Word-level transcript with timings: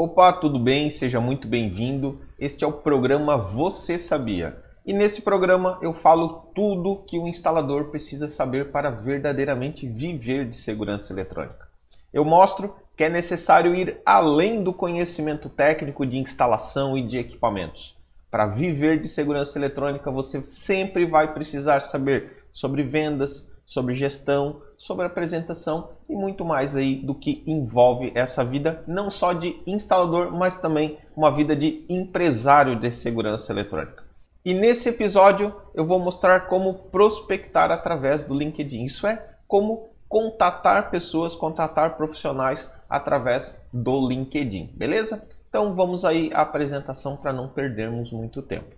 Opa, 0.00 0.32
tudo 0.32 0.60
bem? 0.60 0.92
Seja 0.92 1.20
muito 1.20 1.48
bem-vindo. 1.48 2.20
Este 2.38 2.62
é 2.62 2.66
o 2.68 2.72
programa 2.72 3.36
Você 3.36 3.98
Sabia. 3.98 4.56
E 4.86 4.92
nesse 4.92 5.22
programa 5.22 5.76
eu 5.82 5.92
falo 5.92 6.52
tudo 6.54 7.02
que 7.04 7.18
o 7.18 7.26
instalador 7.26 7.86
precisa 7.86 8.28
saber 8.28 8.70
para 8.70 8.90
verdadeiramente 8.90 9.88
viver 9.88 10.48
de 10.48 10.56
segurança 10.56 11.12
eletrônica. 11.12 11.66
Eu 12.12 12.24
mostro 12.24 12.76
que 12.96 13.02
é 13.02 13.08
necessário 13.08 13.74
ir 13.74 14.00
além 14.06 14.62
do 14.62 14.72
conhecimento 14.72 15.48
técnico 15.48 16.06
de 16.06 16.16
instalação 16.16 16.96
e 16.96 17.04
de 17.04 17.18
equipamentos. 17.18 17.96
Para 18.30 18.46
viver 18.46 19.00
de 19.00 19.08
segurança 19.08 19.58
eletrônica, 19.58 20.12
você 20.12 20.40
sempre 20.44 21.06
vai 21.06 21.34
precisar 21.34 21.80
saber 21.80 22.44
sobre 22.52 22.84
vendas, 22.84 23.50
sobre 23.68 23.94
gestão, 23.94 24.62
sobre 24.78 25.04
apresentação 25.04 25.90
e 26.08 26.14
muito 26.14 26.42
mais 26.42 26.74
aí 26.74 26.96
do 26.96 27.14
que 27.14 27.44
envolve 27.46 28.10
essa 28.14 28.42
vida, 28.42 28.82
não 28.86 29.10
só 29.10 29.34
de 29.34 29.60
instalador, 29.66 30.32
mas 30.32 30.58
também 30.58 30.96
uma 31.14 31.30
vida 31.30 31.54
de 31.54 31.84
empresário 31.86 32.80
de 32.80 32.90
segurança 32.92 33.52
eletrônica. 33.52 34.02
E 34.42 34.54
nesse 34.54 34.88
episódio 34.88 35.54
eu 35.74 35.84
vou 35.84 36.00
mostrar 36.00 36.46
como 36.46 36.72
prospectar 36.90 37.70
através 37.70 38.24
do 38.24 38.34
LinkedIn. 38.34 38.86
Isso 38.86 39.06
é 39.06 39.22
como 39.46 39.90
contatar 40.08 40.90
pessoas, 40.90 41.36
contatar 41.36 41.98
profissionais 41.98 42.72
através 42.88 43.60
do 43.70 44.08
LinkedIn, 44.08 44.72
beleza? 44.74 45.28
Então 45.50 45.74
vamos 45.74 46.06
aí 46.06 46.30
à 46.32 46.40
apresentação 46.40 47.18
para 47.18 47.34
não 47.34 47.48
perdermos 47.48 48.10
muito 48.10 48.40
tempo. 48.40 48.74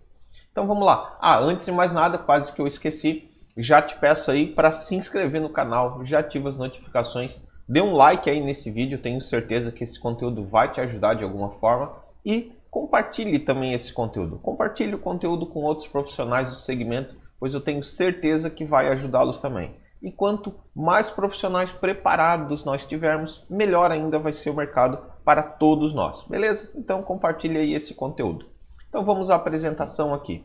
Então 0.50 0.66
vamos 0.66 0.84
lá. 0.84 1.16
Ah, 1.20 1.38
antes 1.38 1.66
de 1.66 1.70
mais 1.70 1.92
nada, 1.92 2.18
quase 2.18 2.52
que 2.52 2.60
eu 2.60 2.66
esqueci, 2.66 3.29
já 3.62 3.82
te 3.82 3.96
peço 3.96 4.30
aí 4.30 4.46
para 4.46 4.72
se 4.72 4.94
inscrever 4.94 5.40
no 5.40 5.50
canal, 5.50 6.04
já 6.04 6.20
ativa 6.20 6.48
as 6.48 6.58
notificações, 6.58 7.42
dê 7.68 7.80
um 7.80 7.94
like 7.94 8.28
aí 8.28 8.40
nesse 8.40 8.70
vídeo, 8.70 9.00
tenho 9.00 9.20
certeza 9.20 9.72
que 9.72 9.84
esse 9.84 9.98
conteúdo 9.98 10.44
vai 10.44 10.70
te 10.72 10.80
ajudar 10.80 11.14
de 11.14 11.24
alguma 11.24 11.50
forma 11.52 11.92
e 12.24 12.52
compartilhe 12.70 13.38
também 13.38 13.72
esse 13.72 13.92
conteúdo. 13.92 14.38
Compartilhe 14.38 14.94
o 14.94 14.98
conteúdo 14.98 15.46
com 15.46 15.60
outros 15.60 15.88
profissionais 15.88 16.50
do 16.50 16.58
segmento, 16.58 17.16
pois 17.38 17.54
eu 17.54 17.60
tenho 17.60 17.82
certeza 17.82 18.50
que 18.50 18.64
vai 18.64 18.88
ajudá-los 18.88 19.40
também. 19.40 19.74
E 20.02 20.10
quanto 20.10 20.54
mais 20.74 21.10
profissionais 21.10 21.70
preparados 21.70 22.64
nós 22.64 22.86
tivermos, 22.86 23.44
melhor 23.50 23.90
ainda 23.90 24.18
vai 24.18 24.32
ser 24.32 24.50
o 24.50 24.54
mercado 24.54 24.98
para 25.24 25.42
todos 25.42 25.92
nós. 25.92 26.24
Beleza? 26.24 26.72
Então 26.74 27.02
compartilhe 27.02 27.58
aí 27.58 27.74
esse 27.74 27.94
conteúdo. 27.94 28.46
Então 28.88 29.04
vamos 29.04 29.28
à 29.28 29.34
apresentação 29.34 30.14
aqui. 30.14 30.44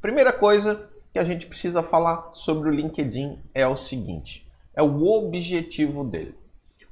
Primeira 0.00 0.32
coisa 0.32 0.88
que 1.14 1.18
a 1.20 1.24
gente 1.24 1.46
precisa 1.46 1.80
falar 1.80 2.32
sobre 2.34 2.68
o 2.68 2.72
LinkedIn 2.72 3.38
é 3.54 3.64
o 3.68 3.76
seguinte: 3.76 4.44
é 4.74 4.82
o 4.82 5.06
objetivo 5.06 6.02
dele. 6.02 6.34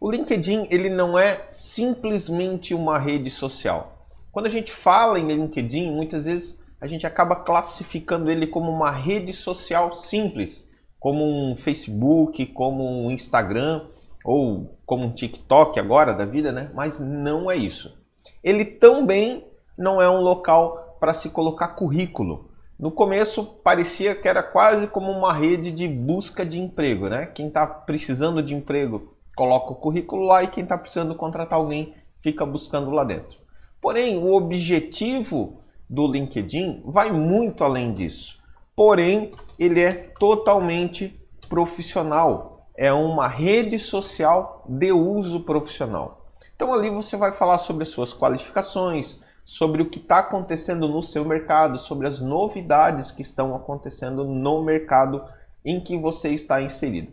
O 0.00 0.08
LinkedIn 0.08 0.68
ele 0.70 0.88
não 0.88 1.18
é 1.18 1.48
simplesmente 1.50 2.72
uma 2.72 3.00
rede 3.00 3.30
social. 3.30 4.06
Quando 4.30 4.46
a 4.46 4.48
gente 4.48 4.72
fala 4.72 5.18
em 5.18 5.26
LinkedIn, 5.26 5.90
muitas 5.90 6.24
vezes 6.24 6.64
a 6.80 6.86
gente 6.86 7.04
acaba 7.04 7.34
classificando 7.34 8.30
ele 8.30 8.46
como 8.46 8.70
uma 8.70 8.92
rede 8.92 9.32
social 9.32 9.96
simples, 9.96 10.70
como 11.00 11.24
um 11.24 11.56
Facebook, 11.56 12.46
como 12.46 12.84
um 12.84 13.10
Instagram 13.10 13.86
ou 14.24 14.78
como 14.86 15.06
um 15.06 15.12
TikTok 15.12 15.80
agora 15.80 16.14
da 16.14 16.24
vida, 16.24 16.52
né? 16.52 16.70
Mas 16.74 17.00
não 17.00 17.50
é 17.50 17.56
isso. 17.56 18.00
Ele 18.42 18.64
também 18.64 19.44
não 19.76 20.00
é 20.00 20.08
um 20.08 20.20
local 20.20 20.96
para 21.00 21.12
se 21.12 21.30
colocar 21.30 21.68
currículo. 21.68 22.51
No 22.82 22.90
começo 22.90 23.44
parecia 23.44 24.12
que 24.12 24.26
era 24.26 24.42
quase 24.42 24.88
como 24.88 25.12
uma 25.12 25.32
rede 25.32 25.70
de 25.70 25.86
busca 25.86 26.44
de 26.44 26.60
emprego, 26.60 27.08
né? 27.08 27.26
Quem 27.26 27.46
está 27.46 27.64
precisando 27.64 28.42
de 28.42 28.56
emprego 28.56 29.14
coloca 29.36 29.70
o 29.70 29.76
currículo 29.76 30.24
lá 30.24 30.42
e 30.42 30.48
quem 30.48 30.64
está 30.64 30.76
precisando 30.76 31.14
contratar 31.14 31.60
alguém 31.60 31.94
fica 32.20 32.44
buscando 32.44 32.90
lá 32.90 33.04
dentro. 33.04 33.38
Porém, 33.80 34.18
o 34.18 34.34
objetivo 34.34 35.60
do 35.88 36.08
LinkedIn 36.08 36.82
vai 36.84 37.12
muito 37.12 37.62
além 37.62 37.94
disso. 37.94 38.42
Porém, 38.74 39.30
ele 39.56 39.80
é 39.80 39.92
totalmente 39.92 41.16
profissional. 41.48 42.66
É 42.76 42.92
uma 42.92 43.28
rede 43.28 43.78
social 43.78 44.64
de 44.68 44.90
uso 44.90 45.44
profissional. 45.44 46.26
Então 46.56 46.74
ali 46.74 46.90
você 46.90 47.16
vai 47.16 47.30
falar 47.30 47.58
sobre 47.58 47.84
as 47.84 47.90
suas 47.90 48.12
qualificações, 48.12 49.22
sobre 49.44 49.82
o 49.82 49.90
que 49.90 49.98
está 49.98 50.18
acontecendo 50.18 50.88
no 50.88 51.02
seu 51.02 51.24
mercado, 51.24 51.78
sobre 51.78 52.06
as 52.06 52.20
novidades 52.20 53.10
que 53.10 53.22
estão 53.22 53.54
acontecendo 53.54 54.24
no 54.24 54.62
mercado 54.62 55.24
em 55.64 55.80
que 55.80 55.96
você 55.96 56.30
está 56.30 56.60
inserido. 56.62 57.12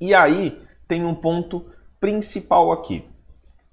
E 0.00 0.14
aí 0.14 0.60
tem 0.88 1.04
um 1.04 1.14
ponto 1.14 1.66
principal 2.00 2.72
aqui. 2.72 3.04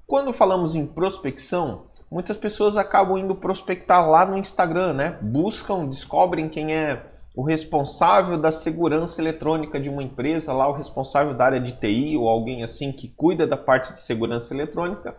Quando 0.06 0.34
falamos 0.34 0.76
em 0.76 0.86
prospecção, 0.86 1.86
muitas 2.10 2.38
pessoas 2.38 2.78
acabam 2.78 3.18
indo 3.18 3.36
prospectar 3.36 4.09
lá 4.09 4.26
no 4.26 4.38
Instagram, 4.38 4.94
né? 4.94 5.18
Buscam, 5.22 5.88
descobrem 5.88 6.50
quem 6.50 6.74
é 6.74 7.04
o 7.36 7.44
responsável 7.44 8.38
da 8.38 8.52
segurança 8.52 9.22
eletrônica 9.22 9.80
de 9.80 9.90
uma 9.90 10.02
empresa, 10.02 10.54
lá 10.54 10.68
o 10.68 10.74
responsável 10.74 11.36
da 11.36 11.46
área 11.46 11.59
de 11.59 11.74
TI 11.74 12.18
ou 12.18 12.28
alguém 12.28 12.64
assim 12.64 12.92
que 12.92 13.08
cuida 13.08 13.46
da 13.46 13.56
parte 13.56 13.94
de 13.94 14.00
segurança 14.00 14.54
eletrônica 14.54 15.16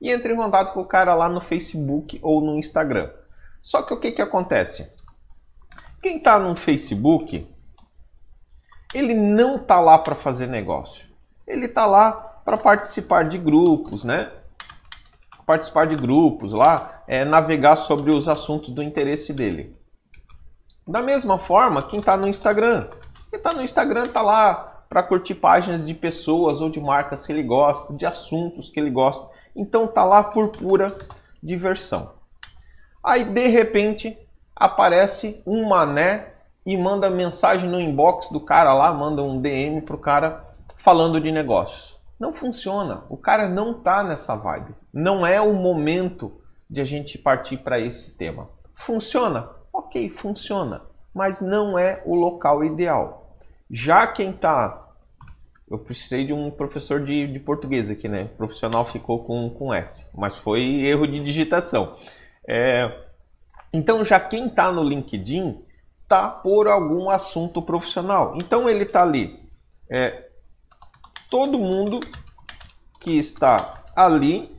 e 0.00 0.10
entre 0.10 0.32
em 0.32 0.36
contato 0.36 0.72
com 0.72 0.80
o 0.80 0.86
cara 0.86 1.14
lá 1.14 1.28
no 1.28 1.40
Facebook 1.40 2.18
ou 2.22 2.40
no 2.40 2.58
Instagram. 2.58 3.10
Só 3.62 3.82
que 3.82 3.92
o 3.92 4.00
que, 4.00 4.12
que 4.12 4.22
acontece? 4.22 4.90
Quem 6.00 6.18
está 6.18 6.38
no 6.38 6.54
Facebook, 6.54 7.46
ele 8.94 9.14
não 9.14 9.56
está 9.56 9.80
lá 9.80 9.98
para 9.98 10.14
fazer 10.14 10.46
negócio. 10.46 11.06
Ele 11.46 11.66
está 11.66 11.86
lá 11.86 12.12
para 12.12 12.56
participar 12.56 13.28
de 13.28 13.36
grupos, 13.36 14.04
né? 14.04 14.30
Participar 15.44 15.86
de 15.86 15.96
grupos 15.96 16.52
lá, 16.52 17.02
é, 17.06 17.24
navegar 17.24 17.76
sobre 17.76 18.10
os 18.14 18.28
assuntos 18.28 18.70
do 18.70 18.82
interesse 18.82 19.32
dele. 19.32 19.76
Da 20.86 21.02
mesma 21.02 21.38
forma, 21.38 21.82
quem 21.82 21.98
está 21.98 22.16
no 22.16 22.28
Instagram, 22.28 22.88
quem 23.28 23.38
está 23.38 23.52
no 23.52 23.62
Instagram 23.62 24.06
está 24.06 24.22
lá 24.22 24.84
para 24.88 25.02
curtir 25.02 25.34
páginas 25.34 25.86
de 25.86 25.92
pessoas 25.92 26.60
ou 26.60 26.70
de 26.70 26.80
marcas 26.80 27.26
que 27.26 27.32
ele 27.32 27.42
gosta, 27.42 27.92
de 27.92 28.06
assuntos 28.06 28.70
que 28.70 28.80
ele 28.80 28.90
gosta. 28.90 29.28
Então 29.58 29.88
tá 29.88 30.04
lá 30.04 30.22
por 30.22 30.48
pura 30.50 30.96
diversão. 31.42 32.12
Aí 33.02 33.24
de 33.24 33.48
repente 33.48 34.16
aparece 34.54 35.42
um 35.44 35.68
mané 35.68 36.34
e 36.64 36.76
manda 36.76 37.10
mensagem 37.10 37.68
no 37.68 37.80
inbox 37.80 38.30
do 38.30 38.40
cara 38.40 38.72
lá, 38.72 38.92
manda 38.92 39.20
um 39.20 39.40
DM 39.40 39.82
pro 39.82 39.98
cara 39.98 40.44
falando 40.76 41.20
de 41.20 41.32
negócios. 41.32 41.98
Não 42.20 42.32
funciona. 42.32 43.02
O 43.08 43.16
cara 43.16 43.48
não 43.48 43.74
tá 43.74 44.04
nessa 44.04 44.36
vibe. 44.36 44.74
Não 44.92 45.26
é 45.26 45.40
o 45.40 45.52
momento 45.54 46.40
de 46.70 46.80
a 46.80 46.84
gente 46.84 47.18
partir 47.18 47.58
para 47.58 47.80
esse 47.80 48.16
tema. 48.16 48.48
Funciona? 48.76 49.50
Ok, 49.72 50.08
funciona. 50.10 50.82
Mas 51.12 51.40
não 51.40 51.78
é 51.78 52.02
o 52.04 52.14
local 52.14 52.64
ideal. 52.64 53.34
Já 53.70 54.06
quem 54.06 54.30
está 54.30 54.87
eu 55.70 55.78
precisei 55.78 56.26
de 56.26 56.32
um 56.32 56.50
professor 56.50 57.04
de, 57.04 57.26
de 57.26 57.38
português 57.38 57.90
aqui, 57.90 58.08
né? 58.08 58.24
O 58.24 58.36
profissional 58.36 58.86
ficou 58.90 59.24
com, 59.24 59.50
com 59.50 59.72
S, 59.72 60.06
mas 60.14 60.36
foi 60.38 60.62
erro 60.62 61.06
de 61.06 61.22
digitação. 61.22 61.96
É, 62.46 63.06
então, 63.72 64.04
já 64.04 64.18
quem 64.18 64.46
está 64.46 64.72
no 64.72 64.82
LinkedIn 64.82 65.62
tá 66.08 66.28
por 66.28 66.66
algum 66.66 67.10
assunto 67.10 67.60
profissional. 67.60 68.34
Então, 68.36 68.68
ele 68.68 68.84
está 68.84 69.02
ali. 69.02 69.38
É, 69.90 70.28
todo 71.30 71.58
mundo 71.58 72.00
que 73.00 73.18
está 73.18 73.84
ali 73.94 74.56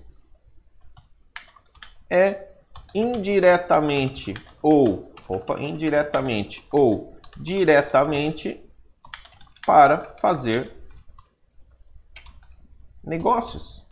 é 2.10 2.48
indiretamente 2.94 4.34
ou 4.62 5.12
opa, 5.28 5.60
indiretamente 5.60 6.66
ou 6.72 7.16
diretamente 7.38 8.60
para 9.66 10.16
fazer 10.20 10.79
negócios. 13.04 13.86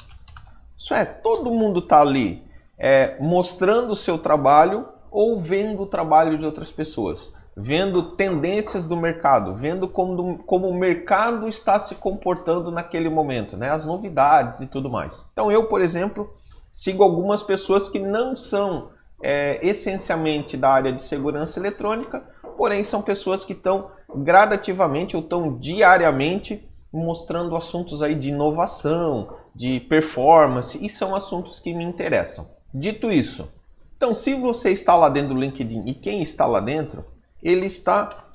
Isso 0.78 0.94
é, 0.94 1.06
todo 1.06 1.52
mundo 1.52 1.80
está 1.80 2.02
ali 2.02 2.44
é, 2.78 3.18
mostrando 3.20 3.92
o 3.92 3.96
seu 3.96 4.18
trabalho 4.18 4.88
ou 5.10 5.42
vendo 5.42 5.84
o 5.84 5.88
trabalho 5.88 6.38
de 6.38 6.46
outras 6.46 6.72
pessoas, 6.72 7.34
vendo 7.56 8.12
tendências 8.16 8.86
do 8.86 8.96
mercado, 8.96 9.56
vendo 9.56 9.88
como, 9.88 10.38
como 10.40 10.68
o 10.70 10.78
mercado 10.78 11.48
está 11.48 11.80
se 11.80 11.96
comportando 11.96 12.70
naquele 12.70 13.10
momento, 13.10 13.58
né? 13.58 13.72
as 13.72 13.86
novidades 13.86 14.62
e 14.62 14.68
tudo 14.68 14.90
mais. 14.90 15.28
Então 15.34 15.52
eu, 15.52 15.66
por 15.66 15.82
exemplo, 15.82 16.32
sigo 16.72 17.04
algumas 17.04 17.42
pessoas 17.42 17.90
que 17.90 18.00
não 18.00 18.38
são 18.38 18.90
é, 19.24 19.60
essencialmente 19.68 20.56
da 20.56 20.70
área 20.70 20.94
de 20.94 21.02
segurança 21.02 21.60
eletrônica, 21.60 22.24
porém 22.56 22.84
são 22.84 23.02
pessoas 23.02 23.44
que 23.44 23.54
estão 23.54 23.90
gradativamente 24.16 25.16
ou 25.16 25.24
estão 25.24 25.58
diariamente 25.58 26.67
mostrando 26.92 27.56
assuntos 27.56 28.02
aí 28.02 28.16
de 28.16 28.30
inovação, 28.30 29.38
de 29.54 29.80
performance, 29.82 30.84
e 30.84 30.90
são 30.90 31.16
assuntos 31.16 31.60
que 31.60 31.74
me 31.74 31.84
interessam. 31.84 32.50
Dito 32.74 33.12
isso, 33.12 33.50
então 33.98 34.14
se 34.14 34.36
você 34.36 34.72
está 34.72 34.96
lá 34.96 35.10
dentro 35.10 35.34
do 35.34 35.40
LinkedIn 35.40 35.84
e 35.88 35.94
quem 35.94 36.22
está 36.22 36.46
lá 36.46 36.60
dentro, 36.60 37.04
ele 37.42 37.66
está 37.66 38.26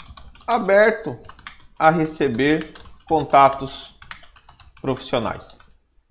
aberto 0.47 1.17
a 1.79 1.91
receber 1.91 2.73
contatos 3.07 3.97
profissionais. 4.81 5.57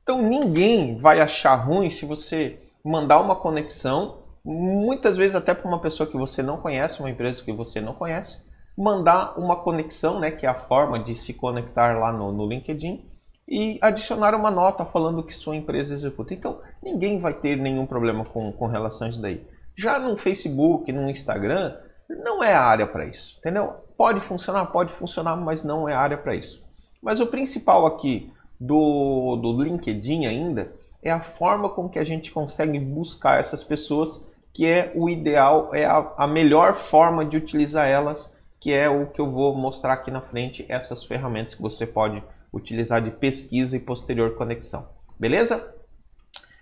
Então 0.04 0.22
ninguém 0.22 0.98
vai 0.98 1.20
achar 1.20 1.56
ruim 1.56 1.90
se 1.90 2.06
você 2.06 2.60
mandar 2.84 3.20
uma 3.20 3.36
conexão, 3.36 4.20
muitas 4.44 5.18
vezes 5.18 5.36
até 5.36 5.54
para 5.54 5.68
uma 5.68 5.80
pessoa 5.80 6.10
que 6.10 6.18
você 6.18 6.42
não 6.42 6.58
conhece, 6.58 7.00
uma 7.00 7.10
empresa 7.10 7.44
que 7.44 7.52
você 7.52 7.82
não 7.82 7.94
conhece, 7.94 8.42
mandar 8.78 9.38
uma 9.38 9.56
conexão, 9.56 10.20
né, 10.20 10.32
que 10.32 10.46
é 10.46 10.50
a 10.50 10.54
forma 10.56 11.00
de 11.00 11.16
se 11.16 11.34
conectar 11.34 11.98
lá 11.98 12.12
no, 12.12 12.32
no 12.32 12.48
LinkedIn, 12.48 13.06
e 13.48 13.78
adicionar 13.82 14.34
uma 14.34 14.50
nota 14.50 14.86
falando 14.86 15.24
que 15.24 15.36
sua 15.36 15.56
empresa 15.56 15.94
executa. 15.94 16.34
Então, 16.34 16.62
ninguém 16.82 17.20
vai 17.20 17.34
ter 17.34 17.58
nenhum 17.58 17.86
problema 17.86 18.24
com, 18.24 18.52
com 18.52 18.66
relação 18.66 19.08
a 19.08 19.10
isso 19.10 19.22
daí. 19.22 19.46
Já 19.76 20.00
no 20.00 20.16
Facebook, 20.16 20.92
no 20.92 21.10
Instagram, 21.10 21.76
não 22.24 22.44
é 22.44 22.54
a 22.54 22.62
área 22.62 22.88
para 22.88 23.06
isso, 23.06 23.38
entendeu? 23.40 23.74
Pode 23.98 24.22
funcionar, 24.22 24.66
pode 24.68 24.94
funcionar, 24.94 25.36
mas 25.36 25.64
não 25.64 25.88
é 25.88 25.94
a 25.94 26.00
área 26.00 26.18
para 26.18 26.36
isso. 26.36 26.64
Mas 27.02 27.20
o 27.20 27.28
principal 27.28 27.86
aqui 27.86 28.32
do, 28.60 29.38
do 29.38 29.64
LinkedIn 29.64 30.26
ainda 30.26 30.72
é 31.04 31.12
a 31.12 31.20
forma 31.20 31.70
com 31.70 31.90
que 31.90 31.98
a 31.98 32.04
gente 32.04 32.32
consegue 32.32 32.80
buscar 32.80 33.40
essas 33.40 33.64
pessoas, 33.64 34.26
que 34.54 34.68
é 34.68 34.92
o 34.96 35.10
ideal, 35.10 35.74
é 35.74 35.86
a, 35.86 36.14
a 36.18 36.28
melhor 36.28 36.76
forma 36.76 37.26
de 37.26 37.38
utilizar 37.38 37.88
elas, 37.88 38.32
que 38.62 38.72
é 38.72 38.88
o 38.88 39.08
que 39.08 39.20
eu 39.20 39.30
vou 39.30 39.56
mostrar 39.56 39.94
aqui 39.94 40.12
na 40.12 40.22
frente, 40.22 40.64
essas 40.70 41.04
ferramentas 41.04 41.56
que 41.56 41.62
você 41.62 41.88
pode 41.88 42.24
utilizar 42.54 43.02
de 43.02 43.10
pesquisa 43.10 43.76
e 43.76 43.80
posterior 43.80 44.36
conexão. 44.36 44.88
Beleza? 45.20 45.76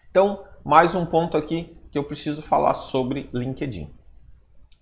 Então, 0.10 0.46
mais 0.64 0.96
um 0.96 1.06
ponto 1.06 1.36
aqui 1.36 1.78
que 1.92 1.98
eu 1.98 2.06
preciso 2.06 2.42
falar 2.42 2.76
sobre 2.76 3.30
LinkedIn. 3.34 3.94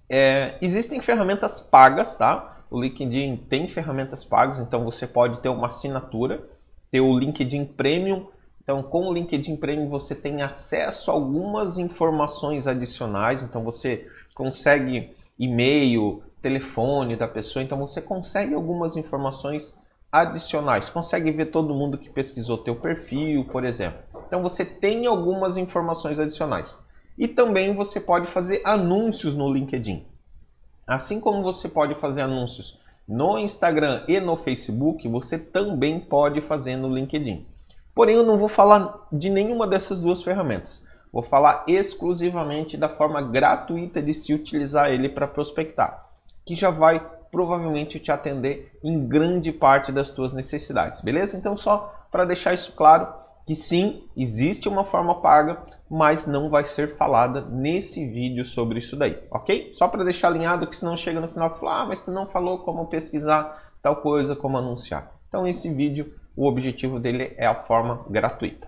É, 0.08 0.60
existem 0.62 1.02
ferramentas 1.02 1.60
pagas, 1.60 2.16
tá? 2.16 2.64
O 2.70 2.80
LinkedIn 2.80 3.38
tem 3.50 3.68
ferramentas 3.68 4.24
pagas, 4.24 4.60
então 4.60 4.84
você 4.84 5.08
pode 5.08 5.40
ter 5.40 5.50
uma 5.50 5.68
assinatura, 5.68 6.48
ter 6.92 7.02
o 7.02 7.18
LinkedIn 7.18 7.66
Premium. 7.66 8.28
Então, 8.62 8.84
com 8.84 9.08
o 9.08 9.14
LinkedIn 9.14 9.56
Premium 9.56 9.90
você 9.90 10.14
tem 10.14 10.44
acesso 10.44 11.10
a 11.10 11.16
algumas 11.16 11.80
informações 11.80 12.68
adicionais. 12.68 13.42
Então, 13.42 13.64
você 13.64 14.08
consegue 14.36 15.16
e-mail, 15.40 16.22
telefone 16.48 17.18
da 17.18 17.28
pessoa. 17.28 17.62
Então, 17.62 17.78
você 17.78 18.02
consegue 18.02 18.54
algumas 18.54 18.96
informações 18.96 19.78
adicionais. 20.12 20.90
Consegue 20.90 21.32
ver 21.32 21.48
todo 21.48 21.74
mundo 21.74 21.98
que 21.98 22.10
pesquisou 22.10 22.60
teu 22.60 22.76
perfil, 22.76 23.46
por 23.46 23.66
exemplo. 23.66 24.00
Então, 24.26 24.42
você 24.42 24.64
tem 24.64 25.06
algumas 25.06 25.58
informações 25.58 26.20
adicionais. 26.20 26.82
E 27.18 27.28
também 27.28 27.76
você 27.76 28.00
pode 28.00 28.28
fazer 28.28 28.62
anúncios 28.64 29.36
no 29.36 29.52
LinkedIn. 29.52 30.06
Assim 30.88 31.20
como 31.20 31.44
você 31.44 31.68
pode 31.68 31.96
fazer 31.96 32.22
anúncios 32.22 32.80
no 33.06 33.38
Instagram 33.38 34.04
e 34.08 34.20
no 34.20 34.38
Facebook, 34.38 35.08
você 35.08 35.38
também 35.38 36.00
pode 36.00 36.42
fazer 36.42 36.78
no 36.78 36.94
LinkedIn. 36.94 37.46
Porém, 37.94 38.16
eu 38.16 38.24
não 38.24 38.38
vou 38.38 38.48
falar 38.48 39.08
de 39.12 39.30
nenhuma 39.30 39.68
dessas 39.68 40.00
duas 40.00 40.24
ferramentas. 40.24 40.82
Vou 41.12 41.24
falar 41.24 41.64
exclusivamente 41.68 42.78
da 42.78 42.88
forma 42.88 43.22
gratuita 43.22 44.02
de 44.02 44.14
se 44.14 44.34
utilizar 44.34 44.92
ele 44.92 45.10
para 45.10 45.28
prospectar, 45.28 46.07
que 46.48 46.56
já 46.56 46.72
vai 46.72 47.06
provavelmente 47.30 48.00
te 48.00 48.12
atender 48.12 48.72
em 48.82 49.06
grande 49.06 49.52
parte 49.52 49.92
das 49.92 50.10
tuas 50.10 50.32
necessidades, 50.32 51.02
beleza? 51.02 51.38
Então, 51.38 51.58
só 51.58 51.94
para 52.10 52.26
deixar 52.26 52.54
isso 52.54 52.72
claro, 52.72 53.14
que 53.46 53.56
sim, 53.56 54.04
existe 54.16 54.68
uma 54.68 54.86
forma 54.86 55.22
paga, 55.22 55.62
mas 55.90 56.26
não 56.26 56.50
vai 56.50 56.64
ser 56.64 56.96
falada 56.96 57.42
nesse 57.42 58.10
vídeo 58.10 58.46
sobre 58.46 58.80
isso 58.80 58.96
daí, 58.96 59.18
ok? 59.30 59.74
Só 59.76 59.88
para 59.88 60.04
deixar 60.04 60.30
alinhado 60.30 60.68
que 60.68 60.76
senão 60.76 60.98
chega 60.98 61.20
no 61.20 61.28
final 61.28 61.54
e 61.56 61.60
fala, 61.60 61.82
ah, 61.82 61.86
mas 61.86 62.02
tu 62.02 62.12
não 62.12 62.28
falou 62.28 62.60
como 62.60 62.88
pesquisar 62.88 63.72
tal 63.82 63.98
coisa, 63.98 64.36
como 64.36 64.58
anunciar. 64.58 65.12
Então 65.28 65.48
esse 65.48 65.74
vídeo, 65.74 66.14
o 66.36 66.48
objetivo 66.48 67.00
dele 67.00 67.34
é 67.38 67.46
a 67.46 67.64
forma 67.64 68.06
gratuita. 68.10 68.68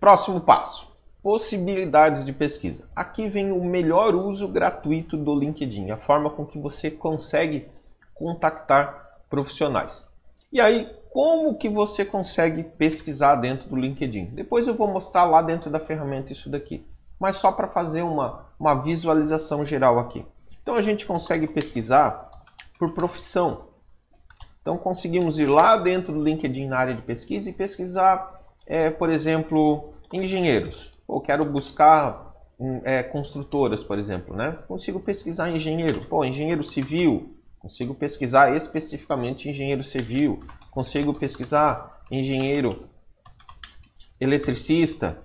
Próximo 0.00 0.40
passo, 0.40 0.87
possibilidades 1.22 2.24
de 2.24 2.32
pesquisa. 2.32 2.84
Aqui 2.94 3.28
vem 3.28 3.52
o 3.52 3.64
melhor 3.64 4.14
uso 4.14 4.48
gratuito 4.48 5.16
do 5.16 5.34
LinkedIn, 5.34 5.90
a 5.90 5.96
forma 5.96 6.30
com 6.30 6.46
que 6.46 6.58
você 6.58 6.90
consegue 6.90 7.68
contactar 8.14 9.20
profissionais. 9.28 10.06
E 10.52 10.60
aí, 10.60 10.90
como 11.10 11.56
que 11.56 11.68
você 11.68 12.04
consegue 12.04 12.62
pesquisar 12.62 13.36
dentro 13.36 13.68
do 13.68 13.76
LinkedIn. 13.76 14.26
Depois 14.26 14.66
eu 14.66 14.74
vou 14.74 14.88
mostrar 14.88 15.24
lá 15.24 15.42
dentro 15.42 15.70
da 15.70 15.80
ferramenta 15.80 16.32
isso 16.32 16.50
daqui, 16.50 16.86
mas 17.18 17.36
só 17.36 17.50
para 17.50 17.68
fazer 17.68 18.02
uma, 18.02 18.46
uma 18.58 18.74
visualização 18.74 19.64
geral 19.64 19.98
aqui. 19.98 20.24
Então 20.62 20.74
a 20.74 20.82
gente 20.82 21.06
consegue 21.06 21.52
pesquisar 21.52 22.30
por 22.78 22.92
profissão. 22.92 23.68
Então 24.60 24.76
conseguimos 24.76 25.38
ir 25.38 25.46
lá 25.46 25.76
dentro 25.78 26.12
do 26.12 26.22
LinkedIn 26.22 26.66
na 26.66 26.78
área 26.78 26.94
de 26.94 27.02
pesquisa 27.02 27.48
e 27.48 27.52
pesquisar, 27.52 28.42
é, 28.66 28.90
por 28.90 29.10
exemplo, 29.10 29.92
engenheiros. 30.12 30.92
Ou 31.08 31.20
quero 31.20 31.44
buscar 31.46 32.34
hum, 32.60 32.82
é, 32.84 33.02
construtoras, 33.02 33.82
por 33.82 33.98
exemplo, 33.98 34.36
né? 34.36 34.58
Consigo 34.68 35.00
pesquisar 35.00 35.50
engenheiro. 35.50 36.02
Pô, 36.02 36.24
engenheiro 36.24 36.62
civil. 36.62 37.34
Consigo 37.58 37.94
pesquisar 37.94 38.54
especificamente 38.54 39.48
engenheiro 39.48 39.82
civil 39.82 40.38
consigo 40.78 41.12
pesquisar 41.12 42.02
engenheiro 42.08 42.84
eletricista 44.20 45.18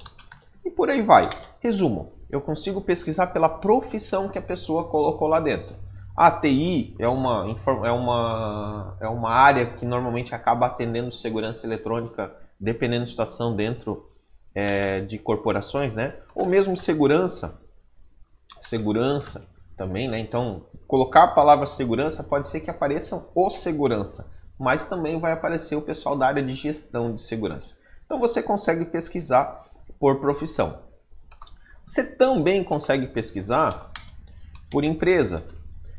e 0.65 0.71
por 0.71 0.89
aí 0.89 1.03
vai. 1.03 1.30
Resumo, 1.59 2.13
eu 2.27 2.41
consigo 2.41 2.81
pesquisar 2.81 3.27
pela 3.27 3.47
profissão 3.47 4.29
que 4.29 4.39
a 4.39 4.41
pessoa 4.41 4.86
colocou 4.86 5.27
lá 5.27 5.39
dentro. 5.39 5.75
A 6.18 6.31
TI 6.31 6.95
é 6.97 7.07
uma, 7.07 7.56
é 7.83 7.91
uma, 7.91 8.97
é 9.00 9.07
uma 9.07 9.29
área 9.29 9.68
que 9.68 9.86
normalmente 9.86 10.33
acaba 10.33 10.65
atendendo 10.65 11.13
segurança 11.13 11.68
eletrônica, 11.68 12.31
dependendo 12.59 13.06
da 13.06 13.12
situação 13.12 13.56
dentro 13.56 14.12
é, 14.53 15.01
de 15.01 15.17
corporações, 15.17 15.95
né? 15.95 16.15
Ou 16.35 16.45
mesmo 16.45 16.75
segurança, 16.77 17.59
segurança 18.61 19.47
também, 19.77 20.07
né? 20.07 20.19
Então, 20.19 20.65
colocar 20.88 21.23
a 21.23 21.27
palavra 21.27 21.65
segurança 21.65 22.23
pode 22.23 22.47
ser 22.47 22.59
que 22.59 22.69
apareçam 22.69 23.27
o 23.33 23.50
segurança 23.50 24.31
mas 24.63 24.88
também 24.88 25.19
vai 25.19 25.31
aparecer 25.33 25.75
o 25.75 25.81
pessoal 25.81 26.17
da 26.17 26.27
área 26.27 26.44
de 26.44 26.53
gestão 26.53 27.13
de 27.13 27.21
segurança. 27.21 27.75
Então 28.05 28.19
você 28.19 28.41
consegue 28.41 28.85
pesquisar 28.85 29.65
por 30.00 30.19
profissão. 30.19 30.79
Você 31.85 32.15
também 32.15 32.63
consegue 32.63 33.07
pesquisar 33.07 33.91
por 34.69 34.83
empresa. 34.83 35.44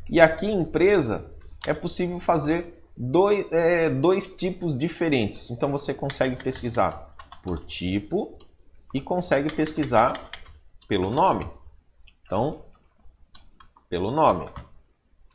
E 0.09 0.19
aqui 0.19 0.47
empresa 0.47 1.25
é 1.67 1.73
possível 1.73 2.19
fazer 2.19 2.81
dois, 2.95 3.51
é, 3.51 3.89
dois 3.89 4.35
tipos 4.35 4.77
diferentes. 4.77 5.51
Então 5.51 5.71
você 5.71 5.93
consegue 5.93 6.41
pesquisar 6.41 7.15
por 7.43 7.59
tipo 7.59 8.37
e 8.95 9.01
consegue 9.01 9.53
pesquisar 9.53 10.31
pelo 10.87 11.09
nome. 11.09 11.45
Então, 12.25 12.63
pelo 13.89 14.09
nome. 14.09 14.45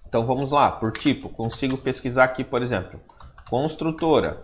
Então 0.09 0.25
vamos 0.25 0.51
lá, 0.51 0.73
por 0.73 0.93
tipo, 0.93 1.29
consigo 1.29 1.77
pesquisar 1.77 2.25
aqui, 2.25 2.43
por 2.43 2.63
exemplo, 2.63 2.99
construtora, 3.51 4.43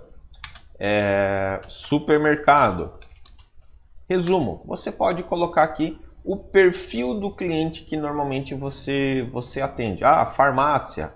é, 0.79 1.63
supermercado. 1.67 2.93
Resumo, 4.07 4.63
você 4.67 4.93
pode 4.93 5.23
colocar 5.23 5.63
aqui 5.63 5.99
o 6.23 6.37
perfil 6.37 7.19
do 7.19 7.35
cliente 7.35 7.85
que 7.85 7.97
normalmente 7.97 8.55
você, 8.55 9.27
você 9.33 9.63
atende. 9.63 10.05
Ah, 10.05 10.27
farmácia, 10.27 11.15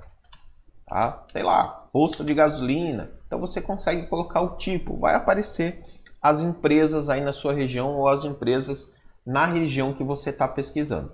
tá? 0.87 1.27
sei 1.31 1.43
lá, 1.43 1.69
posto 1.93 2.25
de 2.25 2.33
gasolina. 2.33 3.11
Então 3.27 3.39
você 3.39 3.61
consegue 3.61 4.07
colocar 4.07 4.41
o 4.41 4.57
tipo, 4.57 4.97
vai 4.97 5.15
aparecer 5.15 5.85
as 6.23 6.41
empresas 6.41 7.09
aí 7.09 7.21
na 7.21 7.33
sua 7.33 7.53
região 7.53 7.97
ou 7.97 8.09
as 8.09 8.25
empresas 8.25 8.93
na 9.25 9.47
região 9.47 9.93
que 9.93 10.05
você 10.05 10.31
está 10.31 10.47
pesquisando. 10.47 11.13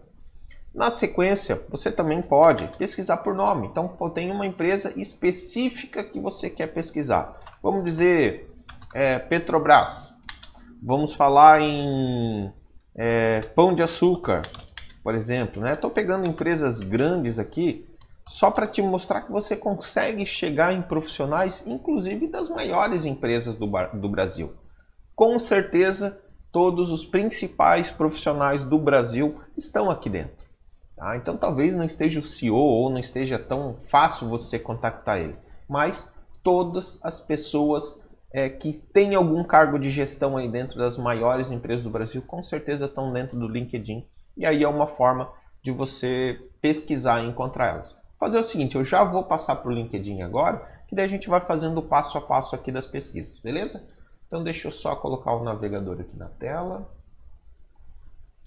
Na 0.75 0.90
sequência, 0.90 1.62
você 1.70 1.90
também 1.90 2.20
pode 2.20 2.68
pesquisar 2.76 3.18
por 3.18 3.34
nome. 3.34 3.68
Então, 3.68 3.88
tem 4.12 4.30
uma 4.30 4.46
empresa 4.46 4.92
específica 4.94 6.04
que 6.04 6.20
você 6.20 6.50
quer 6.50 6.66
pesquisar. 6.66 7.38
Vamos 7.62 7.84
dizer 7.84 8.50
é, 8.92 9.18
Petrobras. 9.18 10.14
Vamos 10.82 11.14
falar 11.14 11.62
em 11.62 12.52
é, 12.94 13.40
Pão 13.54 13.75
de 13.75 13.82
Açúcar, 13.82 14.42
por 15.02 15.14
exemplo. 15.14 15.66
Estou 15.66 15.90
né? 15.90 15.94
pegando 15.94 16.28
empresas 16.28 16.80
grandes 16.80 17.38
aqui 17.38 17.86
só 18.28 18.50
para 18.50 18.66
te 18.66 18.82
mostrar 18.82 19.22
que 19.22 19.32
você 19.32 19.56
consegue 19.56 20.26
chegar 20.26 20.75
em 20.75 20.82
profissionais, 20.82 21.64
inclusive 21.66 22.28
das 22.28 22.50
maiores 22.50 23.04
empresas 23.04 23.56
do, 23.56 23.66
do 23.94 24.08
Brasil. 24.08 24.52
Com 25.16 25.38
certeza, 25.38 26.20
todos 26.52 26.92
os 26.92 27.06
principais 27.06 27.90
profissionais 27.90 28.62
do 28.62 28.78
Brasil 28.78 29.40
estão 29.56 29.90
aqui 29.90 30.11
dentro. 30.11 30.44
Tá? 30.94 31.16
Então 31.16 31.38
talvez 31.38 31.75
não 31.75 31.87
esteja 31.87 32.20
o 32.20 32.23
CEO 32.23 32.54
ou 32.54 32.90
não 32.90 32.99
esteja 32.99 33.38
tão 33.38 33.78
fácil 33.88 34.28
você 34.28 34.58
contactar 34.58 35.18
ele, 35.18 35.35
mas 35.66 36.14
todas 36.42 36.99
as 37.02 37.18
pessoas 37.18 38.06
é, 38.30 38.50
que 38.50 38.75
têm 38.92 39.14
algum 39.14 39.42
cargo 39.42 39.78
de 39.78 39.90
gestão 39.90 40.37
aí 40.37 40.50
dentro 40.50 40.76
das 40.78 40.99
maiores 40.99 41.50
empresas 41.50 41.82
do 41.82 41.90
Brasil 41.90 42.20
com 42.20 42.42
certeza 42.42 42.85
estão 42.85 43.11
dentro 43.11 43.38
do 43.38 43.49
LinkedIn 43.49 44.04
e 44.37 44.44
aí 44.44 44.62
é 44.62 44.68
uma 44.68 44.87
forma 44.87 45.32
de 45.62 45.70
você 45.70 46.38
pesquisar 46.61 47.23
e 47.23 47.28
encontrar 47.28 47.68
elas. 47.68 47.96
Fazer 48.20 48.38
o 48.38 48.44
seguinte, 48.44 48.76
eu 48.76 48.85
já 48.85 49.02
vou 49.02 49.25
passar 49.25 49.56
para 49.56 49.70
o 49.70 49.75
LinkedIn 49.75 50.20
agora, 50.20 50.58
que 50.87 50.94
daí 50.94 51.06
a 51.06 51.08
gente 51.08 51.28
vai 51.28 51.40
fazendo 51.40 51.78
o 51.78 51.82
passo 51.82 52.18
a 52.18 52.20
passo 52.20 52.54
aqui 52.54 52.70
das 52.70 52.87
pesquisas, 52.87 53.38
beleza? 53.38 53.95
Então 54.26 54.42
deixa 54.42 54.68
eu 54.68 54.73
só 54.73 54.97
colocar 54.97 55.33
o 55.33 55.45
navegador 55.45 56.00
aqui 56.00 56.16
na 56.16 56.28
tela. 56.28 56.90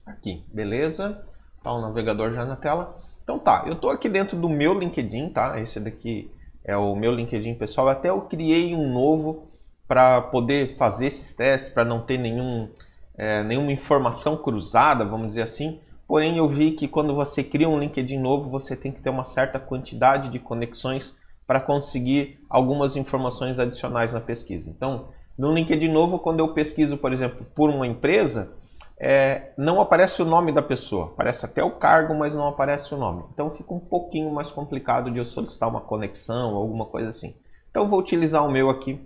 Aqui, 0.05 0.43
beleza? 0.53 1.25
Tá 1.63 1.71
o 1.71 1.81
navegador 1.81 2.33
já 2.33 2.45
na 2.45 2.55
tela. 2.55 3.01
Então 3.23 3.39
tá, 3.39 3.63
eu 3.67 3.73
estou 3.73 3.89
aqui 3.89 4.09
dentro 4.09 4.37
do 4.37 4.49
meu 4.49 4.73
LinkedIn, 4.73 5.29
tá? 5.29 5.59
Esse 5.59 5.79
daqui 5.79 6.31
é 6.63 6.75
o 6.75 6.95
meu 6.95 7.11
LinkedIn 7.11 7.55
pessoal. 7.55 7.89
Até 7.89 8.09
eu 8.09 8.21
criei 8.21 8.75
um 8.75 8.91
novo 8.91 9.47
para 9.87 10.21
poder 10.21 10.77
fazer 10.77 11.07
esses 11.07 11.35
testes, 11.35 11.71
para 11.71 11.85
não 11.85 12.01
ter 12.01 12.17
nenhum, 12.17 12.69
é, 13.17 13.43
nenhuma 13.43 13.71
informação 13.71 14.37
cruzada, 14.37 15.05
vamos 15.05 15.29
dizer 15.29 15.43
assim. 15.43 15.79
Porém, 16.07 16.37
eu 16.37 16.47
vi 16.49 16.71
que 16.71 16.87
quando 16.87 17.13
você 17.15 17.43
cria 17.43 17.69
um 17.69 17.79
LinkedIn 17.79 18.17
novo, 18.17 18.49
você 18.49 18.75
tem 18.75 18.91
que 18.91 19.01
ter 19.01 19.09
uma 19.09 19.25
certa 19.25 19.59
quantidade 19.59 20.29
de 20.29 20.39
conexões 20.39 21.15
para 21.45 21.59
conseguir 21.59 22.39
algumas 22.49 22.95
informações 22.95 23.57
adicionais 23.59 24.13
na 24.13 24.19
pesquisa. 24.19 24.69
Então, 24.69 25.09
no 25.39 25.53
LinkedIn 25.53 25.87
novo, 25.87 26.19
quando 26.19 26.41
eu 26.41 26.53
pesquiso, 26.53 26.97
por 26.97 27.13
exemplo, 27.13 27.45
por 27.55 27.69
uma 27.69 27.87
empresa, 27.87 28.51
é, 28.99 29.53
não 29.57 29.79
aparece 29.79 30.21
o 30.21 30.25
nome 30.25 30.51
da 30.51 30.61
pessoa, 30.61 31.05
aparece 31.05 31.45
até 31.45 31.63
o 31.63 31.71
cargo, 31.71 32.13
mas 32.13 32.35
não 32.35 32.49
aparece 32.49 32.93
o 32.93 32.97
nome. 32.97 33.23
Então 33.33 33.49
fica 33.51 33.73
um 33.73 33.79
pouquinho 33.79 34.29
mais 34.33 34.51
complicado 34.51 35.09
de 35.09 35.17
eu 35.17 35.23
solicitar 35.23 35.69
uma 35.69 35.79
conexão, 35.79 36.55
alguma 36.55 36.85
coisa 36.85 37.07
assim. 37.07 37.33
Então 37.71 37.87
vou 37.87 38.01
utilizar 38.01 38.45
o 38.45 38.51
meu 38.51 38.69
aqui 38.69 38.99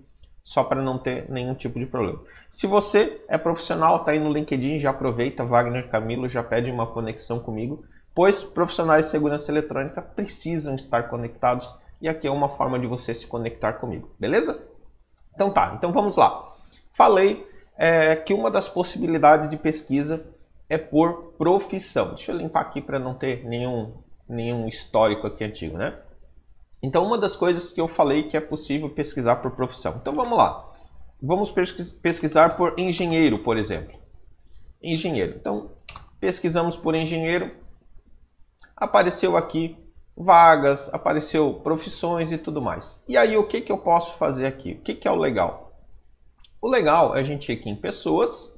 só 0.44 0.64
para 0.64 0.82
não 0.82 0.98
ter 0.98 1.30
nenhum 1.30 1.54
tipo 1.54 1.78
de 1.78 1.86
problema. 1.86 2.20
Se 2.50 2.66
você 2.66 3.24
é 3.28 3.38
profissional, 3.38 3.98
está 3.98 4.12
aí 4.12 4.20
no 4.20 4.34
LinkedIn, 4.34 4.80
já 4.80 4.90
aproveita, 4.90 5.46
Wagner 5.46 5.88
Camilo, 5.88 6.28
já 6.28 6.42
pede 6.42 6.72
uma 6.72 6.88
conexão 6.88 7.40
comigo, 7.40 7.86
pois 8.16 8.42
profissionais 8.42 9.06
de 9.06 9.12
segurança 9.12 9.52
eletrônica 9.52 10.02
precisam 10.02 10.76
estar 10.76 11.10
conectados 11.10 11.72
e 12.02 12.10
aqui 12.10 12.28
é 12.28 12.32
uma 12.32 12.50
forma 12.50 12.80
de 12.80 12.88
você 12.88 13.14
se 13.14 13.28
conectar 13.28 13.74
comigo, 13.74 14.10
beleza? 14.20 14.73
Então 15.34 15.52
tá, 15.52 15.74
então 15.78 15.92
vamos 15.92 16.16
lá. 16.16 16.54
Falei 16.94 17.48
é 17.78 18.16
que 18.16 18.34
uma 18.34 18.52
das 18.52 18.70
possibilidades 18.70 19.50
de 19.50 19.58
pesquisa 19.58 20.26
é 20.70 20.78
por 20.78 21.34
profissão. 21.38 22.10
Deixa 22.10 22.32
eu 22.32 22.38
limpar 22.38 22.62
aqui 22.62 22.82
para 22.82 23.00
não 23.00 23.14
ter 23.14 23.44
nenhum, 23.46 23.94
nenhum 24.28 24.68
histórico 24.68 25.28
aqui 25.28 25.44
antigo, 25.44 25.78
né? 25.78 25.98
Então, 26.82 27.06
uma 27.06 27.18
das 27.18 27.36
coisas 27.36 27.72
que 27.72 27.80
eu 27.80 27.88
falei 27.88 28.24
que 28.24 28.36
é 28.36 28.42
possível 28.42 28.90
pesquisar 28.90 29.38
por 29.38 29.52
profissão. 29.52 29.96
Então, 30.02 30.14
vamos 30.14 30.38
lá. 30.38 30.70
Vamos 31.22 31.50
pesquisar 31.50 32.58
por 32.58 32.78
engenheiro, 32.78 33.40
por 33.40 33.58
exemplo. 33.58 33.98
Engenheiro. 34.82 35.36
Então, 35.38 35.72
pesquisamos 36.20 36.76
por 36.76 36.94
engenheiro. 36.94 37.56
Apareceu 38.76 39.38
aqui 39.38 39.78
vagas, 40.16 40.94
apareceu 40.94 41.56
profissões 41.64 42.32
e 42.32 42.38
tudo 42.38 42.62
mais. 42.62 43.04
E 43.08 43.18
aí, 43.18 43.36
o 43.36 43.48
que, 43.48 43.62
que 43.62 43.72
eu 43.72 43.78
posso 43.78 44.18
fazer 44.18 44.46
aqui? 44.46 44.74
O 44.74 44.82
que, 44.82 44.94
que 44.94 45.08
é 45.08 45.12
o 45.12 45.16
legal? 45.16 45.74
O 46.62 46.70
legal 46.70 47.16
é 47.16 47.20
a 47.20 47.24
gente 47.24 47.52
ir 47.52 47.60
aqui 47.60 47.70
em 47.70 47.76
pessoas, 47.76 48.54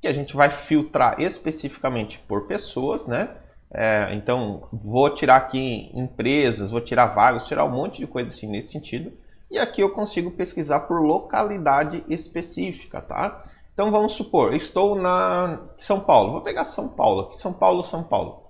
que 0.00 0.08
a 0.08 0.12
gente 0.12 0.34
vai 0.34 0.50
filtrar 0.50 1.20
especificamente 1.20 2.18
por 2.18 2.46
pessoas, 2.46 3.06
né? 3.06 3.36
É, 3.72 4.14
então, 4.14 4.68
vou 4.72 5.10
tirar 5.14 5.36
aqui 5.36 5.90
empresas, 5.94 6.70
vou 6.70 6.80
tirar 6.80 7.06
vagas, 7.06 7.46
tirar 7.46 7.64
um 7.64 7.70
monte 7.70 7.98
de 7.98 8.06
coisa 8.06 8.30
assim 8.30 8.46
nesse 8.46 8.72
sentido. 8.72 9.12
E 9.50 9.58
aqui 9.58 9.80
eu 9.80 9.90
consigo 9.90 10.30
pesquisar 10.30 10.80
por 10.80 11.00
localidade 11.00 12.04
específica, 12.08 13.00
tá? 13.00 13.44
Então 13.72 13.90
vamos 13.90 14.12
supor, 14.12 14.54
estou 14.54 14.94
na 14.94 15.60
São 15.76 16.00
Paulo. 16.00 16.32
Vou 16.32 16.40
pegar 16.42 16.64
São 16.64 16.88
Paulo 16.88 17.22
aqui, 17.22 17.38
São 17.38 17.52
Paulo, 17.52 17.84
São 17.84 18.04
Paulo. 18.04 18.43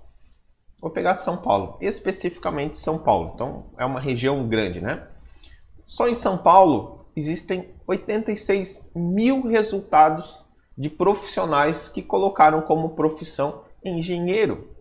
Vou 0.79 0.91
pegar 0.91 1.15
São 1.15 1.37
Paulo, 1.37 1.77
especificamente 1.81 2.77
São 2.77 2.97
Paulo. 2.97 3.31
Então 3.33 3.65
é 3.77 3.85
uma 3.85 3.99
região 3.99 4.47
grande, 4.47 4.81
né? 4.81 5.07
Só 5.87 6.07
em 6.07 6.15
São 6.15 6.37
Paulo 6.37 7.05
existem 7.15 7.69
86 7.87 8.91
mil 8.95 9.41
resultados 9.47 10.43
de 10.77 10.89
profissionais 10.89 11.87
que 11.87 12.01
colocaram 12.01 12.61
como 12.61 12.95
profissão 12.95 13.61
engenheiro. 13.83 14.75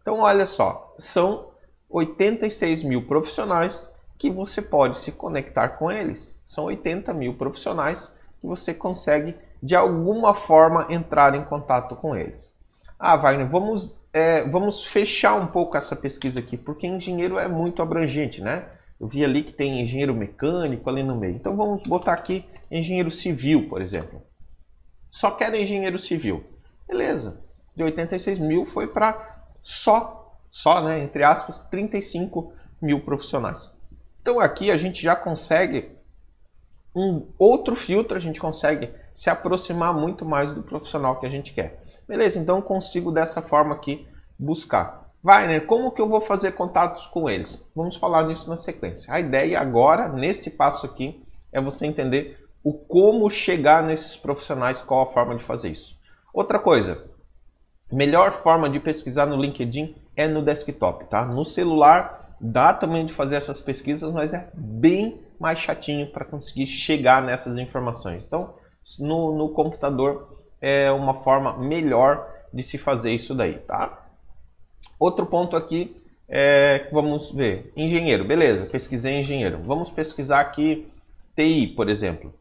Então, 0.00 0.20
olha 0.20 0.46
só, 0.46 0.94
são 0.98 1.48
86 1.90 2.82
mil 2.84 3.06
profissionais 3.06 3.92
que 4.18 4.30
você 4.30 4.62
pode 4.62 5.00
se 5.00 5.12
conectar 5.12 5.70
com 5.70 5.90
eles. 5.90 6.34
São 6.46 6.64
80 6.64 7.12
mil 7.12 7.34
profissionais 7.34 8.14
que 8.40 8.46
você 8.46 8.72
consegue, 8.72 9.34
de 9.62 9.74
alguma 9.74 10.34
forma, 10.34 10.86
entrar 10.88 11.34
em 11.34 11.44
contato 11.44 11.96
com 11.96 12.16
eles. 12.16 12.54
Ah, 12.98 13.16
Wagner, 13.16 13.48
vamos, 13.48 14.02
é, 14.12 14.48
vamos 14.48 14.84
fechar 14.84 15.34
um 15.34 15.46
pouco 15.46 15.76
essa 15.76 15.94
pesquisa 15.94 16.40
aqui, 16.40 16.56
porque 16.56 16.86
engenheiro 16.86 17.38
é 17.38 17.46
muito 17.46 17.82
abrangente, 17.82 18.40
né? 18.40 18.66
Eu 18.98 19.06
vi 19.06 19.22
ali 19.22 19.42
que 19.42 19.52
tem 19.52 19.82
engenheiro 19.82 20.14
mecânico 20.14 20.88
ali 20.88 21.02
no 21.02 21.14
meio. 21.14 21.34
Então 21.34 21.54
vamos 21.54 21.82
botar 21.82 22.14
aqui 22.14 22.44
engenheiro 22.70 23.10
civil, 23.10 23.68
por 23.68 23.82
exemplo. 23.82 24.22
Só 25.10 25.30
quero 25.30 25.56
engenheiro 25.56 25.98
civil. 25.98 26.44
Beleza. 26.88 27.44
De 27.76 27.82
86 27.82 28.38
mil 28.38 28.64
foi 28.66 28.86
para 28.86 29.44
só, 29.62 30.38
só, 30.50 30.82
né, 30.82 31.00
entre 31.00 31.22
aspas, 31.22 31.60
35 31.68 32.52
mil 32.80 33.00
profissionais. 33.00 33.74
Então 34.22 34.40
aqui 34.40 34.70
a 34.70 34.78
gente 34.78 35.02
já 35.02 35.14
consegue 35.14 35.90
um 36.94 37.26
outro 37.38 37.76
filtro, 37.76 38.16
a 38.16 38.20
gente 38.20 38.40
consegue 38.40 38.90
se 39.14 39.28
aproximar 39.28 39.92
muito 39.92 40.24
mais 40.24 40.54
do 40.54 40.62
profissional 40.62 41.20
que 41.20 41.26
a 41.26 41.30
gente 41.30 41.52
quer. 41.52 41.82
Beleza, 42.08 42.38
então 42.38 42.62
consigo 42.62 43.10
dessa 43.10 43.42
forma 43.42 43.74
aqui 43.74 44.06
buscar. 44.38 45.06
Wagner, 45.22 45.66
como 45.66 45.90
que 45.90 46.00
eu 46.00 46.08
vou 46.08 46.20
fazer 46.20 46.52
contatos 46.52 47.06
com 47.06 47.28
eles? 47.28 47.68
Vamos 47.74 47.96
falar 47.96 48.28
nisso 48.28 48.48
na 48.48 48.58
sequência. 48.58 49.12
A 49.12 49.18
ideia 49.18 49.58
agora, 49.58 50.08
nesse 50.08 50.50
passo 50.50 50.86
aqui, 50.86 51.20
é 51.50 51.60
você 51.60 51.86
entender 51.86 52.46
o 52.62 52.72
como 52.72 53.28
chegar 53.30 53.82
nesses 53.82 54.16
profissionais, 54.16 54.82
qual 54.82 55.02
a 55.02 55.12
forma 55.12 55.36
de 55.36 55.42
fazer 55.42 55.70
isso. 55.70 55.96
Outra 56.32 56.58
coisa, 56.58 57.04
melhor 57.90 58.42
forma 58.42 58.70
de 58.70 58.78
pesquisar 58.78 59.26
no 59.26 59.36
LinkedIn 59.36 59.96
é 60.14 60.28
no 60.28 60.44
desktop, 60.44 61.06
tá? 61.06 61.24
No 61.24 61.44
celular 61.44 62.36
dá 62.40 62.72
também 62.74 63.06
de 63.06 63.12
fazer 63.12 63.36
essas 63.36 63.60
pesquisas, 63.60 64.12
mas 64.12 64.32
é 64.32 64.48
bem 64.54 65.20
mais 65.40 65.58
chatinho 65.58 66.10
para 66.10 66.24
conseguir 66.24 66.66
chegar 66.66 67.22
nessas 67.22 67.56
informações. 67.58 68.24
Então, 68.24 68.54
no, 69.00 69.36
no 69.36 69.48
computador 69.50 70.35
é 70.60 70.90
uma 70.90 71.22
forma 71.22 71.56
melhor 71.58 72.28
de 72.52 72.62
se 72.62 72.78
fazer 72.78 73.12
isso 73.12 73.34
daí, 73.34 73.58
tá? 73.60 74.06
Outro 74.98 75.26
ponto 75.26 75.56
aqui 75.56 75.94
é, 76.28 76.88
vamos 76.90 77.30
ver, 77.30 77.72
engenheiro, 77.76 78.24
beleza, 78.24 78.66
pesquisei 78.66 79.20
engenheiro. 79.20 79.62
Vamos 79.62 79.90
pesquisar 79.90 80.40
aqui 80.40 80.90
TI, 81.36 81.68
por 81.68 81.88
exemplo. 81.88 82.34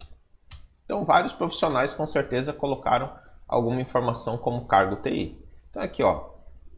Então, 0.83 1.05
vários 1.05 1.33
profissionais 1.33 1.93
com 1.93 2.05
certeza 2.05 2.53
colocaram 2.53 3.11
alguma 3.47 3.81
informação 3.81 4.37
como 4.37 4.65
cargo 4.65 4.97
TI. 4.97 5.37
Então, 5.69 5.81
aqui, 5.83 6.01
ó, 6.01 6.29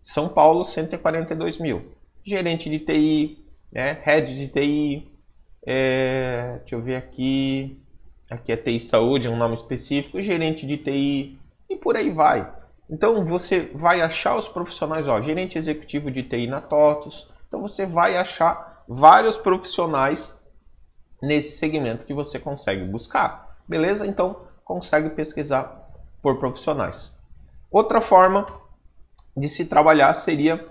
São 0.04 0.28
Paulo, 0.28 0.66
142 0.66 1.60
mil. 1.60 1.94
Gerente 2.26 2.70
de 2.70 2.80
TI, 2.80 3.46
né, 3.72 4.02
head 4.04 4.36
de 4.36 4.48
TI, 4.50 5.12
é, 5.66 6.58
deixa 6.60 6.76
eu 6.76 6.82
ver 6.82 6.96
aqui, 6.96 7.80
aqui 8.30 8.52
é 8.52 8.58
TI 8.58 8.80
Saúde, 8.80 9.28
é 9.28 9.30
um 9.30 9.38
nome 9.38 9.56
específico, 9.56 10.22
gerente 10.22 10.66
de 10.66 10.78
TI 10.78 11.40
e 11.70 11.76
por 11.76 11.96
aí 11.96 12.12
vai. 12.12 12.52
Então 12.90 13.26
você 13.26 13.70
vai 13.74 14.02
achar 14.02 14.38
os 14.38 14.48
profissionais, 14.48 15.08
ó, 15.08 15.22
gerente 15.22 15.58
executivo 15.58 16.10
de 16.10 16.24
TI 16.24 16.48
na 16.48 16.62
TOTUS. 16.62 17.28
Então 17.48 17.62
você 17.62 17.86
vai 17.86 18.18
achar 18.18 18.84
vários 18.88 19.38
profissionais 19.38 20.44
nesse 21.22 21.58
segmento 21.58 22.06
que 22.06 22.14
você 22.14 22.40
consegue 22.40 22.86
buscar. 22.86 23.58
Beleza? 23.68 24.08
Então 24.08 24.48
consegue 24.64 25.10
pesquisar 25.10 25.90
por 26.22 26.40
profissionais. 26.40 27.12
Outra 27.70 28.00
forma 28.02 28.46
de 29.36 29.50
se 29.50 29.66
trabalhar 29.66 30.14
seria 30.14 30.66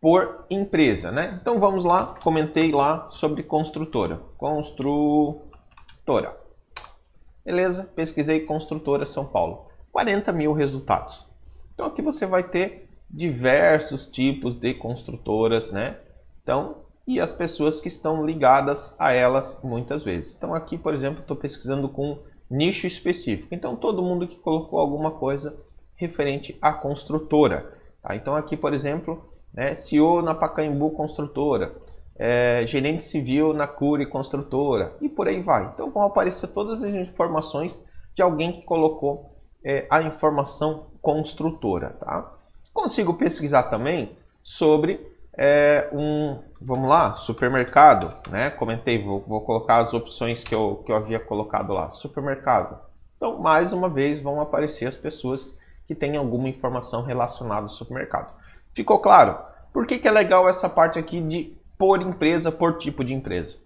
por 0.00 0.46
empresa, 0.48 1.10
né? 1.10 1.38
Então 1.40 1.60
vamos 1.60 1.84
lá, 1.84 2.14
comentei 2.22 2.72
lá 2.72 3.08
sobre 3.10 3.42
construtora. 3.42 4.20
Construtora. 4.38 6.47
Beleza? 7.44 7.84
Pesquisei 7.94 8.40
construtora 8.40 9.06
São 9.06 9.24
Paulo. 9.24 9.68
40 9.92 10.32
mil 10.32 10.52
resultados. 10.52 11.26
Então 11.74 11.86
aqui 11.86 12.02
você 12.02 12.26
vai 12.26 12.42
ter 12.42 12.88
diversos 13.10 14.06
tipos 14.06 14.54
de 14.54 14.74
construtoras, 14.74 15.70
né? 15.72 15.98
Então, 16.42 16.82
e 17.06 17.20
as 17.20 17.32
pessoas 17.32 17.80
que 17.80 17.88
estão 17.88 18.24
ligadas 18.24 18.94
a 18.98 19.12
elas 19.12 19.60
muitas 19.62 20.04
vezes. 20.04 20.36
Então 20.36 20.54
aqui, 20.54 20.76
por 20.76 20.92
exemplo, 20.92 21.20
estou 21.20 21.36
pesquisando 21.36 21.88
com 21.88 22.18
nicho 22.50 22.86
específico. 22.86 23.54
Então 23.54 23.76
todo 23.76 24.02
mundo 24.02 24.26
que 24.26 24.36
colocou 24.36 24.78
alguma 24.78 25.12
coisa 25.12 25.56
referente 25.96 26.56
à 26.60 26.72
construtora. 26.72 27.72
Tá? 28.02 28.14
Então 28.14 28.36
aqui, 28.36 28.56
por 28.56 28.74
exemplo, 28.74 29.24
né, 29.52 29.74
CEO 29.74 30.22
na 30.22 30.34
Pacaembu 30.34 30.90
Construtora, 30.90 31.74
é, 32.18 32.64
gerente 32.66 33.04
civil 33.04 33.52
na 33.52 33.66
Cure 33.66 34.06
Construtora 34.06 34.92
e 35.00 35.08
por 35.08 35.28
aí 35.28 35.40
vai. 35.40 35.70
Então 35.72 35.90
vão 35.90 36.02
aparecer 36.02 36.48
todas 36.48 36.82
as 36.82 36.92
informações 36.92 37.86
de 38.14 38.22
alguém 38.22 38.52
que 38.52 38.62
colocou 38.62 39.36
é, 39.64 39.86
a 39.88 40.02
informação 40.02 40.86
construtora. 41.00 41.90
Tá? 42.00 42.32
Consigo 42.74 43.14
pesquisar 43.14 43.64
também 43.64 44.16
sobre 44.42 45.00
é, 45.36 45.88
um, 45.92 46.42
vamos 46.60 46.88
lá, 46.88 47.14
supermercado, 47.14 48.12
né? 48.28 48.50
Comentei, 48.50 49.00
vou, 49.00 49.20
vou, 49.20 49.40
colocar 49.42 49.76
as 49.76 49.94
opções 49.94 50.42
que 50.42 50.52
eu, 50.52 50.82
que 50.84 50.90
eu 50.90 50.96
havia 50.96 51.20
colocado 51.20 51.72
lá. 51.72 51.90
Supermercado. 51.90 52.76
Então, 53.16 53.38
mais 53.38 53.72
uma 53.72 53.88
vez, 53.88 54.20
vão 54.20 54.40
aparecer 54.40 54.86
as 54.86 54.96
pessoas 54.96 55.56
que 55.86 55.94
têm 55.94 56.16
alguma 56.16 56.48
informação 56.48 57.04
relacionada 57.04 57.62
ao 57.62 57.68
supermercado. 57.68 58.32
Ficou 58.74 58.98
claro? 58.98 59.38
Por 59.72 59.86
que, 59.86 59.98
que 59.98 60.08
é 60.08 60.10
legal 60.10 60.48
essa 60.48 60.68
parte 60.68 60.98
aqui 60.98 61.20
de 61.20 61.56
por 61.78 62.02
empresa, 62.02 62.50
por 62.50 62.76
tipo 62.76 63.04
de 63.04 63.14
empresa? 63.14 63.56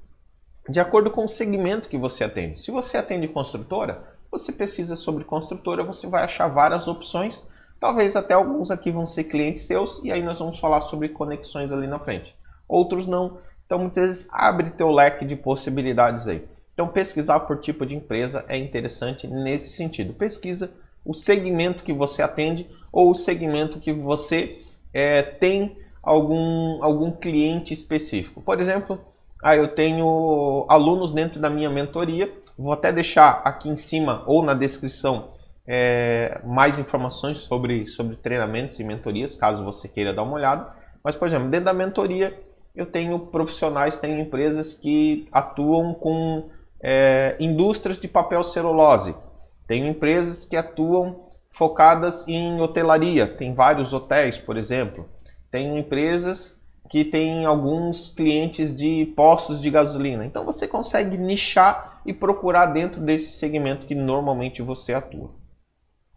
De 0.69 0.79
acordo 0.79 1.11
com 1.11 1.25
o 1.25 1.29
segmento 1.29 1.89
que 1.89 1.97
você 1.97 2.23
atende. 2.23 2.61
Se 2.61 2.71
você 2.71 2.99
atende 2.99 3.27
construtora, 3.27 4.05
você 4.31 4.53
pesquisa 4.53 4.95
sobre 4.95 5.25
construtora, 5.25 5.83
você 5.83 6.07
vai 6.07 6.23
achar 6.23 6.47
várias 6.47 6.87
opções. 6.87 7.43
Talvez 7.81 8.15
até 8.15 8.35
alguns 8.35 8.71
aqui 8.71 8.91
vão 8.91 9.07
ser 9.07 9.25
clientes 9.25 9.65
seus 9.65 10.01
e 10.05 10.13
aí 10.13 10.23
nós 10.23 10.39
vamos 10.39 10.61
falar 10.61 10.83
sobre 10.83 11.09
conexões 11.09 11.73
ali 11.73 11.89
na 11.89 11.99
frente. 11.99 12.37
Outros 12.69 13.09
não. 13.09 13.39
Então 13.67 13.79
muitas 13.79 14.07
vezes 14.07 14.29
abre 14.33 14.71
teu 14.71 14.91
leque 14.91 15.25
de 15.25 15.35
possibilidades 15.35 16.29
aí. 16.29 16.47
Então 16.75 16.87
pesquisar 16.87 17.41
por 17.41 17.59
tipo 17.61 17.85
de 17.85 17.97
empresa 17.97 18.45
é 18.47 18.57
interessante 18.57 19.27
nesse 19.27 19.71
sentido. 19.71 20.13
Pesquisa 20.13 20.71
o 21.05 21.15
segmento 21.15 21.83
que 21.83 21.93
você 21.93 22.23
atende 22.23 22.69
ou 22.93 23.11
o 23.11 23.15
segmento 23.15 23.81
que 23.81 23.93
você 23.93 24.63
é, 24.95 25.23
tem 25.23 25.77
algum, 26.03 26.83
algum 26.83 27.11
cliente 27.11 27.73
específico. 27.73 28.43
Por 28.43 28.61
exemplo, 28.61 28.99
ah, 29.43 29.57
eu 29.57 29.69
tenho 29.69 30.67
alunos 30.69 31.13
dentro 31.13 31.41
da 31.41 31.49
minha 31.49 31.71
mentoria. 31.71 32.33
Vou 32.59 32.73
até 32.73 32.93
deixar 32.93 33.41
aqui 33.45 33.69
em 33.69 33.77
cima 33.77 34.23
ou 34.27 34.43
na 34.43 34.55
descrição 34.55 35.31
é, 35.67 36.41
mais 36.45 36.79
informações 36.79 37.41
sobre, 37.41 37.87
sobre 37.87 38.17
treinamentos 38.17 38.79
e 38.79 38.85
mentorias, 38.85 39.35
caso 39.35 39.65
você 39.65 39.89
queira 39.89 40.13
dar 40.13 40.23
uma 40.23 40.35
olhada. 40.35 40.69
Mas, 41.03 41.17
por 41.17 41.29
exemplo, 41.29 41.49
dentro 41.49 41.67
da 41.67 41.73
mentoria, 41.73 42.39
eu 42.75 42.87
tenho 42.87 43.19
profissionais, 43.19 43.99
tenho 43.99 44.21
empresas 44.21 44.75
que 44.75 45.29
atuam 45.33 45.95
com 45.95 46.49
é, 46.83 47.37
indústrias 47.39 48.01
de 48.01 48.09
papel 48.09 48.43
celulose. 48.45 49.15
Tenho 49.67 49.87
empresas 49.87 50.45
que 50.45 50.57
atuam 50.57 51.31
focadas 51.51 52.27
em 52.27 52.61
hotelaria. 52.61 53.27
Tem 53.27 53.55
vários 53.55 53.93
hotéis, 53.93 54.39
por 54.39 54.57
exemplo. 54.57 55.09
Tenho 55.53 55.77
empresas 55.77 56.59
que 56.89 57.05
têm 57.05 57.45
alguns 57.45 58.09
clientes 58.09 58.75
de 58.75 59.13
postos 59.15 59.61
de 59.61 59.71
gasolina. 59.71 60.25
Então 60.25 60.47
você 60.47 60.67
consegue 60.67 61.19
nichar 61.19 62.01
e 62.05 62.13
procurar 62.13 62.67
dentro 62.67 63.01
desse 63.01 63.33
segmento 63.33 63.87
que 63.87 63.95
normalmente 63.95 64.63
você 64.63 64.95
atua. 64.95 65.35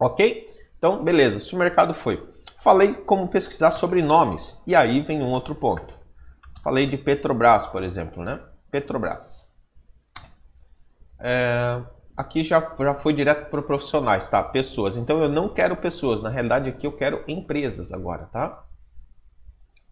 Ok? 0.00 0.50
Então, 0.78 1.04
beleza. 1.04 1.38
Se 1.38 1.54
o 1.54 1.58
mercado 1.58 1.94
foi. 1.94 2.26
Falei 2.62 2.94
como 2.94 3.28
pesquisar 3.28 3.72
sobre 3.72 4.02
nomes. 4.02 4.58
E 4.66 4.74
aí 4.74 5.02
vem 5.02 5.22
um 5.22 5.30
outro 5.30 5.54
ponto. 5.54 5.94
Falei 6.64 6.86
de 6.86 6.96
Petrobras, 6.96 7.66
por 7.66 7.82
exemplo, 7.82 8.24
né? 8.24 8.40
Petrobras. 8.70 9.54
É, 11.20 11.80
aqui 12.16 12.42
já, 12.42 12.74
já 12.78 12.94
foi 12.94 13.12
direto 13.12 13.50
para 13.50 13.62
profissionais, 13.62 14.28
tá? 14.28 14.42
Pessoas. 14.42 14.96
Então 14.96 15.22
eu 15.22 15.28
não 15.28 15.48
quero 15.48 15.76
pessoas. 15.76 16.22
Na 16.22 16.30
realidade 16.30 16.70
aqui 16.70 16.86
eu 16.86 16.92
quero 16.92 17.22
empresas 17.28 17.92
agora, 17.92 18.26
tá? 18.32 18.65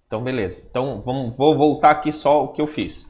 Então 0.07 0.23
beleza. 0.23 0.65
Então 0.69 1.03
vamos, 1.05 1.35
vou 1.37 1.57
voltar 1.57 1.91
aqui 1.91 2.13
só 2.13 2.45
o 2.45 2.49
que 2.49 2.61
eu 2.61 2.67
fiz. 2.67 3.09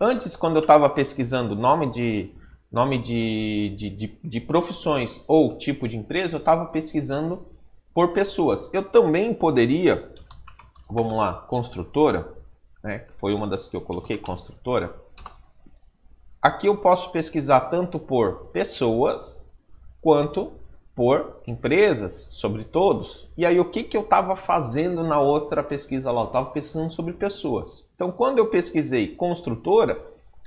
Antes, 0.00 0.36
quando 0.36 0.56
eu 0.56 0.62
estava 0.62 0.88
pesquisando 0.90 1.54
nome 1.54 1.90
de 1.92 2.34
nome 2.70 3.02
de, 3.02 3.76
de, 3.76 3.90
de, 3.90 4.18
de 4.24 4.40
profissões 4.40 5.22
ou 5.28 5.58
tipo 5.58 5.86
de 5.86 5.96
empresa, 5.96 6.36
eu 6.36 6.38
estava 6.38 6.64
pesquisando 6.66 7.46
por 7.94 8.14
pessoas. 8.14 8.70
Eu 8.72 8.82
também 8.82 9.34
poderia, 9.34 10.10
vamos 10.88 11.12
lá, 11.12 11.34
construtora, 11.34 12.32
né? 12.82 13.06
Foi 13.18 13.34
uma 13.34 13.46
das 13.46 13.66
que 13.66 13.76
eu 13.76 13.80
coloquei, 13.82 14.16
construtora. 14.16 14.94
Aqui 16.40 16.66
eu 16.66 16.76
posso 16.78 17.12
pesquisar 17.12 17.60
tanto 17.68 17.98
por 17.98 18.46
pessoas 18.46 19.48
quanto 20.00 20.52
por 20.94 21.40
empresas, 21.46 22.28
sobre 22.30 22.64
todos. 22.64 23.28
E 23.36 23.46
aí 23.46 23.58
o 23.58 23.70
que, 23.70 23.82
que 23.82 23.96
eu 23.96 24.02
estava 24.02 24.36
fazendo 24.36 25.02
na 25.02 25.20
outra 25.20 25.62
pesquisa 25.62 26.10
lá? 26.10 26.22
Eu 26.22 26.26
estava 26.26 26.50
pesquisando 26.50 26.92
sobre 26.92 27.14
pessoas. 27.14 27.84
Então 27.94 28.12
quando 28.12 28.38
eu 28.38 28.48
pesquisei 28.48 29.08
construtora, 29.14 29.98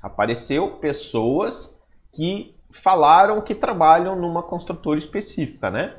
apareceu 0.02 0.78
pessoas 0.78 1.80
que 2.14 2.56
falaram 2.72 3.42
que 3.42 3.56
trabalham 3.56 4.16
numa 4.16 4.44
construtora 4.44 5.00
específica, 5.00 5.72
né? 5.72 5.96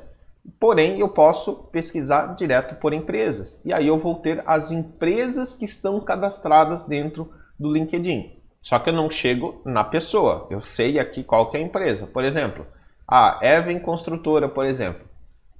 Porém, 0.59 0.99
eu 0.99 1.09
posso 1.09 1.53
pesquisar 1.71 2.35
direto 2.35 2.75
por 2.75 2.93
empresas. 2.93 3.61
E 3.65 3.73
aí 3.73 3.87
eu 3.87 3.97
vou 3.97 4.15
ter 4.15 4.41
as 4.47 4.71
empresas 4.71 5.53
que 5.53 5.65
estão 5.65 5.99
cadastradas 5.99 6.85
dentro 6.85 7.31
do 7.59 7.71
LinkedIn. 7.71 8.31
Só 8.61 8.79
que 8.79 8.89
eu 8.89 8.93
não 8.93 9.09
chego 9.09 9.61
na 9.65 9.83
pessoa. 9.83 10.47
Eu 10.49 10.61
sei 10.61 10.99
aqui 10.99 11.23
qual 11.23 11.49
que 11.49 11.57
é 11.57 11.59
a 11.59 11.63
empresa. 11.63 12.07
Por 12.07 12.23
exemplo, 12.23 12.65
a 13.07 13.39
Even 13.41 13.79
Construtora, 13.79 14.49
por 14.49 14.65
exemplo. 14.65 15.07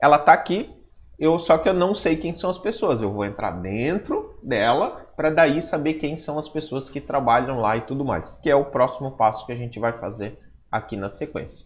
Ela 0.02 0.18
está 0.18 0.34
aqui, 0.34 0.70
eu 1.18 1.40
só 1.40 1.58
que 1.58 1.70
eu 1.70 1.74
não 1.74 1.96
sei 1.96 2.18
quem 2.18 2.34
são 2.34 2.50
as 2.50 2.58
pessoas. 2.58 3.02
Eu 3.02 3.12
vou 3.12 3.24
entrar 3.24 3.52
dentro 3.52 4.38
dela 4.44 5.08
para 5.16 5.30
daí 5.30 5.62
saber 5.62 5.96
quem 5.96 6.18
são 6.18 6.38
as 6.38 6.48
pessoas 6.48 6.90
que 6.90 7.02
trabalham 7.02 7.60
lá 7.60 7.78
e 7.78 7.82
tudo 7.82 8.06
mais, 8.06 8.36
que 8.36 8.50
é 8.50 8.56
o 8.56 8.66
próximo 8.66 9.12
passo 9.12 9.46
que 9.46 9.52
a 9.52 9.56
gente 9.56 9.80
vai 9.80 9.94
fazer 9.94 10.38
aqui 10.72 10.96
na 10.96 11.10
sequência. 11.10 11.66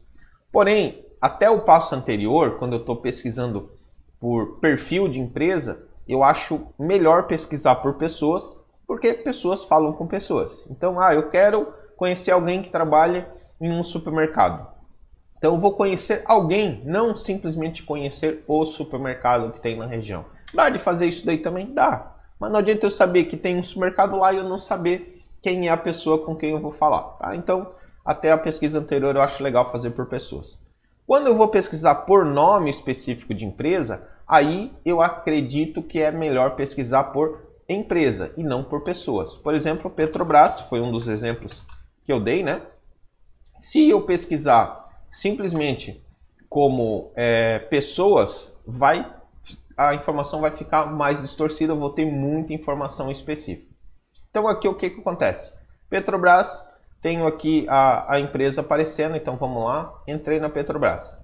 Porém, 0.52 1.04
até 1.20 1.50
o 1.50 1.62
passo 1.62 1.96
anterior, 1.96 2.58
quando 2.58 2.74
eu 2.74 2.80
estou 2.80 2.96
pesquisando 2.98 3.72
por 4.20 4.60
perfil 4.60 5.08
de 5.08 5.20
empresa, 5.20 5.84
eu 6.08 6.24
acho 6.24 6.68
melhor 6.80 7.28
pesquisar 7.28 7.76
por 7.76 7.96
pessoas, 7.96 8.44
porque 8.88 9.14
pessoas 9.14 9.64
falam 9.64 9.94
com 9.94 10.08
pessoas. 10.08 10.66
Então, 10.70 11.00
ah, 11.00 11.14
eu 11.14 11.30
quero 11.30 11.74
conhecer 11.98 12.32
alguém 12.32 12.62
que 12.62 12.70
trabalha 12.70 13.28
em 13.60 13.72
um 13.72 13.84
supermercado. 13.84 14.68
Então, 15.42 15.56
eu 15.56 15.60
vou 15.60 15.74
conhecer 15.74 16.22
alguém, 16.26 16.84
não 16.86 17.18
simplesmente 17.18 17.82
conhecer 17.82 18.44
o 18.48 18.64
supermercado 18.64 19.52
que 19.52 19.60
tem 19.60 19.76
na 19.76 19.88
região. 19.88 20.24
Dá 20.54 20.70
de 20.70 20.78
fazer 20.78 21.08
isso 21.08 21.26
daí 21.26 21.40
também? 21.40 21.74
Dá. 21.74 22.14
Mas 22.40 22.52
não 22.52 22.60
adianta 22.60 22.86
eu 22.86 22.92
saber 22.92 23.24
que 23.24 23.36
tem 23.36 23.58
um 23.58 23.64
supermercado 23.64 24.16
lá 24.18 24.32
e 24.32 24.38
eu 24.38 24.44
não 24.44 24.60
saber 24.60 25.24
quem 25.42 25.68
é 25.68 25.72
a 25.72 25.78
pessoa 25.78 26.24
com 26.24 26.36
quem 26.36 26.52
eu 26.52 26.60
vou 26.60 26.72
falar. 26.72 27.18
Tá? 27.18 27.36
Então, 27.36 27.72
até 28.06 28.32
a 28.32 28.38
pesquisa 28.38 28.78
anterior 28.78 29.16
eu 29.16 29.22
acho 29.24 29.42
legal 29.42 29.72
fazer 29.72 29.90
por 29.90 30.06
pessoas. 30.06 30.60
Quando 31.08 31.26
eu 31.26 31.36
vou 31.36 31.48
pesquisar 31.48 31.96
por 31.96 32.24
nome 32.24 32.70
específico 32.70 33.34
de 33.34 33.44
empresa, 33.44 34.08
aí 34.28 34.72
eu 34.86 35.02
acredito 35.02 35.82
que 35.82 36.00
é 36.00 36.12
melhor 36.12 36.56
pesquisar 36.56 37.06
por 37.06 37.42
empresa 37.68 38.32
e 38.38 38.44
não 38.44 38.64
por 38.64 38.84
pessoas. 38.84 39.38
Por 39.38 39.56
exemplo, 39.56 39.90
Petrobras 39.90 40.62
foi 40.62 40.80
um 40.80 40.92
dos 40.92 41.08
exemplos 41.08 41.64
que 42.04 42.14
eu 42.14 42.20
dei, 42.20 42.44
né? 42.44 42.62
Se 43.58 43.90
eu 43.90 44.04
pesquisar 44.04 44.81
simplesmente 45.12 46.04
como 46.50 47.12
é, 47.16 47.60
pessoas, 47.60 48.54
vai 48.66 49.20
a 49.78 49.96
informação 49.96 50.42
vai 50.42 50.52
ficar 50.52 50.86
mais 50.86 51.22
distorcida, 51.22 51.74
eu 51.74 51.80
vou 51.80 51.90
ter 51.90 52.06
muita 52.06 52.54
informação 52.54 53.10
específica. 53.10 53.74
Então 54.30 54.48
aqui 54.48 54.68
o 54.68 54.76
que, 54.76 54.90
que 54.90 55.00
acontece? 55.00 55.56
Petrobras 55.90 56.70
tenho 57.02 57.26
aqui 57.26 57.66
a, 57.68 58.14
a 58.14 58.20
empresa 58.20 58.62
aparecendo, 58.62 59.18
então 59.18 59.36
vamos 59.36 59.66
lá. 59.66 59.92
Entrei 60.08 60.40
na 60.40 60.50
Petrobras. 60.50 61.18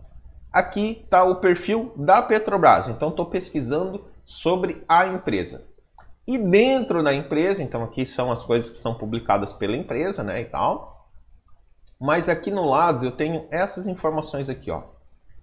Aqui 0.52 1.02
está 1.04 1.24
o 1.24 1.36
perfil 1.36 1.94
da 1.96 2.22
Petrobras, 2.22 2.90
então 2.90 3.10
estou 3.10 3.28
pesquisando 3.28 4.04
sobre 4.26 4.84
a 4.88 5.06
empresa. 5.06 5.64
E 6.28 6.38
dentro 6.38 7.04
da 7.04 7.14
empresa, 7.14 7.62
então 7.62 7.84
aqui 7.84 8.06
são 8.06 8.32
as 8.32 8.44
coisas 8.44 8.72
que 8.72 8.80
são 8.80 8.96
publicadas 8.96 9.54
pela 9.54 9.78
empresa, 9.78 10.24
né, 10.24 10.42
e 10.42 10.46
tal. 10.46 10.97
Mas 12.00 12.30
aqui 12.30 12.52
no 12.52 12.66
lado 12.66 13.06
eu 13.06 13.12
tenho 13.12 13.48
essas 13.50 13.88
informações 13.88 14.50
aqui, 14.50 14.70
ó. 14.70 14.84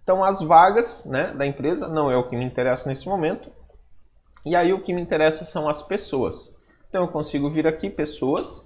Então 0.02 0.22
as 0.22 0.40
vagas, 0.40 1.04
né, 1.06 1.32
da 1.32 1.46
empresa 1.46 1.88
não 1.88 2.10
é 2.10 2.16
o 2.16 2.28
que 2.28 2.36
me 2.36 2.44
interessa 2.44 2.88
nesse 2.88 3.08
momento. 3.08 3.50
E 4.44 4.54
aí 4.54 4.72
o 4.72 4.82
que 4.82 4.92
me 4.92 5.00
interessa 5.00 5.44
são 5.44 5.68
as 5.68 5.82
pessoas. 5.82 6.52
Então 6.88 7.02
eu 7.02 7.08
consigo 7.08 7.50
vir 7.50 7.66
aqui 7.66 7.88
pessoas 7.90 8.64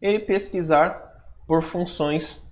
e 0.00 0.18
pesquisar 0.18 1.02
por 1.46 1.64
funções, 1.64 2.42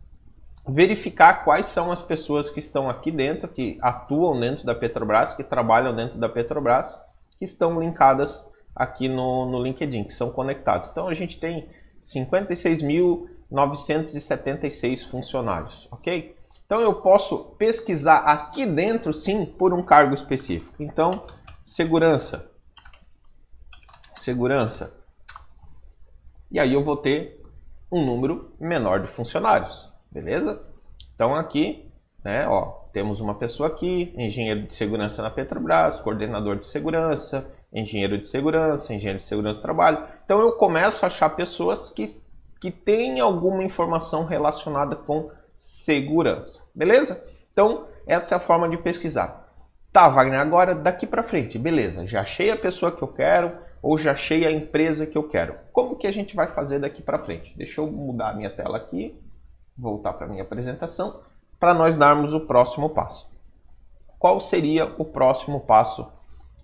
verificar 0.66 1.44
quais 1.44 1.66
são 1.66 1.92
as 1.92 2.00
pessoas 2.00 2.48
que 2.48 2.60
estão 2.60 2.88
aqui 2.88 3.10
dentro, 3.10 3.48
que 3.48 3.78
atuam 3.82 4.40
dentro 4.40 4.64
da 4.64 4.74
Petrobras, 4.74 5.34
que 5.34 5.44
trabalham 5.44 5.94
dentro 5.94 6.18
da 6.18 6.28
Petrobras, 6.28 6.98
que 7.38 7.44
estão 7.44 7.78
linkadas 7.78 8.50
aqui 8.74 9.08
no, 9.08 9.46
no 9.46 9.62
LinkedIn, 9.62 10.04
que 10.04 10.14
são 10.14 10.30
conectados. 10.30 10.90
Então 10.90 11.08
a 11.08 11.14
gente 11.14 11.38
tem 11.38 11.68
56.976 13.52 15.10
funcionários, 15.10 15.86
ok? 15.90 16.34
Então 16.66 16.80
eu 16.80 16.94
posso 16.94 17.54
pesquisar 17.58 18.18
aqui 18.18 18.64
dentro, 18.64 19.12
sim, 19.12 19.44
por 19.44 19.74
um 19.74 19.82
cargo 19.82 20.14
específico. 20.14 20.82
Então, 20.82 21.24
segurança. 21.66 22.50
Segurança. 24.16 24.96
E 26.50 26.58
aí 26.58 26.72
eu 26.72 26.82
vou 26.82 26.96
ter 26.96 27.42
um 27.90 28.04
número 28.04 28.54
menor 28.58 29.00
de 29.00 29.08
funcionários, 29.08 29.92
beleza? 30.10 30.62
Então 31.14 31.34
aqui, 31.34 31.90
né, 32.24 32.46
ó, 32.48 32.82
temos 32.92 33.20
uma 33.20 33.34
pessoa 33.34 33.68
aqui, 33.68 34.14
engenheiro 34.16 34.62
de 34.62 34.74
segurança 34.74 35.22
na 35.22 35.30
Petrobras, 35.30 36.00
coordenador 36.00 36.56
de 36.56 36.66
segurança, 36.66 37.46
engenheiro 37.72 38.18
de 38.18 38.26
segurança, 38.26 38.94
engenheiro 38.94 39.18
de 39.18 39.24
segurança 39.24 39.58
do 39.58 39.62
trabalho. 39.62 40.06
Então 40.24 40.40
eu 40.40 40.52
começo 40.52 41.04
a 41.04 41.08
achar 41.08 41.30
pessoas 41.30 41.90
que, 41.90 42.06
que 42.62 42.70
têm 42.70 43.18
alguma 43.18 43.64
informação 43.64 44.24
relacionada 44.24 44.94
com 44.94 45.32
segurança. 45.58 46.62
Beleza? 46.72 47.26
Então, 47.52 47.88
essa 48.06 48.36
é 48.36 48.36
a 48.36 48.40
forma 48.40 48.68
de 48.68 48.78
pesquisar. 48.78 49.52
Tá, 49.92 50.08
Wagner, 50.08 50.38
agora 50.38 50.72
daqui 50.72 51.04
para 51.04 51.24
frente, 51.24 51.58
beleza, 51.58 52.06
já 52.06 52.20
achei 52.20 52.52
a 52.52 52.56
pessoa 52.56 52.92
que 52.92 53.02
eu 53.02 53.08
quero 53.08 53.50
ou 53.82 53.98
já 53.98 54.12
achei 54.12 54.46
a 54.46 54.52
empresa 54.52 55.08
que 55.08 55.18
eu 55.18 55.24
quero. 55.24 55.56
Como 55.72 55.96
que 55.96 56.06
a 56.06 56.12
gente 56.12 56.36
vai 56.36 56.52
fazer 56.54 56.78
daqui 56.78 57.02
para 57.02 57.18
frente? 57.18 57.52
Deixa 57.58 57.80
eu 57.80 57.90
mudar 57.90 58.30
a 58.30 58.34
minha 58.34 58.48
tela 58.48 58.76
aqui, 58.76 59.20
voltar 59.76 60.12
para 60.12 60.26
a 60.26 60.30
minha 60.30 60.44
apresentação, 60.44 61.18
para 61.58 61.74
nós 61.74 61.96
darmos 61.96 62.32
o 62.32 62.46
próximo 62.46 62.90
passo. 62.90 63.28
Qual 64.20 64.40
seria 64.40 64.86
o 64.98 65.04
próximo 65.04 65.58
passo 65.58 66.06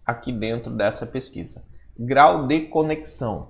aqui 0.06 0.30
dentro 0.30 0.70
dessa 0.70 1.04
pesquisa? 1.04 1.60
Grau 1.98 2.46
de 2.46 2.66
conexão. 2.66 3.48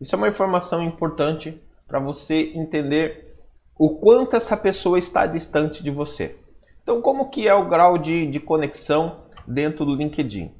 Isso 0.00 0.16
é 0.16 0.18
uma 0.18 0.28
informação 0.28 0.82
importante 0.82 1.62
para 1.94 2.00
você 2.00 2.50
entender 2.56 3.36
o 3.78 3.88
quanto 3.88 4.34
essa 4.34 4.56
pessoa 4.56 4.98
está 4.98 5.26
distante 5.26 5.80
de 5.80 5.92
você. 5.92 6.34
Então, 6.82 7.00
como 7.00 7.30
que 7.30 7.46
é 7.46 7.54
o 7.54 7.68
grau 7.68 7.96
de, 7.96 8.26
de 8.26 8.40
conexão 8.40 9.20
dentro 9.46 9.84
do 9.84 9.94
LinkedIn? 9.94 10.50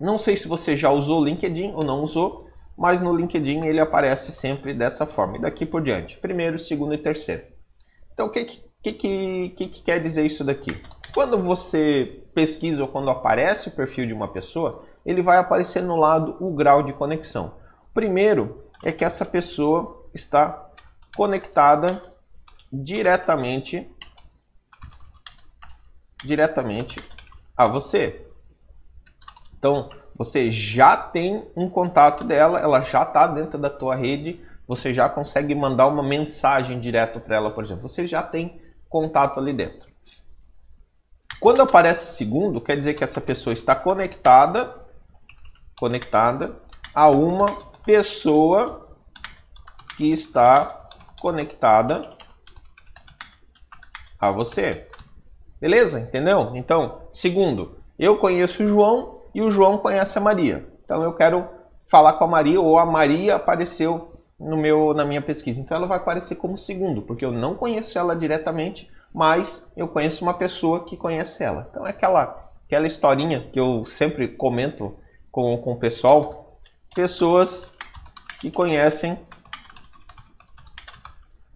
Não 0.00 0.18
sei 0.18 0.34
se 0.34 0.48
você 0.48 0.74
já 0.74 0.90
usou 0.90 1.20
o 1.20 1.24
LinkedIn 1.26 1.74
ou 1.74 1.84
não 1.84 2.02
usou, 2.02 2.48
mas 2.74 3.02
no 3.02 3.14
LinkedIn 3.14 3.66
ele 3.66 3.80
aparece 3.80 4.32
sempre 4.32 4.72
dessa 4.72 5.04
forma. 5.04 5.36
E 5.36 5.42
daqui 5.42 5.66
por 5.66 5.82
diante, 5.82 6.16
primeiro, 6.16 6.58
segundo 6.58 6.94
e 6.94 6.98
terceiro. 6.98 7.42
Então, 8.14 8.28
o 8.28 8.30
que, 8.30 8.46
que, 8.46 8.92
que, 8.94 9.48
que, 9.50 9.68
que 9.68 9.82
quer 9.82 10.02
dizer 10.02 10.24
isso 10.24 10.42
daqui? 10.42 10.74
Quando 11.12 11.36
você 11.36 12.22
pesquisa 12.34 12.80
ou 12.80 12.88
quando 12.88 13.10
aparece 13.10 13.68
o 13.68 13.72
perfil 13.72 14.06
de 14.06 14.14
uma 14.14 14.28
pessoa, 14.28 14.84
ele 15.04 15.20
vai 15.20 15.36
aparecer 15.36 15.82
no 15.82 15.96
lado 15.96 16.34
o 16.40 16.50
grau 16.54 16.82
de 16.82 16.94
conexão. 16.94 17.52
Primeiro 17.92 18.64
é 18.82 18.90
que 18.90 19.04
essa 19.04 19.26
pessoa 19.26 20.05
está 20.16 20.68
conectada 21.16 22.02
diretamente 22.72 23.88
diretamente 26.24 26.98
a 27.56 27.66
você. 27.66 28.26
Então, 29.58 29.88
você 30.14 30.50
já 30.50 30.96
tem 30.96 31.46
um 31.56 31.68
contato 31.68 32.24
dela, 32.24 32.58
ela 32.58 32.80
já 32.80 33.02
está 33.02 33.26
dentro 33.26 33.58
da 33.58 33.70
tua 33.70 33.94
rede, 33.94 34.40
você 34.66 34.92
já 34.92 35.08
consegue 35.08 35.54
mandar 35.54 35.86
uma 35.86 36.02
mensagem 36.02 36.80
direto 36.80 37.20
para 37.20 37.36
ela, 37.36 37.50
por 37.50 37.62
exemplo. 37.62 37.88
Você 37.88 38.06
já 38.06 38.22
tem 38.22 38.60
contato 38.88 39.38
ali 39.38 39.52
dentro. 39.52 39.86
Quando 41.38 41.62
aparece 41.62 42.16
segundo, 42.16 42.60
quer 42.60 42.76
dizer 42.76 42.94
que 42.94 43.04
essa 43.04 43.20
pessoa 43.20 43.52
está 43.52 43.74
conectada, 43.74 44.74
conectada 45.78 46.56
a 46.94 47.08
uma 47.08 47.46
pessoa 47.84 48.85
que 49.96 50.12
está 50.12 50.88
conectada 51.20 52.10
a 54.18 54.30
você. 54.30 54.86
Beleza? 55.60 56.00
Entendeu? 56.00 56.52
Então, 56.54 57.02
segundo, 57.12 57.78
eu 57.98 58.18
conheço 58.18 58.64
o 58.64 58.68
João 58.68 59.20
e 59.34 59.40
o 59.40 59.50
João 59.50 59.78
conhece 59.78 60.18
a 60.18 60.20
Maria. 60.20 60.66
Então 60.84 61.02
eu 61.02 61.12
quero 61.12 61.46
falar 61.88 62.14
com 62.14 62.24
a 62.24 62.28
Maria 62.28 62.60
ou 62.60 62.78
a 62.78 62.86
Maria 62.86 63.36
apareceu 63.36 64.12
no 64.38 64.56
meu 64.56 64.92
na 64.94 65.04
minha 65.04 65.22
pesquisa. 65.22 65.60
Então 65.60 65.76
ela 65.76 65.86
vai 65.86 65.98
aparecer 65.98 66.36
como 66.36 66.58
segundo, 66.58 67.02
porque 67.02 67.24
eu 67.24 67.32
não 67.32 67.54
conheço 67.54 67.98
ela 67.98 68.14
diretamente, 68.14 68.90
mas 69.12 69.70
eu 69.76 69.88
conheço 69.88 70.22
uma 70.22 70.34
pessoa 70.34 70.84
que 70.84 70.96
conhece 70.96 71.42
ela. 71.42 71.66
Então 71.70 71.86
é 71.86 71.90
aquela 71.90 72.44
aquela 72.66 72.86
historinha 72.86 73.48
que 73.52 73.60
eu 73.60 73.84
sempre 73.86 74.28
comento 74.28 74.96
com, 75.30 75.56
com 75.58 75.72
o 75.72 75.78
pessoal, 75.78 76.58
pessoas 76.94 77.72
que 78.40 78.50
conhecem 78.50 79.18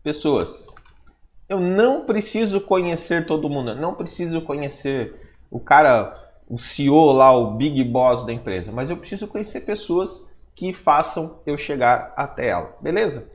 pessoas. 0.03 0.67
Eu 1.49 1.59
não 1.59 2.05
preciso 2.05 2.61
conhecer 2.61 3.27
todo 3.27 3.49
mundo, 3.49 3.75
não 3.75 3.95
preciso 3.95 4.41
conhecer 4.43 5.33
o 5.51 5.59
cara, 5.59 6.17
o 6.49 6.59
CEO 6.59 7.13
lá, 7.13 7.33
o 7.33 7.57
big 7.57 7.83
boss 7.85 8.25
da 8.25 8.33
empresa, 8.33 8.71
mas 8.71 8.89
eu 8.89 8.97
preciso 8.97 9.27
conhecer 9.27 9.63
pessoas 9.63 10.27
que 10.55 10.73
façam 10.73 11.41
eu 11.45 11.57
chegar 11.57 12.13
até 12.17 12.49
ela, 12.49 12.77
beleza? 12.81 13.29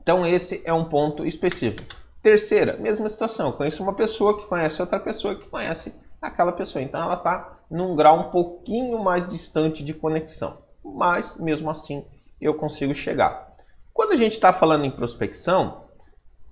Então 0.00 0.24
esse 0.24 0.62
é 0.64 0.72
um 0.72 0.84
ponto 0.84 1.26
específico. 1.26 1.96
Terceira, 2.22 2.76
mesma 2.76 3.08
situação, 3.08 3.48
eu 3.48 3.52
conheço 3.52 3.82
uma 3.82 3.94
pessoa 3.94 4.38
que 4.38 4.46
conhece 4.46 4.80
outra 4.80 5.00
pessoa 5.00 5.34
que 5.34 5.48
conhece 5.48 5.94
aquela 6.20 6.52
pessoa, 6.52 6.82
então 6.82 7.00
ela 7.00 7.14
está 7.14 7.58
num 7.70 7.94
grau 7.96 8.20
um 8.20 8.30
pouquinho 8.30 9.02
mais 9.02 9.28
distante 9.28 9.84
de 9.84 9.94
conexão, 9.94 10.58
mas 10.84 11.38
mesmo 11.38 11.70
assim 11.70 12.04
eu 12.40 12.54
consigo 12.54 12.94
chegar. 12.94 13.47
Quando 13.98 14.12
a 14.12 14.16
gente 14.16 14.34
está 14.34 14.52
falando 14.52 14.84
em 14.84 14.92
prospecção, 14.92 15.86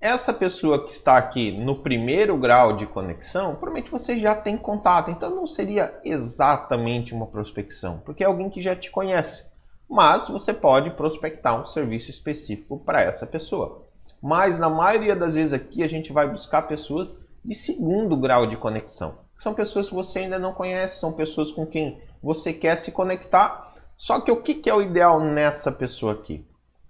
essa 0.01 0.33
pessoa 0.33 0.83
que 0.85 0.91
está 0.91 1.15
aqui 1.15 1.49
no 1.49 1.77
primeiro 1.77 2.35
grau 2.37 2.75
de 2.75 2.85
conexão, 2.85 3.55
provavelmente 3.55 3.89
você 3.89 4.19
já 4.19 4.35
tem 4.35 4.57
contato, 4.57 5.09
então 5.09 5.33
não 5.33 5.47
seria 5.47 5.97
exatamente 6.03 7.13
uma 7.13 7.25
prospecção, 7.25 8.01
porque 8.03 8.21
é 8.21 8.27
alguém 8.27 8.49
que 8.49 8.61
já 8.61 8.75
te 8.75 8.91
conhece. 8.91 9.45
Mas 9.89 10.27
você 10.27 10.53
pode 10.53 10.89
prospectar 10.89 11.57
um 11.57 11.65
serviço 11.65 12.11
específico 12.11 12.79
para 12.79 13.01
essa 13.01 13.25
pessoa. 13.25 13.85
Mas 14.21 14.59
na 14.59 14.69
maioria 14.69 15.15
das 15.15 15.35
vezes 15.35 15.53
aqui 15.53 15.83
a 15.83 15.87
gente 15.87 16.11
vai 16.11 16.29
buscar 16.29 16.63
pessoas 16.63 17.17
de 17.45 17.55
segundo 17.55 18.17
grau 18.17 18.45
de 18.45 18.57
conexão. 18.57 19.19
São 19.37 19.53
pessoas 19.53 19.87
que 19.87 19.95
você 19.95 20.19
ainda 20.19 20.37
não 20.37 20.51
conhece, 20.51 20.99
são 20.99 21.13
pessoas 21.13 21.49
com 21.49 21.65
quem 21.65 21.97
você 22.21 22.51
quer 22.51 22.75
se 22.75 22.91
conectar. 22.91 23.73
Só 23.95 24.19
que 24.19 24.33
o 24.33 24.43
que 24.43 24.69
é 24.69 24.73
o 24.73 24.81
ideal 24.81 25.21
nessa 25.21 25.71
pessoa 25.71 26.11
aqui? 26.11 26.45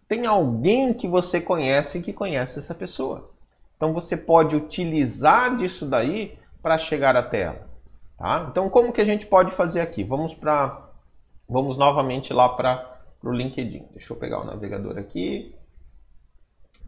Tem 0.07 0.25
alguém 0.25 0.93
que 0.93 1.07
você 1.07 1.41
conhece 1.41 2.01
que 2.01 2.13
conhece 2.13 2.59
essa 2.59 2.73
pessoa. 2.73 3.29
Então 3.75 3.93
você 3.93 4.15
pode 4.15 4.55
utilizar 4.55 5.55
disso 5.57 5.85
daí 5.85 6.37
para 6.61 6.77
chegar 6.77 7.15
até 7.15 7.41
ela. 7.41 7.67
Tá? 8.17 8.47
Então 8.49 8.69
como 8.69 8.93
que 8.93 9.01
a 9.01 9.05
gente 9.05 9.25
pode 9.25 9.51
fazer 9.51 9.81
aqui? 9.81 10.03
Vamos 10.03 10.33
para 10.33 10.85
vamos 11.47 11.77
novamente 11.77 12.33
lá 12.33 12.49
para 12.49 12.99
o 13.23 13.31
LinkedIn. 13.31 13.85
Deixa 13.91 14.13
eu 14.13 14.17
pegar 14.17 14.41
o 14.41 14.45
navegador 14.45 14.97
aqui. 14.97 15.53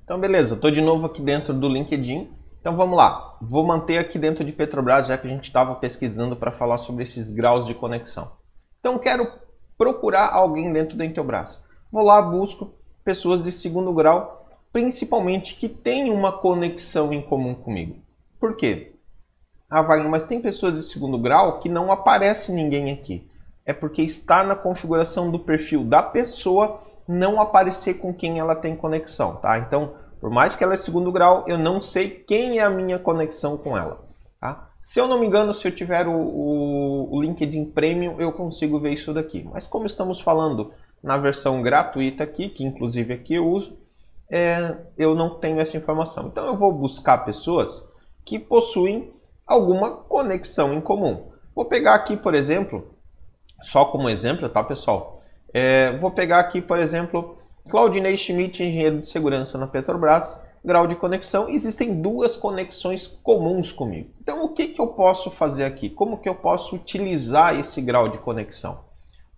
Então 0.03 0.19
beleza, 0.19 0.55
estou 0.55 0.71
de 0.71 0.81
novo 0.81 1.05
aqui 1.05 1.21
dentro 1.21 1.53
do 1.53 1.67
LinkedIn. 1.67 2.31
Então 2.59 2.75
vamos 2.75 2.97
lá. 2.97 3.37
Vou 3.41 3.65
manter 3.65 3.97
aqui 3.97 4.17
dentro 4.17 4.43
de 4.43 4.51
Petrobras, 4.51 5.07
já 5.07 5.17
que 5.17 5.27
a 5.27 5.29
gente 5.29 5.45
estava 5.45 5.75
pesquisando 5.75 6.35
para 6.35 6.51
falar 6.51 6.79
sobre 6.79 7.03
esses 7.03 7.31
graus 7.31 7.65
de 7.65 7.73
conexão. 7.73 8.31
Então 8.79 8.97
quero 8.97 9.31
procurar 9.77 10.33
alguém 10.33 10.73
dentro 10.73 10.97
da 10.97 11.05
Intelbras. 11.05 11.61
Vou 11.91 12.03
lá, 12.03 12.21
busco 12.21 12.78
pessoas 13.03 13.43
de 13.43 13.51
segundo 13.51 13.93
grau, 13.93 14.47
principalmente 14.71 15.55
que 15.55 15.67
têm 15.67 16.11
uma 16.11 16.31
conexão 16.31 17.11
em 17.11 17.21
comum 17.21 17.55
comigo. 17.55 17.97
Por 18.39 18.55
quê? 18.55 18.93
Ah, 19.69 19.81
Wagner, 19.81 20.09
mas 20.09 20.25
tem 20.25 20.41
pessoas 20.41 20.75
de 20.75 20.83
segundo 20.83 21.17
grau 21.17 21.59
que 21.59 21.69
não 21.69 21.91
aparece 21.91 22.51
ninguém 22.51 22.91
aqui. 22.91 23.29
É 23.65 23.73
porque 23.73 24.01
está 24.01 24.43
na 24.43 24.55
configuração 24.55 25.29
do 25.29 25.37
perfil 25.37 25.83
da 25.83 26.01
pessoa 26.01 26.81
não 27.07 27.41
aparecer 27.41 27.95
com 27.95 28.13
quem 28.13 28.39
ela 28.39 28.55
tem 28.55 28.75
conexão, 28.75 29.35
tá? 29.35 29.57
Então, 29.59 29.93
por 30.19 30.29
mais 30.29 30.55
que 30.55 30.63
ela 30.63 30.73
é 30.73 30.77
segundo 30.77 31.11
grau, 31.11 31.43
eu 31.47 31.57
não 31.57 31.81
sei 31.81 32.09
quem 32.09 32.59
é 32.59 32.63
a 32.63 32.69
minha 32.69 32.99
conexão 32.99 33.57
com 33.57 33.77
ela, 33.77 33.99
tá? 34.39 34.69
Se 34.81 34.99
eu 34.99 35.07
não 35.07 35.19
me 35.19 35.27
engano, 35.27 35.53
se 35.53 35.67
eu 35.67 35.71
tiver 35.71 36.07
o, 36.07 36.13
o, 36.13 37.15
o 37.15 37.21
LinkedIn 37.21 37.65
Premium, 37.65 38.19
eu 38.19 38.31
consigo 38.31 38.79
ver 38.79 38.93
isso 38.93 39.13
daqui. 39.13 39.47
Mas 39.51 39.67
como 39.67 39.85
estamos 39.85 40.19
falando 40.21 40.71
na 41.03 41.17
versão 41.17 41.61
gratuita 41.61 42.23
aqui, 42.23 42.49
que 42.49 42.63
inclusive 42.63 43.13
aqui 43.13 43.35
eu 43.35 43.47
uso, 43.47 43.77
é, 44.29 44.75
eu 44.97 45.15
não 45.15 45.39
tenho 45.39 45.59
essa 45.59 45.77
informação. 45.77 46.27
Então 46.27 46.45
eu 46.45 46.57
vou 46.57 46.71
buscar 46.71 47.19
pessoas 47.19 47.83
que 48.25 48.37
possuem 48.37 49.11
alguma 49.45 49.97
conexão 49.97 50.73
em 50.73 50.81
comum. 50.81 51.31
Vou 51.55 51.65
pegar 51.65 51.95
aqui, 51.95 52.15
por 52.15 52.35
exemplo, 52.35 52.93
só 53.61 53.85
como 53.85 54.09
exemplo, 54.09 54.47
tá 54.47 54.63
pessoal? 54.63 55.21
É, 55.53 55.97
vou 55.97 56.11
pegar 56.11 56.39
aqui, 56.39 56.61
por 56.61 56.79
exemplo, 56.79 57.37
Claudinei 57.67 58.15
Schmidt, 58.15 58.63
engenheiro 58.63 58.99
de 58.99 59.07
segurança 59.07 59.57
na 59.57 59.67
Petrobras, 59.67 60.39
grau 60.63 60.87
de 60.87 60.95
conexão. 60.95 61.49
Existem 61.49 62.01
duas 62.01 62.35
conexões 62.35 63.07
comuns 63.07 63.71
comigo. 63.71 64.11
Então 64.21 64.43
o 64.43 64.49
que, 64.49 64.67
que 64.67 64.79
eu 64.79 64.87
posso 64.87 65.31
fazer 65.31 65.65
aqui? 65.65 65.89
Como 65.89 66.17
que 66.19 66.29
eu 66.29 66.35
posso 66.35 66.75
utilizar 66.75 67.57
esse 67.57 67.81
grau 67.81 68.09
de 68.09 68.19
conexão? 68.19 68.88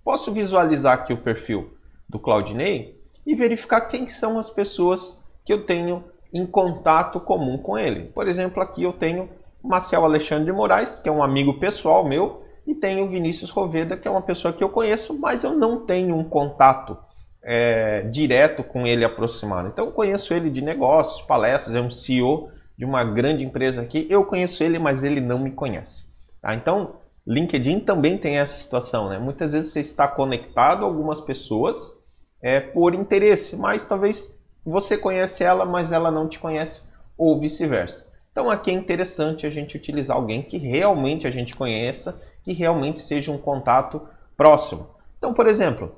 Posso 0.03 0.31
visualizar 0.31 0.93
aqui 0.93 1.13
o 1.13 1.17
perfil 1.17 1.73
do 2.09 2.19
Claudinei 2.19 2.99
e 3.25 3.35
verificar 3.35 3.81
quem 3.81 4.07
são 4.07 4.39
as 4.39 4.49
pessoas 4.49 5.19
que 5.45 5.53
eu 5.53 5.65
tenho 5.65 6.03
em 6.33 6.45
contato 6.45 7.19
comum 7.19 7.57
com 7.57 7.77
ele. 7.77 8.05
Por 8.05 8.27
exemplo, 8.27 8.61
aqui 8.61 8.83
eu 8.83 8.93
tenho 8.93 9.29
Marcel 9.63 10.03
Alexandre 10.03 10.45
de 10.45 10.51
Moraes, 10.51 10.99
que 10.99 11.09
é 11.09 11.11
um 11.11 11.23
amigo 11.23 11.59
pessoal 11.59 12.03
meu, 12.03 12.43
e 12.65 12.73
tenho 12.73 13.09
Vinícius 13.09 13.49
Roveda, 13.49 13.97
que 13.97 14.07
é 14.07 14.11
uma 14.11 14.21
pessoa 14.21 14.53
que 14.53 14.63
eu 14.63 14.69
conheço, 14.69 15.17
mas 15.17 15.43
eu 15.43 15.53
não 15.53 15.85
tenho 15.85 16.15
um 16.15 16.23
contato 16.23 16.97
é, 17.43 18.01
direto 18.03 18.63
com 18.63 18.85
ele 18.85 19.03
aproximado. 19.03 19.67
Então 19.67 19.85
eu 19.85 19.91
conheço 19.91 20.33
ele 20.33 20.49
de 20.49 20.61
negócios, 20.61 21.25
palestras, 21.25 21.75
é 21.75 21.81
um 21.81 21.91
CEO 21.91 22.49
de 22.77 22.85
uma 22.85 23.03
grande 23.03 23.43
empresa 23.43 23.81
aqui. 23.81 24.07
Eu 24.09 24.25
conheço 24.25 24.63
ele, 24.63 24.79
mas 24.79 25.03
ele 25.03 25.21
não 25.21 25.39
me 25.39 25.51
conhece. 25.51 26.05
Tá? 26.41 26.55
Então 26.55 26.95
LinkedIn 27.25 27.81
também 27.81 28.17
tem 28.17 28.37
essa 28.37 28.61
situação, 28.61 29.09
né? 29.09 29.19
Muitas 29.19 29.53
vezes 29.53 29.71
você 29.71 29.79
está 29.79 30.07
conectado 30.07 30.83
a 30.83 30.87
algumas 30.87 31.21
pessoas 31.21 32.01
é, 32.41 32.59
por 32.59 32.95
interesse, 32.95 33.55
mas 33.55 33.87
talvez 33.87 34.41
você 34.65 34.97
conhece 34.97 35.43
ela, 35.43 35.65
mas 35.65 35.91
ela 35.91 36.09
não 36.09 36.27
te 36.27 36.39
conhece, 36.39 36.81
ou 37.17 37.39
vice-versa. 37.39 38.11
Então 38.31 38.49
aqui 38.49 38.71
é 38.71 38.73
interessante 38.73 39.45
a 39.45 39.49
gente 39.49 39.75
utilizar 39.77 40.17
alguém 40.17 40.41
que 40.41 40.57
realmente 40.57 41.27
a 41.27 41.31
gente 41.31 41.55
conheça, 41.55 42.21
que 42.43 42.53
realmente 42.53 42.99
seja 43.01 43.31
um 43.31 43.37
contato 43.37 44.01
próximo. 44.35 44.87
Então, 45.17 45.33
por 45.33 45.45
exemplo, 45.45 45.95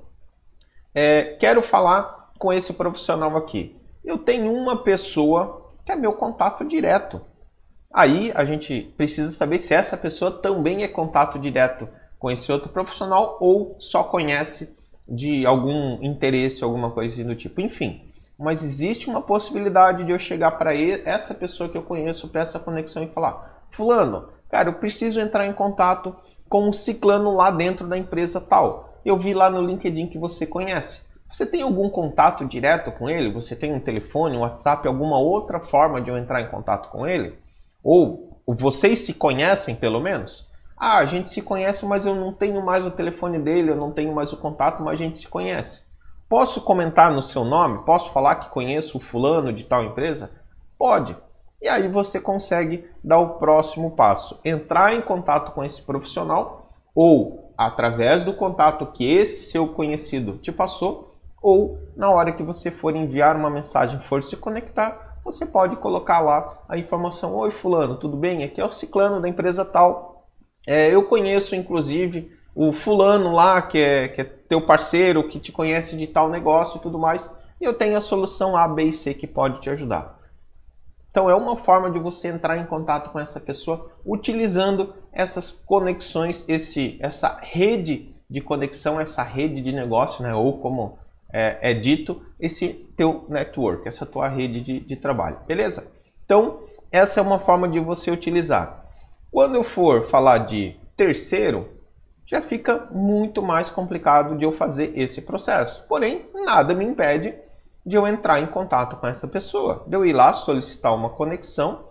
é, 0.94 1.38
quero 1.40 1.62
falar 1.62 2.32
com 2.38 2.52
esse 2.52 2.74
profissional 2.74 3.38
aqui. 3.38 3.80
Eu 4.04 4.18
tenho 4.18 4.52
uma 4.52 4.84
pessoa 4.84 5.72
que 5.86 5.92
é 5.92 5.96
meu 5.96 6.14
contato 6.14 6.66
direto. 6.66 7.22
Aí 7.93 8.32
a 8.34 8.43
gente 8.43 8.91
precisa 8.97 9.32
saber 9.32 9.60
se 9.60 9.73
essa 9.73 9.95
pessoa 9.95 10.32
também 10.32 10.84
é 10.84 10.88
contato 10.88 11.38
direto 11.38 11.88
com 12.17 12.32
esse 12.32 12.51
outro 12.51 12.69
profissional 12.69 13.38
ou 13.39 13.75
só 13.79 14.03
conhece 14.03 14.75
de 15.08 15.45
algum 15.45 16.01
interesse, 16.01 16.63
alguma 16.63 16.89
coisa 16.89 17.23
do 17.23 17.36
tipo. 17.36 17.62
Enfim, 17.62 18.01
mas 18.39 18.63
existe 18.63 19.08
uma 19.08 19.21
possibilidade 19.21 20.03
de 20.03 20.12
eu 20.12 20.17
chegar 20.17 20.51
para 20.51 20.75
essa 20.75 21.36
pessoa 21.36 21.69
que 21.69 21.77
eu 21.77 21.84
conheço, 21.84 22.29
para 22.29 22.41
essa 22.41 22.60
conexão 22.60 23.03
e 23.03 23.08
falar: 23.08 23.63
Fulano, 23.69 24.29
cara, 24.49 24.69
eu 24.69 24.73
preciso 24.73 25.19
entrar 25.19 25.45
em 25.45 25.53
contato 25.53 26.15
com 26.49 26.67
um 26.67 26.73
ciclano 26.73 27.36
lá 27.36 27.51
dentro 27.51 27.88
da 27.88 27.97
empresa 27.97 28.41
tal. 28.41 28.97
Eu 29.06 29.17
vi 29.17 29.34
lá 29.34 29.49
no 29.49 29.62
LinkedIn 29.62 30.08
que 30.08 30.17
você 30.17 30.47
conhece. 30.47 31.01
Você 31.32 31.45
tem 31.45 31.62
algum 31.62 31.89
contato 31.89 32.45
direto 32.45 32.91
com 32.91 33.10
ele? 33.10 33.32
Você 33.34 33.56
tem 33.56 33.73
um 33.73 33.79
telefone, 33.79 34.38
um 34.38 34.41
WhatsApp, 34.41 34.88
alguma 34.88 35.19
outra 35.19 35.60
forma 35.60 35.99
de 35.99 36.10
eu 36.10 36.17
entrar 36.17 36.41
em 36.41 36.47
contato 36.47 36.89
com 36.89 37.08
ele? 37.08 37.42
Ou 37.84 38.39
vocês 38.48 39.00
se 39.00 39.13
conhecem 39.13 39.76
pelo 39.76 40.00
menos? 40.00 40.48
Ah, 40.78 40.98
a 40.98 41.06
gente 41.06 41.30
se 41.30 41.41
conhece, 41.41 41.86
mas 41.86 42.06
eu 42.06 42.15
não 42.15 42.34
tenho 42.34 42.63
mais 42.63 42.86
o 42.86 42.91
telefone 42.91 43.39
dele, 43.39 43.72
eu 43.72 43.76
não 43.76 43.91
tenho 43.91 44.13
mais 44.13 44.34
o 44.34 44.38
contato, 44.38 44.82
mas 44.82 44.93
a 44.93 45.04
gente 45.04 45.17
se 45.17 45.28
conhece. 45.28 45.84
Posso 46.28 46.62
comentar 46.62 47.12
no 47.12 47.22
seu 47.22 47.43
nome? 47.43 47.86
Posso 47.86 48.12
falar 48.12 48.36
que 48.36 48.50
conheço 48.50 48.98
o 48.98 49.02
fulano 49.02 49.54
de 49.54 49.63
tal 49.63 49.84
empresa? 49.84 50.32
Pode. 50.78 51.15
E 51.62 51.67
aí 51.67 51.88
você 51.88 52.19
consegue 52.19 52.86
dar 53.04 53.19
o 53.19 53.36
próximo 53.36 53.91
passo, 53.91 54.39
entrar 54.43 54.93
em 54.93 55.02
contato 55.02 55.52
com 55.52 55.63
esse 55.63 55.82
profissional 55.82 56.74
ou 56.93 57.54
através 57.58 58.26
do 58.26 58.34
contato 58.34 58.86
que 58.88 59.10
esse 59.10 59.52
seu 59.52 59.67
conhecido 59.69 60.38
te 60.38 60.52
passou, 60.52 61.15
ou 61.41 61.80
na 61.96 62.10
hora 62.10 62.32
que 62.32 62.43
você 62.43 62.72
for 62.72 62.96
enviar 62.96 63.36
uma 63.36 63.50
mensagem, 63.50 64.00
for 64.02 64.24
se 64.24 64.36
conectar, 64.36 65.12
você 65.24 65.46
pode 65.46 65.76
colocar 65.78 66.20
lá 66.20 66.64
a 66.68 66.78
informação: 66.78 67.36
Oi, 67.36 67.52
Fulano, 67.52 67.96
tudo 67.96 68.18
bem? 68.18 68.44
Aqui 68.44 68.60
é 68.60 68.66
o 68.66 68.72
Ciclano 68.72 69.22
da 69.22 69.30
empresa 69.30 69.64
tal. 69.64 70.28
É, 70.66 70.94
eu 70.94 71.04
conheço, 71.04 71.56
inclusive, 71.56 72.32
o 72.56 72.72
Fulano 72.72 73.32
lá, 73.32 73.62
que 73.62 73.78
é, 73.78 74.08
que 74.08 74.22
é 74.22 74.24
teu 74.24 74.66
parceiro, 74.66 75.28
que 75.28 75.40
te 75.40 75.52
conhece 75.52 75.98
de 75.98 76.08
tal 76.08 76.30
negócio 76.30 76.78
e 76.78 76.82
tudo 76.82 77.00
mais. 77.00 77.30
E 77.60 77.66
eu 77.66 77.74
tenho 77.74 77.98
a 77.98 78.02
solução 78.02 78.58
A, 78.58 78.68
B 78.68 78.84
e 78.84 78.94
C 78.94 79.14
que 79.14 79.28
pode 79.28 79.62
te 79.62 79.70
ajudar. 79.70 80.20
Então 81.10 81.30
é 81.30 81.36
uma 81.36 81.56
forma 81.58 81.92
de 81.92 82.00
você 82.00 82.28
entrar 82.28 82.58
em 82.58 82.66
contato 82.66 83.12
com 83.12 83.20
essa 83.20 83.40
pessoa 83.40 83.92
utilizando 84.04 84.94
essas 85.12 85.52
conexões, 85.52 86.44
esse, 86.48 86.98
essa 87.00 87.40
rede 87.40 88.16
de 88.28 88.42
conexão, 88.42 89.00
essa 89.00 89.22
rede 89.22 89.62
de 89.62 89.72
negócio, 89.72 90.24
né? 90.24 90.34
ou 90.34 90.58
como 90.58 90.98
é, 91.34 91.72
é 91.72 91.74
dito, 91.74 92.22
esse 92.39 92.69
teu 92.96 93.26
network, 93.28 93.88
essa 93.88 94.06
tua 94.06 94.28
rede 94.28 94.62
de, 94.62 94.80
de 94.80 94.96
trabalho. 94.96 95.38
Beleza? 95.48 95.91
Então, 96.24 96.60
essa 96.91 97.19
é 97.19 97.24
uma 97.24 97.39
forma 97.39 97.67
de 97.67 97.80
você 97.80 98.12
utilizar. 98.12 98.86
Quando 99.32 99.56
eu 99.56 99.63
for 99.63 100.08
falar 100.10 100.39
de 100.39 100.78
terceiro, 100.96 101.67
já 102.26 102.41
fica 102.41 102.88
muito 102.91 103.41
mais 103.41 103.69
complicado 103.69 104.38
de 104.38 104.46
eu 104.46 104.52
fazer 104.52 104.98
esse 104.98 105.22
processo. 105.22 105.84
Porém, 105.88 106.26
nada 106.34 106.76
me 106.76 106.86
impede 106.86 107.34
de 107.86 107.96
eu 107.96 108.08
entrar 108.08 108.39
em 108.39 108.48
contato 108.48 108.96
com 108.98 109.08
essa 109.08 109.28
pessoa, 109.28 109.84
de 109.88 109.96
eu 109.96 110.06
ir 110.06 110.13
lá 110.13 110.34
solicitar 110.34 110.93
uma 110.96 111.10
conexão 111.10 111.86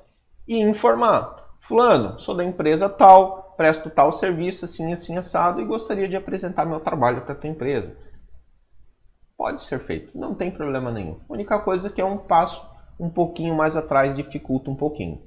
e 0.47 0.61
informar: 0.61 1.51
Fulano, 1.61 2.19
sou 2.21 2.35
da 2.35 2.45
empresa 2.45 2.89
tal, 2.89 3.55
presto 3.57 3.91
tal 3.91 4.13
serviço 4.13 4.65
assim, 4.65 4.93
assim, 4.93 5.17
assado 5.17 5.61
e 5.61 5.65
gostaria 5.65 6.09
de 6.09 6.17
apresentar 6.17 6.65
meu 6.65 6.81
trabalho 6.81 7.23
para 7.23 7.33
a 7.33 7.37
tua 7.37 7.51
empresa. 7.51 7.95
Pode 9.43 9.65
ser 9.65 9.81
feito, 9.81 10.17
não 10.17 10.37
tem 10.37 10.53
problema 10.53 10.93
nenhum. 10.93 11.17
A 11.29 11.33
única 11.33 11.59
coisa 11.59 11.89
é 11.89 11.91
que 11.91 12.01
é 12.01 12.05
um 12.05 12.17
passo 12.17 12.65
um 12.97 13.11
pouquinho 13.11 13.57
mais 13.57 13.77
atrás, 13.77 14.15
dificulta 14.15 14.71
um 14.71 14.77
pouquinho. 14.77 15.21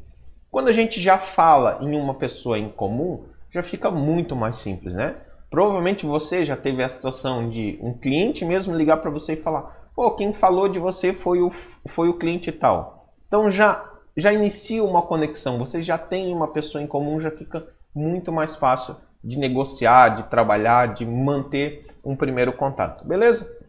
Quando 0.49 0.69
a 0.69 0.71
gente 0.71 1.01
já 1.01 1.17
fala 1.17 1.79
em 1.81 1.99
uma 1.99 2.13
pessoa 2.13 2.57
em 2.57 2.69
comum, 2.69 3.25
já 3.51 3.61
fica 3.61 3.91
muito 3.91 4.33
mais 4.33 4.59
simples, 4.59 4.95
né? 4.95 5.17
Provavelmente 5.49 6.05
você 6.05 6.45
já 6.45 6.55
teve 6.55 6.81
a 6.81 6.87
situação 6.87 7.49
de 7.49 7.77
um 7.81 7.91
cliente 7.91 8.45
mesmo 8.45 8.73
ligar 8.73 9.01
para 9.01 9.11
você 9.11 9.33
e 9.33 9.41
falar: 9.41 9.89
pô, 9.93 10.09
quem 10.11 10.33
falou 10.33 10.69
de 10.69 10.79
você 10.79 11.11
foi 11.13 11.41
o, 11.41 11.51
foi 11.85 12.07
o 12.07 12.17
cliente 12.17 12.53
tal. 12.53 13.09
Então 13.27 13.51
já, 13.51 13.83
já 14.15 14.31
inicia 14.31 14.81
uma 14.81 15.01
conexão, 15.01 15.59
você 15.59 15.81
já 15.81 15.97
tem 15.97 16.33
uma 16.33 16.47
pessoa 16.47 16.81
em 16.81 16.87
comum, 16.87 17.19
já 17.19 17.31
fica 17.31 17.67
muito 17.93 18.31
mais 18.31 18.55
fácil 18.55 18.95
de 19.21 19.37
negociar, 19.37 20.15
de 20.15 20.29
trabalhar, 20.29 20.93
de 20.93 21.05
manter 21.05 21.85
um 22.01 22.15
primeiro 22.15 22.53
contato, 22.53 23.05
beleza? 23.05 23.64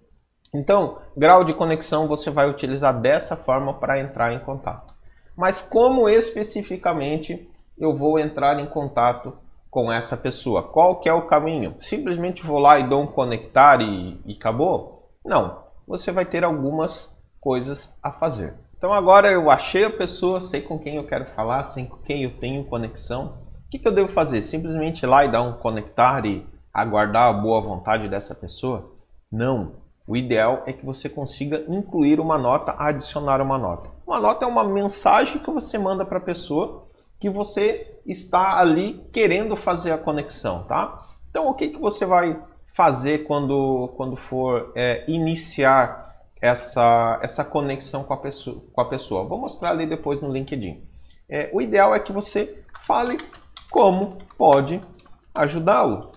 Então, 0.54 0.98
grau 1.16 1.44
de 1.44 1.52
conexão 1.54 2.08
você 2.08 2.30
vai 2.30 2.48
utilizar 2.48 2.98
dessa 3.00 3.36
forma 3.36 3.74
para 3.74 4.00
entrar 4.00 4.32
em 4.32 4.40
contato. 4.40 4.94
Mas 5.36 5.60
como 5.60 6.08
especificamente 6.08 7.48
eu 7.78 7.94
vou 7.94 8.18
entrar 8.18 8.58
em 8.58 8.66
contato 8.66 9.34
com 9.70 9.92
essa 9.92 10.16
pessoa? 10.16 10.62
Qual 10.62 11.00
que 11.00 11.08
é 11.08 11.12
o 11.12 11.26
caminho? 11.26 11.76
Simplesmente 11.80 12.46
vou 12.46 12.58
lá 12.58 12.78
e 12.78 12.88
dou 12.88 13.02
um 13.02 13.06
conectar 13.06 13.80
e, 13.82 14.18
e 14.24 14.32
acabou? 14.32 15.10
Não, 15.24 15.64
você 15.86 16.10
vai 16.10 16.24
ter 16.24 16.42
algumas 16.42 17.14
coisas 17.40 17.94
a 18.02 18.10
fazer. 18.10 18.54
Então 18.78 18.92
agora 18.92 19.30
eu 19.30 19.50
achei 19.50 19.84
a 19.84 19.90
pessoa, 19.90 20.40
sei 20.40 20.60
com 20.60 20.78
quem 20.78 20.96
eu 20.96 21.06
quero 21.06 21.26
falar, 21.26 21.64
sei 21.64 21.86
com 21.86 21.98
quem 21.98 22.22
eu 22.22 22.38
tenho 22.38 22.64
conexão. 22.64 23.38
O 23.66 23.70
que, 23.70 23.78
que 23.78 23.88
eu 23.88 23.94
devo 23.94 24.08
fazer? 24.08 24.42
Simplesmente 24.42 25.02
ir 25.02 25.06
lá 25.06 25.24
e 25.24 25.30
dar 25.30 25.42
um 25.42 25.54
conectar 25.54 26.24
e 26.24 26.46
aguardar 26.72 27.28
a 27.28 27.32
boa 27.32 27.60
vontade 27.60 28.08
dessa 28.08 28.34
pessoa? 28.34 28.92
Não. 29.30 29.85
O 30.06 30.16
ideal 30.16 30.62
é 30.66 30.72
que 30.72 30.86
você 30.86 31.08
consiga 31.08 31.64
incluir 31.68 32.20
uma 32.20 32.38
nota, 32.38 32.74
adicionar 32.78 33.40
uma 33.40 33.58
nota. 33.58 33.90
Uma 34.06 34.20
nota 34.20 34.44
é 34.44 34.48
uma 34.48 34.62
mensagem 34.62 35.40
que 35.40 35.50
você 35.50 35.76
manda 35.76 36.04
para 36.04 36.18
a 36.18 36.20
pessoa 36.20 36.86
que 37.18 37.28
você 37.28 37.98
está 38.06 38.58
ali 38.58 39.04
querendo 39.12 39.56
fazer 39.56 39.90
a 39.90 39.98
conexão, 39.98 40.64
tá? 40.64 41.06
Então, 41.30 41.48
o 41.48 41.54
que, 41.54 41.68
que 41.68 41.78
você 41.78 42.06
vai 42.06 42.40
fazer 42.74 43.24
quando, 43.24 43.92
quando 43.96 44.16
for 44.16 44.72
é, 44.74 45.04
iniciar 45.08 46.14
essa, 46.40 47.18
essa 47.22 47.44
conexão 47.44 48.04
com 48.04 48.12
a, 48.12 48.16
pessoa, 48.18 48.62
com 48.72 48.80
a 48.80 48.84
pessoa? 48.84 49.24
Vou 49.24 49.38
mostrar 49.38 49.70
ali 49.70 49.86
depois 49.86 50.20
no 50.20 50.30
LinkedIn. 50.30 50.82
É, 51.28 51.50
o 51.52 51.60
ideal 51.60 51.94
é 51.94 52.00
que 52.00 52.12
você 52.12 52.62
fale 52.86 53.16
como 53.70 54.18
pode 54.38 54.80
ajudá-lo. 55.34 56.12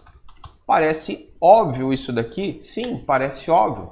Parece 0.70 1.34
óbvio 1.42 1.92
isso 1.92 2.14
daqui? 2.14 2.60
Sim, 2.62 3.00
parece 3.00 3.50
óbvio. 3.50 3.92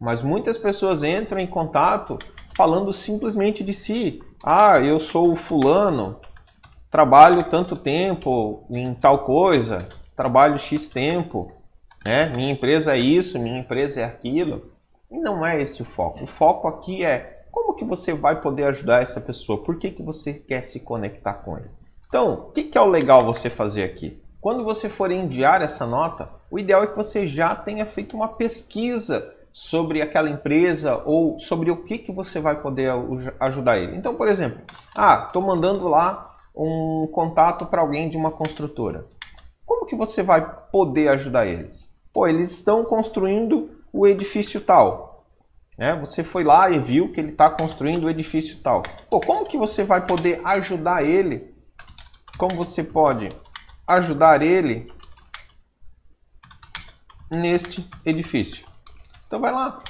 Mas 0.00 0.22
muitas 0.22 0.56
pessoas 0.56 1.02
entram 1.02 1.38
em 1.38 1.46
contato 1.46 2.18
falando 2.56 2.94
simplesmente 2.94 3.62
de 3.62 3.74
si. 3.74 4.22
Ah, 4.42 4.80
eu 4.80 4.98
sou 4.98 5.30
o 5.30 5.36
fulano, 5.36 6.18
trabalho 6.90 7.44
tanto 7.50 7.76
tempo 7.76 8.64
em 8.70 8.94
tal 8.94 9.18
coisa, 9.26 9.86
trabalho 10.16 10.58
X 10.58 10.88
tempo, 10.88 11.52
né? 12.06 12.32
minha 12.34 12.52
empresa 12.52 12.96
é 12.96 12.98
isso, 12.98 13.38
minha 13.38 13.58
empresa 13.58 14.00
é 14.00 14.04
aquilo. 14.04 14.72
E 15.10 15.18
não 15.18 15.44
é 15.44 15.60
esse 15.60 15.82
o 15.82 15.84
foco. 15.84 16.24
O 16.24 16.26
foco 16.26 16.66
aqui 16.66 17.04
é 17.04 17.44
como 17.52 17.74
que 17.74 17.84
você 17.84 18.14
vai 18.14 18.40
poder 18.40 18.64
ajudar 18.64 19.02
essa 19.02 19.20
pessoa? 19.20 19.62
Por 19.62 19.78
que, 19.78 19.90
que 19.90 20.02
você 20.02 20.32
quer 20.32 20.64
se 20.64 20.80
conectar 20.80 21.34
com 21.34 21.58
ele? 21.58 21.68
Então, 22.08 22.32
o 22.32 22.52
que, 22.52 22.62
que 22.62 22.78
é 22.78 22.80
o 22.80 22.86
legal 22.86 23.26
você 23.26 23.50
fazer 23.50 23.84
aqui? 23.84 24.23
Quando 24.44 24.62
você 24.62 24.90
for 24.90 25.10
enviar 25.10 25.62
essa 25.62 25.86
nota, 25.86 26.28
o 26.50 26.58
ideal 26.58 26.82
é 26.82 26.86
que 26.86 26.94
você 26.94 27.26
já 27.26 27.56
tenha 27.56 27.86
feito 27.86 28.14
uma 28.14 28.28
pesquisa 28.28 29.34
sobre 29.54 30.02
aquela 30.02 30.28
empresa 30.28 31.00
ou 31.06 31.40
sobre 31.40 31.70
o 31.70 31.82
que, 31.82 31.96
que 31.96 32.12
você 32.12 32.42
vai 32.42 32.60
poder 32.60 32.92
ajudar 33.40 33.78
ele. 33.78 33.96
Então, 33.96 34.16
por 34.16 34.28
exemplo, 34.28 34.60
ah, 34.94 35.24
estou 35.26 35.40
mandando 35.40 35.88
lá 35.88 36.36
um 36.54 37.08
contato 37.10 37.64
para 37.64 37.80
alguém 37.80 38.10
de 38.10 38.18
uma 38.18 38.30
construtora. 38.32 39.06
Como 39.64 39.86
que 39.86 39.96
você 39.96 40.22
vai 40.22 40.46
poder 40.70 41.08
ajudar 41.08 41.46
eles? 41.46 41.88
Pô, 42.12 42.28
eles 42.28 42.50
estão 42.50 42.84
construindo 42.84 43.70
o 43.90 44.06
edifício 44.06 44.60
tal. 44.60 45.24
Né? 45.78 45.98
Você 46.02 46.22
foi 46.22 46.44
lá 46.44 46.68
e 46.68 46.80
viu 46.80 47.10
que 47.10 47.18
ele 47.18 47.30
está 47.30 47.48
construindo 47.48 48.04
o 48.04 48.10
edifício 48.10 48.58
tal. 48.62 48.82
Pô, 49.08 49.20
como 49.20 49.46
que 49.46 49.56
você 49.56 49.84
vai 49.84 50.06
poder 50.06 50.42
ajudar 50.44 51.02
ele? 51.02 51.54
Como 52.36 52.56
você 52.56 52.84
pode 52.84 53.30
ajudar 53.86 54.42
ele 54.42 54.92
neste 57.30 57.88
edifício. 58.04 58.64
Então 59.26 59.40
vai 59.40 59.52
lá. 59.52 59.80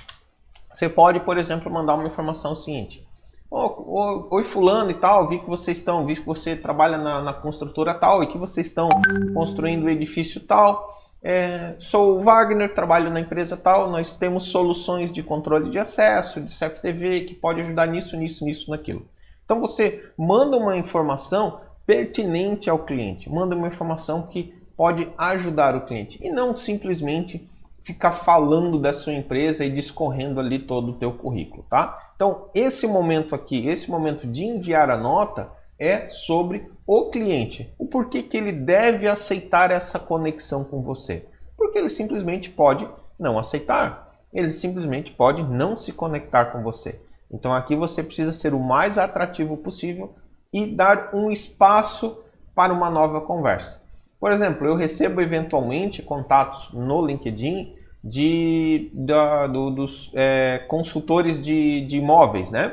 Você 0.72 0.88
pode, 0.88 1.20
por 1.20 1.38
exemplo, 1.38 1.70
mandar 1.70 1.94
uma 1.94 2.06
informação 2.06 2.54
seguinte. 2.54 3.06
Oi 3.50 4.42
fulano 4.42 4.90
e 4.90 4.94
tal, 4.94 5.28
vi 5.28 5.38
que 5.38 5.48
vocês 5.48 5.78
estão, 5.78 6.04
vi 6.04 6.16
que 6.16 6.26
você 6.26 6.56
trabalha 6.56 6.98
na, 6.98 7.22
na 7.22 7.32
construtora 7.32 7.94
tal 7.94 8.24
e 8.24 8.26
que 8.26 8.36
vocês 8.36 8.66
estão 8.66 8.88
construindo 9.32 9.84
o 9.84 9.90
edifício 9.90 10.40
tal. 10.40 10.92
É, 11.22 11.76
sou 11.78 12.18
o 12.18 12.24
Wagner, 12.24 12.74
trabalho 12.74 13.10
na 13.10 13.20
empresa 13.20 13.56
tal, 13.56 13.88
nós 13.88 14.14
temos 14.14 14.48
soluções 14.48 15.12
de 15.12 15.22
controle 15.22 15.70
de 15.70 15.78
acesso, 15.78 16.40
de 16.40 16.52
CFTV, 16.52 17.20
que 17.22 17.34
pode 17.34 17.60
ajudar 17.60 17.86
nisso, 17.86 18.16
nisso, 18.16 18.44
nisso, 18.44 18.70
naquilo. 18.70 19.06
Então 19.44 19.60
você 19.60 20.04
manda 20.18 20.56
uma 20.56 20.76
informação 20.76 21.60
pertinente 21.86 22.70
ao 22.70 22.80
cliente, 22.80 23.30
manda 23.30 23.54
uma 23.54 23.68
informação 23.68 24.22
que 24.22 24.54
pode 24.76 25.08
ajudar 25.16 25.76
o 25.76 25.86
cliente 25.86 26.18
e 26.22 26.30
não 26.30 26.56
simplesmente 26.56 27.48
ficar 27.82 28.12
falando 28.12 28.78
da 28.78 28.92
sua 28.92 29.12
empresa 29.12 29.64
e 29.64 29.70
discorrendo 29.70 30.40
ali 30.40 30.58
todo 30.58 30.92
o 30.92 30.94
teu 30.94 31.12
currículo, 31.12 31.64
tá? 31.68 32.12
Então, 32.16 32.48
esse 32.54 32.86
momento 32.86 33.34
aqui, 33.34 33.68
esse 33.68 33.90
momento 33.90 34.26
de 34.26 34.44
enviar 34.44 34.88
a 34.90 34.96
nota 34.96 35.50
é 35.78 36.06
sobre 36.06 36.66
o 36.86 37.10
cliente. 37.10 37.72
O 37.78 37.86
porquê 37.86 38.22
que 38.22 38.36
ele 38.36 38.52
deve 38.52 39.06
aceitar 39.06 39.70
essa 39.70 39.98
conexão 39.98 40.64
com 40.64 40.82
você? 40.82 41.26
Porque 41.56 41.78
ele 41.78 41.90
simplesmente 41.90 42.48
pode 42.50 42.88
não 43.18 43.38
aceitar. 43.38 44.14
Ele 44.32 44.50
simplesmente 44.50 45.12
pode 45.12 45.42
não 45.42 45.76
se 45.76 45.92
conectar 45.92 46.46
com 46.46 46.62
você. 46.62 47.00
Então 47.30 47.52
aqui 47.52 47.76
você 47.76 48.02
precisa 48.02 48.32
ser 48.32 48.54
o 48.54 48.60
mais 48.60 48.96
atrativo 48.96 49.56
possível 49.56 50.14
e 50.54 50.64
dar 50.64 51.10
um 51.12 51.32
espaço 51.32 52.22
para 52.54 52.72
uma 52.72 52.88
nova 52.88 53.20
conversa. 53.20 53.82
Por 54.20 54.30
exemplo, 54.30 54.64
eu 54.64 54.76
recebo 54.76 55.20
eventualmente 55.20 56.00
contatos 56.00 56.72
no 56.72 57.04
LinkedIn 57.04 57.74
de, 58.02 58.88
da, 58.94 59.48
do, 59.48 59.70
dos 59.70 60.12
é, 60.14 60.64
consultores 60.68 61.42
de, 61.42 61.84
de 61.86 61.96
imóveis, 61.96 62.52
né? 62.52 62.72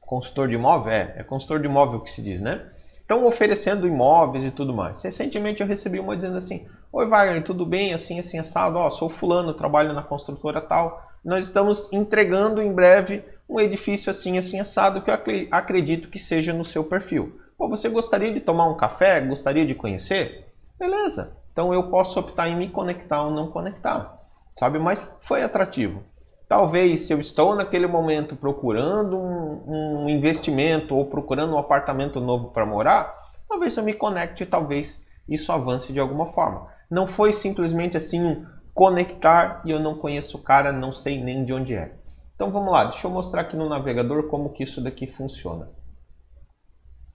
Consultor 0.00 0.48
de 0.48 0.54
imóvel? 0.54 0.92
É, 0.92 1.14
é 1.18 1.22
consultor 1.22 1.60
de 1.60 1.66
imóvel 1.66 2.00
que 2.00 2.10
se 2.10 2.22
diz, 2.22 2.40
né? 2.40 2.70
Estão 2.98 3.26
oferecendo 3.26 3.86
imóveis 3.86 4.42
e 4.42 4.50
tudo 4.50 4.72
mais. 4.72 5.02
Recentemente 5.02 5.60
eu 5.60 5.66
recebi 5.66 6.00
uma 6.00 6.16
dizendo 6.16 6.38
assim: 6.38 6.66
Oi 6.90 7.06
Wagner, 7.06 7.44
tudo 7.44 7.66
bem? 7.66 7.92
Assim, 7.92 8.18
assim, 8.18 8.38
assado. 8.38 8.78
Ó, 8.78 8.88
sou 8.88 9.10
fulano, 9.10 9.52
trabalho 9.52 9.92
na 9.92 10.02
construtora 10.02 10.62
tal. 10.62 11.06
Nós 11.22 11.46
estamos 11.46 11.92
entregando 11.92 12.62
em 12.62 12.72
breve 12.72 13.22
um 13.48 13.60
edifício 13.60 14.10
assim, 14.10 14.38
assim, 14.38 14.60
assado 14.60 15.02
que 15.02 15.10
eu 15.10 15.48
acredito 15.50 16.08
que 16.08 16.18
seja 16.18 16.52
no 16.52 16.64
seu 16.64 16.84
perfil. 16.84 17.40
Pô, 17.56 17.68
você 17.68 17.88
gostaria 17.88 18.32
de 18.32 18.40
tomar 18.40 18.68
um 18.68 18.76
café? 18.76 19.20
Gostaria 19.20 19.66
de 19.66 19.74
conhecer? 19.74 20.46
Beleza. 20.78 21.36
Então 21.52 21.72
eu 21.72 21.90
posso 21.90 22.18
optar 22.18 22.48
em 22.48 22.56
me 22.56 22.68
conectar 22.68 23.22
ou 23.22 23.30
não 23.30 23.50
conectar 23.50 24.24
sabe? 24.58 24.78
Mas 24.78 25.10
foi 25.22 25.42
atrativo. 25.42 26.02
Talvez 26.48 27.02
se 27.02 27.12
eu 27.12 27.20
estou 27.20 27.54
naquele 27.54 27.86
momento 27.86 28.36
procurando 28.36 29.16
um, 29.16 30.04
um 30.04 30.08
investimento 30.08 30.94
ou 30.94 31.06
procurando 31.06 31.54
um 31.54 31.58
apartamento 31.58 32.20
novo 32.20 32.50
para 32.50 32.66
morar, 32.66 33.14
talvez 33.48 33.76
eu 33.76 33.82
me 33.82 33.94
conecte 33.94 34.44
talvez 34.46 35.04
isso 35.28 35.50
avance 35.52 35.92
de 35.92 35.98
alguma 35.98 36.26
forma. 36.26 36.68
Não 36.90 37.06
foi 37.06 37.32
simplesmente 37.32 37.96
assim 37.96 38.22
um 38.22 38.46
conectar 38.74 39.62
e 39.64 39.70
eu 39.70 39.80
não 39.80 39.96
conheço 39.96 40.36
o 40.36 40.42
cara, 40.42 40.72
não 40.72 40.92
sei 40.92 41.22
nem 41.22 41.44
de 41.44 41.52
onde 41.52 41.74
é. 41.74 41.92
Então 42.34 42.50
vamos 42.50 42.72
lá, 42.72 42.84
deixa 42.84 43.06
eu 43.06 43.10
mostrar 43.10 43.42
aqui 43.42 43.56
no 43.56 43.68
navegador 43.68 44.24
como 44.24 44.52
que 44.52 44.64
isso 44.64 44.80
daqui 44.80 45.06
funciona. 45.06 45.68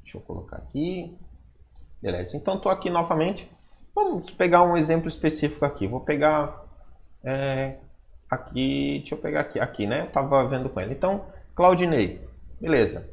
Deixa 0.02 0.18
eu 0.18 0.22
colocar 0.22 0.58
aqui. 0.58 1.18
Beleza, 2.02 2.38
então 2.38 2.56
estou 2.56 2.72
aqui 2.72 2.90
novamente. 2.90 3.52
Vamos 3.94 4.32
pegar 4.32 4.64
um 4.64 4.78
exemplo 4.78 5.10
específico 5.10 5.66
aqui. 5.66 5.86
Vou 5.88 6.00
pegar 6.00 6.66
é, 7.24 7.76
aqui, 8.30 9.00
deixa 9.00 9.16
eu 9.16 9.20
pegar 9.20 9.42
aqui, 9.42 9.60
aqui, 9.60 9.86
né? 9.86 10.02
Eu 10.02 10.12
tava 10.12 10.48
vendo 10.48 10.70
com 10.70 10.80
ele. 10.80 10.94
Então, 10.94 11.26
Claudinei, 11.54 12.26
beleza. 12.60 13.10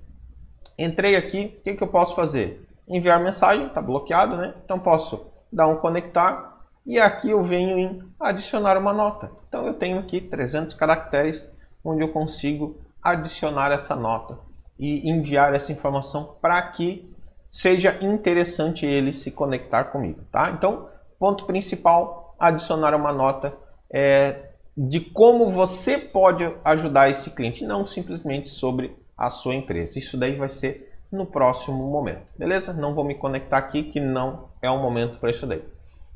Entrei 0.78 1.16
aqui, 1.16 1.56
o 1.58 1.62
que, 1.62 1.74
que 1.74 1.82
eu 1.82 1.88
posso 1.88 2.14
fazer? 2.14 2.68
Enviar 2.86 3.18
mensagem, 3.18 3.68
tá 3.70 3.82
bloqueado, 3.82 4.36
né? 4.36 4.54
Então 4.64 4.78
posso 4.78 5.26
dar 5.52 5.66
um 5.66 5.76
conectar 5.76 6.64
e 6.86 7.00
aqui 7.00 7.30
eu 7.30 7.42
venho 7.42 7.78
em 7.78 8.02
adicionar 8.20 8.78
uma 8.78 8.92
nota. 8.92 9.30
Então 9.48 9.66
eu 9.66 9.74
tenho 9.74 9.98
aqui 9.98 10.20
300 10.20 10.74
caracteres 10.74 11.52
onde 11.86 12.02
eu 12.02 12.08
consigo 12.08 12.76
adicionar 13.02 13.70
essa 13.70 13.94
nota 13.94 14.38
e 14.78 15.08
enviar 15.08 15.54
essa 15.54 15.72
informação 15.72 16.36
para 16.40 16.60
que 16.62 17.14
seja 17.50 17.96
interessante 18.02 18.84
ele 18.84 19.12
se 19.12 19.30
conectar 19.30 19.84
comigo, 19.84 20.20
tá? 20.30 20.50
Então, 20.50 20.88
ponto 21.18 21.46
principal, 21.46 22.34
adicionar 22.38 22.94
uma 22.94 23.12
nota 23.12 23.56
é, 23.90 24.50
de 24.76 25.00
como 25.00 25.50
você 25.50 25.96
pode 25.96 26.44
ajudar 26.64 27.08
esse 27.08 27.30
cliente, 27.30 27.64
não 27.64 27.86
simplesmente 27.86 28.48
sobre 28.48 28.94
a 29.16 29.30
sua 29.30 29.54
empresa. 29.54 29.98
Isso 29.98 30.18
daí 30.18 30.36
vai 30.36 30.50
ser 30.50 30.92
no 31.10 31.24
próximo 31.24 31.90
momento, 31.90 32.26
beleza? 32.36 32.74
Não 32.74 32.94
vou 32.94 33.04
me 33.04 33.14
conectar 33.14 33.56
aqui 33.56 33.84
que 33.84 34.00
não 34.00 34.50
é 34.60 34.68
o 34.68 34.82
momento 34.82 35.18
para 35.18 35.30
isso 35.30 35.46
daí. 35.46 35.62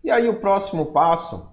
E 0.05 0.11
aí 0.11 0.29
o 0.29 0.41
próximo 0.41 0.87
passo, 0.87 1.51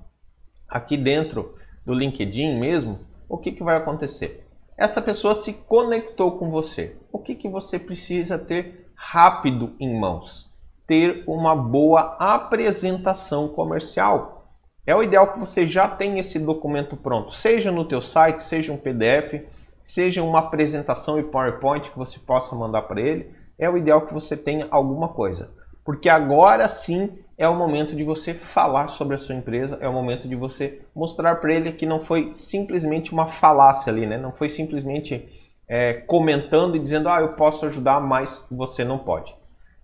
aqui 0.67 0.97
dentro 0.97 1.55
do 1.85 1.93
LinkedIn 1.93 2.59
mesmo, 2.59 3.06
o 3.29 3.37
que, 3.37 3.51
que 3.51 3.63
vai 3.63 3.75
acontecer? 3.75 4.47
Essa 4.77 5.01
pessoa 5.01 5.33
se 5.33 5.53
conectou 5.53 6.37
com 6.37 6.49
você. 6.51 6.95
O 7.11 7.19
que, 7.19 7.35
que 7.35 7.49
você 7.49 7.79
precisa 7.79 8.37
ter 8.37 8.89
rápido 8.95 9.73
em 9.79 9.99
mãos? 9.99 10.49
Ter 10.85 11.23
uma 11.27 11.55
boa 11.55 12.15
apresentação 12.19 13.47
comercial 13.47 14.37
é 14.85 14.95
o 14.95 15.03
ideal 15.03 15.33
que 15.33 15.39
você 15.39 15.67
já 15.67 15.87
tenha 15.87 16.21
esse 16.21 16.39
documento 16.39 16.95
pronto, 16.95 17.33
seja 17.33 17.71
no 17.71 17.83
teu 17.83 18.01
site, 18.01 18.41
seja 18.41 18.71
um 18.71 18.77
PDF, 18.77 19.43
seja 19.83 20.23
uma 20.23 20.39
apresentação 20.39 21.19
e 21.19 21.23
PowerPoint 21.23 21.91
que 21.91 21.97
você 21.97 22.17
possa 22.19 22.55
mandar 22.55 22.83
para 22.83 23.01
ele. 23.01 23.29
É 23.59 23.69
o 23.69 23.77
ideal 23.77 24.05
que 24.05 24.13
você 24.13 24.37
tenha 24.37 24.67
alguma 24.71 25.09
coisa, 25.09 25.49
porque 25.83 26.07
agora 26.07 26.69
sim 26.69 27.19
é 27.37 27.47
o 27.47 27.55
momento 27.55 27.95
de 27.95 28.03
você 28.03 28.33
falar 28.33 28.87
sobre 28.87 29.15
a 29.15 29.17
sua 29.17 29.35
empresa, 29.35 29.77
é 29.79 29.87
o 29.87 29.93
momento 29.93 30.27
de 30.27 30.35
você 30.35 30.81
mostrar 30.95 31.35
para 31.35 31.53
ele 31.53 31.71
que 31.71 31.85
não 31.85 31.99
foi 31.99 32.31
simplesmente 32.33 33.13
uma 33.13 33.27
falácia 33.27 33.91
ali, 33.91 34.07
né? 34.07 34.17
Não 34.17 34.31
foi 34.31 34.49
simplesmente 34.49 35.29
é, 35.67 35.93
comentando 35.93 36.75
e 36.75 36.79
dizendo, 36.79 37.09
ah, 37.09 37.21
eu 37.21 37.33
posso 37.33 37.65
ajudar, 37.67 37.99
mas 37.99 38.47
você 38.51 38.83
não 38.83 38.97
pode. 38.97 39.35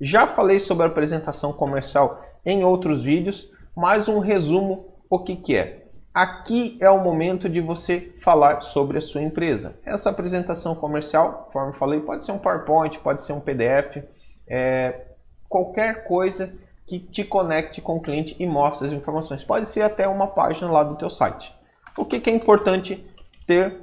Já 0.02 0.26
falei 0.26 0.60
sobre 0.60 0.86
a 0.86 0.88
apresentação 0.88 1.54
comercial 1.54 2.26
em 2.44 2.64
outros 2.64 3.04
vídeos, 3.04 3.52
mas 3.76 4.08
um 4.08 4.20
resumo 4.20 4.94
o 5.10 5.20
que, 5.20 5.36
que 5.36 5.56
é? 5.56 5.84
Aqui 6.12 6.76
é 6.82 6.90
o 6.90 7.04
momento 7.04 7.48
de 7.48 7.62
você 7.62 8.16
falar 8.20 8.62
sobre 8.62 8.98
a 8.98 9.02
sua 9.02 9.22
empresa. 9.22 9.76
Essa 9.86 10.10
apresentação 10.10 10.74
comercial, 10.74 11.46
conforme 11.46 11.74
falei, 11.74 12.00
pode 12.00 12.24
ser 12.24 12.32
um 12.32 12.40
PowerPoint, 12.40 12.98
pode 13.00 13.22
ser 13.22 13.34
um 13.34 13.40
PDF, 13.40 14.04
é, 14.48 15.06
qualquer 15.48 16.06
coisa 16.06 16.52
que 16.86 17.00
te 17.00 17.24
conecte 17.24 17.82
com 17.82 17.98
o 17.98 18.02
cliente 18.02 18.36
e 18.40 18.46
mostre 18.46 18.88
as 18.88 18.94
informações. 18.94 19.44
Pode 19.44 19.70
ser 19.70 19.82
até 19.82 20.08
uma 20.08 20.28
página 20.28 20.72
lá 20.72 20.84
do 20.84 20.96
teu 20.96 21.10
site. 21.10 21.54
O 21.98 22.06
que, 22.06 22.20
que 22.20 22.30
é 22.30 22.36
importante 22.36 23.06
ter 23.48 23.82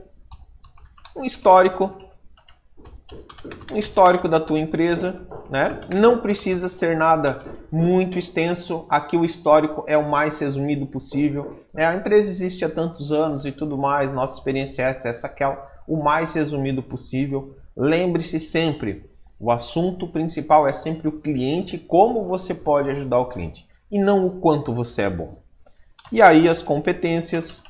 um 1.16 1.24
histórico 1.24 2.10
um 3.72 3.76
histórico 3.76 4.28
da 4.28 4.38
tua 4.38 4.58
empresa, 4.58 5.20
né? 5.48 5.80
Não 5.94 6.18
precisa 6.18 6.68
ser 6.68 6.96
nada 6.96 7.42
muito 7.70 8.18
extenso. 8.18 8.86
Aqui 8.88 9.16
o 9.16 9.24
histórico 9.24 9.84
é 9.86 9.96
o 9.96 10.08
mais 10.08 10.38
resumido 10.38 10.86
possível. 10.86 11.64
É, 11.74 11.84
a 11.84 11.94
empresa 11.94 12.28
existe 12.28 12.64
há 12.64 12.68
tantos 12.68 13.12
anos 13.12 13.44
e 13.44 13.52
tudo 13.52 13.76
mais. 13.76 14.12
Nossa 14.12 14.38
experiência 14.38 14.82
é 14.82 14.90
essa, 14.90 15.08
essa 15.08 15.26
aquela, 15.26 15.66
o 15.86 16.02
mais 16.02 16.34
resumido 16.34 16.82
possível. 16.82 17.56
Lembre-se 17.76 18.38
sempre, 18.38 19.09
o 19.40 19.50
assunto 19.50 20.06
principal 20.06 20.68
é 20.68 20.72
sempre 20.72 21.08
o 21.08 21.20
cliente, 21.20 21.78
como 21.78 22.26
você 22.26 22.54
pode 22.54 22.90
ajudar 22.90 23.18
o 23.18 23.30
cliente 23.30 23.66
e 23.90 23.98
não 23.98 24.26
o 24.26 24.38
quanto 24.38 24.74
você 24.74 25.02
é 25.02 25.10
bom. 25.10 25.38
E 26.12 26.20
aí 26.20 26.48
as 26.48 26.62
competências. 26.62 27.64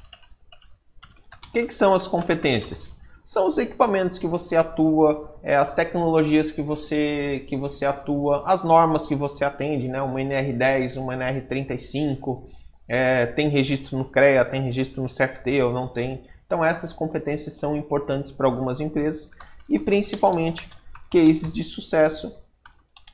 O 1.46 1.52
que, 1.52 1.66
que 1.66 1.74
são 1.74 1.94
as 1.94 2.06
competências? 2.06 3.00
são 3.30 3.46
os 3.46 3.58
equipamentos 3.58 4.18
que 4.18 4.26
você 4.26 4.56
atua, 4.56 5.38
é, 5.40 5.54
as 5.54 5.72
tecnologias 5.72 6.50
que 6.50 6.60
você, 6.60 7.44
que 7.46 7.56
você 7.56 7.86
atua, 7.86 8.42
as 8.44 8.64
normas 8.64 9.06
que 9.06 9.14
você 9.14 9.44
atende, 9.44 9.86
né? 9.86 10.02
uma 10.02 10.18
NR10, 10.18 10.96
uma 10.96 11.14
NR35, 11.14 12.42
é, 12.88 13.26
tem 13.26 13.48
registro 13.48 13.96
no 13.96 14.04
CREA, 14.04 14.44
tem 14.44 14.62
registro 14.62 15.00
no 15.00 15.08
CFT 15.08 15.62
ou 15.62 15.72
não 15.72 15.86
tem. 15.86 16.24
Então 16.44 16.64
essas 16.64 16.92
competências 16.92 17.54
são 17.54 17.76
importantes 17.76 18.32
para 18.32 18.48
algumas 18.48 18.80
empresas 18.80 19.30
e 19.68 19.78
principalmente 19.78 20.68
cases 21.10 21.52
de 21.52 21.64
sucesso. 21.64 22.34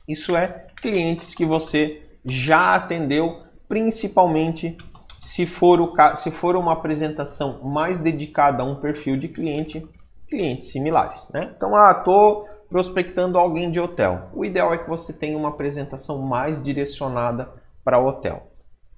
Isso 0.07 0.35
é 0.35 0.67
clientes 0.81 1.33
que 1.33 1.45
você 1.45 2.03
já 2.23 2.75
atendeu, 2.75 3.43
principalmente 3.67 4.77
se 5.21 5.45
for, 5.45 5.81
o, 5.81 6.15
se 6.15 6.31
for 6.31 6.55
uma 6.55 6.73
apresentação 6.73 7.61
mais 7.63 7.99
dedicada 7.99 8.63
a 8.63 8.65
um 8.65 8.75
perfil 8.75 9.17
de 9.17 9.27
cliente, 9.27 9.85
clientes 10.27 10.71
similares. 10.71 11.29
Né? 11.33 11.51
Então, 11.55 11.75
ah, 11.75 11.91
estou 11.97 12.47
prospectando 12.69 13.37
alguém 13.37 13.71
de 13.71 13.79
hotel. 13.79 14.29
O 14.33 14.45
ideal 14.45 14.73
é 14.73 14.77
que 14.77 14.89
você 14.89 15.13
tenha 15.13 15.37
uma 15.37 15.49
apresentação 15.49 16.21
mais 16.21 16.61
direcionada 16.63 17.49
para 17.83 17.99
o 17.99 18.07
hotel. 18.07 18.51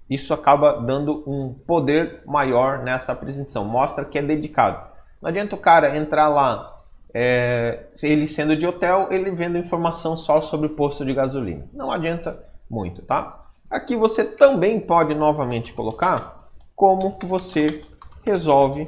Isso 0.10 0.34
acaba 0.34 0.82
dando 0.82 1.24
um 1.28 1.54
poder 1.54 2.24
maior 2.26 2.80
nessa 2.80 3.12
apresentação, 3.12 3.64
mostra 3.64 4.06
que 4.06 4.18
é 4.18 4.22
dedicado. 4.24 4.90
Não 5.22 5.30
adianta 5.30 5.56
o 5.56 5.60
cara 5.60 5.96
entrar 5.96 6.30
lá, 6.30 6.79
é, 7.14 7.86
ele 8.04 8.28
sendo 8.28 8.56
de 8.56 8.68
hotel, 8.68 9.08
ele 9.12 9.32
vendo 9.32 9.58
informação 9.58 10.16
só 10.16 10.42
sobre 10.42 10.68
o 10.68 10.76
posto 10.76 11.06
de 11.06 11.14
gasolina. 11.14 11.68
Não 11.74 11.92
adianta 11.92 12.44
muito, 12.70 13.02
tá? 13.02 13.48
Aqui 13.70 13.96
você 13.96 14.24
também 14.24 14.80
pode 14.80 15.14
novamente 15.16 15.74
colocar 15.74 16.50
como 16.76 17.18
você 17.24 17.82
resolve 18.24 18.88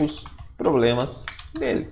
os 0.00 0.24
problemas 0.56 1.24
dele. 1.58 1.88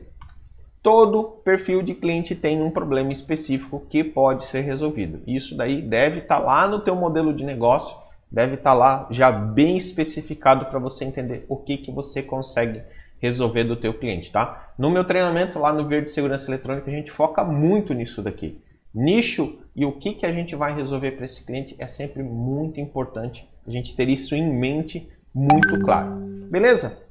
todo 0.83 1.41
perfil 1.43 1.83
de 1.83 1.95
cliente 1.95 2.35
tem 2.35 2.61
um 2.61 2.71
problema 2.71 3.11
específico 3.11 3.87
que 3.89 4.05
pode 4.05 4.45
ser 4.45 4.61
resolvido. 4.61 5.23
Isso 5.27 5.57
daí 5.57 5.81
deve 5.81 6.21
estar 6.21 6.41
tá 6.41 6.45
lá 6.45 6.69
no 6.69 6.81
teu 6.81 6.95
modelo 6.95 7.33
de 7.33 7.43
negócio, 7.43 7.97
deve 8.31 8.57
estar 8.57 8.73
tá 8.73 8.77
lá 8.77 9.07
já 9.11 9.33
bem 9.33 9.79
especificado 9.79 10.67
para 10.67 10.79
você 10.79 11.05
entender 11.05 11.47
o 11.49 11.57
que, 11.57 11.79
que 11.79 11.91
você 11.91 12.23
consegue 12.23 12.79
resolver 12.79 13.04
do 13.31 13.77
teu 13.77 13.95
cliente, 13.95 14.31
tá? 14.31 14.73
No 14.79 14.91
meu 14.91 15.05
treinamento 15.05 15.59
lá 15.59 15.73
no 15.73 15.87
Verde 15.87 16.11
Segurança 16.11 16.51
Eletrônica, 16.51 16.91
a 16.91 16.95
gente 16.95 17.11
foca 17.11 17.45
muito 17.45 17.95
nisso 17.95 18.23
daqui. 18.23 18.61
Nicho 18.95 19.59
e 19.75 19.85
o 19.85 19.93
que, 19.93 20.15
que 20.15 20.27
a 20.27 20.33
gente 20.33 20.55
vai 20.55 20.75
resolver 20.75 21.13
para 21.13 21.25
esse 21.25 21.45
cliente 21.45 21.75
é 21.79 21.89
sempre 21.89 22.23
muito 22.23 22.81
importante 22.81 23.49
a 23.67 23.71
gente 23.71 23.97
ter 23.97 24.09
isso 24.09 24.35
em 24.35 24.53
mente 24.53 25.09
muito 25.35 25.81
claro. 25.81 26.13
Beleza? 26.51 27.03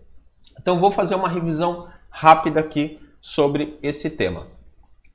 Então 0.60 0.80
vou 0.80 0.92
fazer 0.92 1.16
uma 1.16 1.28
revisão 1.28 1.88
rápida 2.10 2.60
aqui 2.60 3.00
sobre 3.20 3.78
esse 3.82 4.10
tema. 4.10 4.48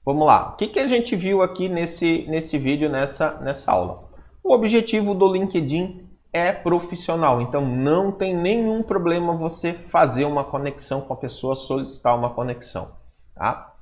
Vamos 0.05 0.27
lá. 0.27 0.51
O 0.51 0.57
que, 0.57 0.69
que 0.69 0.79
a 0.79 0.89
gente 0.89 1.15
viu 1.15 1.43
aqui 1.43 1.69
nesse, 1.69 2.27
nesse 2.29 2.59
vídeo, 2.59 2.89
nessa, 2.89 3.39
nessa 3.41 3.71
aula? 3.73 4.09
O 4.43 4.53
objetivo 4.53 5.15
do 5.15 5.31
LinkedIn 5.31 6.08
é 6.33 6.53
profissional, 6.53 7.41
então 7.41 7.64
não 7.64 8.12
tem 8.12 8.37
nenhum 8.37 8.83
problema 8.83 9.35
você 9.35 9.72
fazer 9.72 10.24
uma 10.24 10.45
conexão 10.45 11.01
com 11.01 11.12
a 11.12 11.16
pessoa, 11.16 11.57
solicitar 11.57 12.16
uma 12.16 12.31
conexão. 12.31 12.91
Tá? 13.35 13.72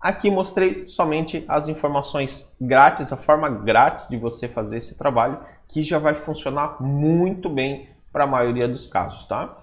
Aqui 0.00 0.30
mostrei 0.30 0.88
somente 0.88 1.44
as 1.48 1.68
informações 1.68 2.52
grátis, 2.60 3.12
a 3.12 3.16
forma 3.16 3.48
grátis 3.48 4.08
de 4.08 4.16
você 4.16 4.46
fazer 4.46 4.76
esse 4.76 4.96
trabalho, 4.96 5.40
que 5.68 5.82
já 5.82 5.98
vai 5.98 6.14
funcionar 6.14 6.80
muito 6.80 7.48
bem 7.48 7.88
para 8.12 8.24
a 8.24 8.28
maioria 8.28 8.68
dos 8.68 8.86
casos. 8.86 9.26
Tá? 9.26 9.56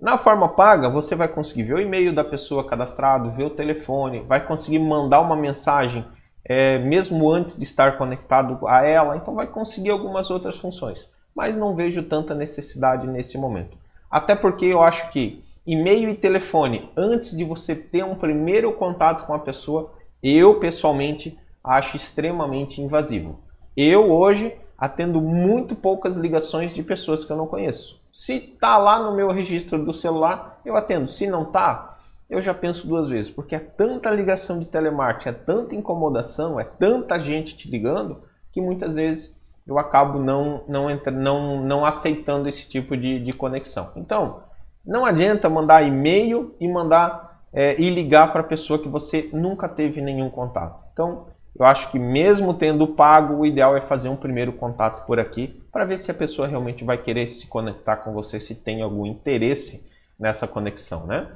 Na 0.00 0.16
forma 0.16 0.48
paga, 0.50 0.88
você 0.88 1.16
vai 1.16 1.26
conseguir 1.26 1.64
ver 1.64 1.74
o 1.74 1.80
e-mail 1.80 2.14
da 2.14 2.22
pessoa 2.22 2.66
cadastrado, 2.66 3.32
ver 3.32 3.44
o 3.44 3.50
telefone, 3.50 4.20
vai 4.20 4.46
conseguir 4.46 4.78
mandar 4.78 5.20
uma 5.20 5.34
mensagem 5.34 6.06
é, 6.44 6.78
mesmo 6.78 7.30
antes 7.30 7.56
de 7.56 7.64
estar 7.64 7.98
conectado 7.98 8.66
a 8.66 8.86
ela, 8.86 9.16
então 9.16 9.34
vai 9.34 9.48
conseguir 9.48 9.90
algumas 9.90 10.30
outras 10.30 10.56
funções 10.56 11.10
mas 11.40 11.56
não 11.56 11.74
vejo 11.74 12.02
tanta 12.02 12.34
necessidade 12.34 13.06
nesse 13.06 13.38
momento. 13.38 13.74
Até 14.10 14.34
porque 14.34 14.66
eu 14.66 14.82
acho 14.82 15.10
que 15.10 15.42
e-mail 15.66 16.10
e 16.10 16.14
telefone, 16.14 16.90
antes 16.94 17.34
de 17.34 17.44
você 17.44 17.74
ter 17.74 18.04
um 18.04 18.14
primeiro 18.14 18.70
contato 18.74 19.24
com 19.24 19.32
a 19.32 19.38
pessoa, 19.38 19.90
eu 20.22 20.60
pessoalmente 20.60 21.38
acho 21.64 21.96
extremamente 21.96 22.82
invasivo. 22.82 23.40
Eu 23.74 24.12
hoje 24.12 24.54
atendo 24.76 25.18
muito 25.18 25.74
poucas 25.74 26.18
ligações 26.18 26.74
de 26.74 26.82
pessoas 26.82 27.24
que 27.24 27.32
eu 27.32 27.38
não 27.38 27.46
conheço. 27.46 27.98
Se 28.12 28.38
tá 28.38 28.76
lá 28.76 29.02
no 29.02 29.16
meu 29.16 29.30
registro 29.30 29.82
do 29.82 29.94
celular, 29.94 30.60
eu 30.62 30.76
atendo. 30.76 31.10
Se 31.10 31.26
não 31.26 31.46
tá, 31.46 31.98
eu 32.28 32.42
já 32.42 32.52
penso 32.52 32.86
duas 32.86 33.08
vezes, 33.08 33.30
porque 33.30 33.54
é 33.54 33.60
tanta 33.60 34.10
ligação 34.10 34.58
de 34.58 34.66
telemarketing, 34.66 35.30
é 35.30 35.32
tanta 35.32 35.74
incomodação, 35.74 36.60
é 36.60 36.64
tanta 36.64 37.18
gente 37.18 37.56
te 37.56 37.70
ligando, 37.70 38.18
que 38.52 38.60
muitas 38.60 38.96
vezes 38.96 39.39
eu 39.66 39.78
acabo 39.78 40.18
não, 40.18 40.64
não, 40.68 40.90
entra, 40.90 41.10
não, 41.10 41.62
não 41.62 41.84
aceitando 41.84 42.48
esse 42.48 42.68
tipo 42.68 42.96
de, 42.96 43.20
de 43.20 43.32
conexão. 43.32 43.90
Então, 43.96 44.42
não 44.84 45.04
adianta 45.04 45.48
mandar 45.48 45.82
e-mail 45.82 46.54
e 46.58 46.66
mandar 46.66 47.42
é, 47.52 47.80
e 47.80 47.90
ligar 47.90 48.32
para 48.32 48.40
a 48.40 48.44
pessoa 48.44 48.78
que 48.78 48.88
você 48.88 49.28
nunca 49.32 49.68
teve 49.68 50.00
nenhum 50.00 50.30
contato. 50.30 50.80
Então, 50.92 51.26
eu 51.58 51.66
acho 51.66 51.90
que 51.90 51.98
mesmo 51.98 52.54
tendo 52.54 52.86
pago, 52.86 53.34
o 53.34 53.46
ideal 53.46 53.76
é 53.76 53.80
fazer 53.80 54.08
um 54.08 54.16
primeiro 54.16 54.52
contato 54.52 55.04
por 55.04 55.18
aqui 55.18 55.60
para 55.72 55.84
ver 55.84 55.98
se 55.98 56.10
a 56.10 56.14
pessoa 56.14 56.48
realmente 56.48 56.84
vai 56.84 56.96
querer 56.98 57.28
se 57.28 57.46
conectar 57.46 57.96
com 57.96 58.12
você, 58.12 58.38
se 58.38 58.54
tem 58.54 58.82
algum 58.82 59.04
interesse 59.04 59.88
nessa 60.18 60.46
conexão, 60.46 61.06
né? 61.06 61.28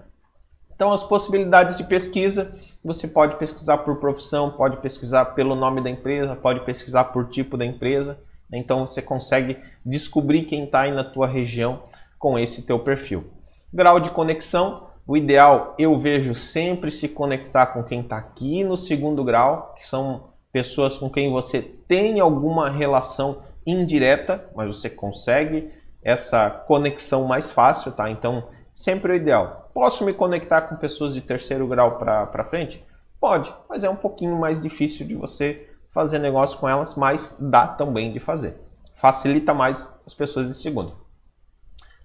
Então, 0.74 0.92
as 0.92 1.04
possibilidades 1.04 1.76
de 1.76 1.84
pesquisa, 1.84 2.56
você 2.84 3.08
pode 3.08 3.36
pesquisar 3.36 3.78
por 3.78 3.96
profissão, 3.96 4.50
pode 4.50 4.76
pesquisar 4.76 5.24
pelo 5.26 5.54
nome 5.54 5.80
da 5.80 5.88
empresa, 5.88 6.36
pode 6.36 6.60
pesquisar 6.60 7.04
por 7.04 7.30
tipo 7.30 7.56
da 7.56 7.64
empresa. 7.64 8.18
Então 8.52 8.86
você 8.86 9.00
consegue 9.00 9.56
descobrir 9.84 10.44
quem 10.44 10.64
está 10.64 10.82
aí 10.82 10.92
na 10.92 11.02
tua 11.02 11.26
região 11.26 11.84
com 12.18 12.38
esse 12.38 12.62
teu 12.62 12.78
perfil. 12.78 13.24
Grau 13.72 13.98
de 13.98 14.10
conexão, 14.10 14.88
o 15.06 15.16
ideal 15.16 15.74
eu 15.78 15.98
vejo 15.98 16.34
sempre 16.34 16.90
se 16.90 17.08
conectar 17.08 17.66
com 17.68 17.82
quem 17.82 18.00
está 18.00 18.18
aqui 18.18 18.62
no 18.62 18.76
segundo 18.76 19.24
grau, 19.24 19.74
que 19.78 19.86
são 19.86 20.28
pessoas 20.52 20.98
com 20.98 21.08
quem 21.08 21.32
você 21.32 21.62
tem 21.62 22.20
alguma 22.20 22.68
relação 22.68 23.38
indireta, 23.66 24.44
mas 24.54 24.68
você 24.68 24.90
consegue 24.90 25.70
essa 26.02 26.50
conexão 26.50 27.24
mais 27.24 27.50
fácil, 27.50 27.92
tá? 27.92 28.10
Então 28.10 28.48
sempre 28.76 29.12
o 29.12 29.16
ideal 29.16 29.63
Posso 29.74 30.04
me 30.04 30.14
conectar 30.14 30.62
com 30.62 30.76
pessoas 30.76 31.12
de 31.12 31.20
terceiro 31.20 31.66
grau 31.66 31.98
para 31.98 32.44
frente? 32.44 32.82
Pode, 33.20 33.52
mas 33.68 33.82
é 33.82 33.90
um 33.90 33.96
pouquinho 33.96 34.38
mais 34.38 34.62
difícil 34.62 35.04
de 35.04 35.16
você 35.16 35.68
fazer 35.92 36.20
negócio 36.20 36.58
com 36.60 36.68
elas, 36.68 36.94
mas 36.94 37.34
dá 37.40 37.66
também 37.66 38.12
de 38.12 38.20
fazer. 38.20 38.56
Facilita 38.94 39.52
mais 39.52 40.00
as 40.06 40.14
pessoas 40.14 40.46
de 40.46 40.54
segundo. 40.54 40.92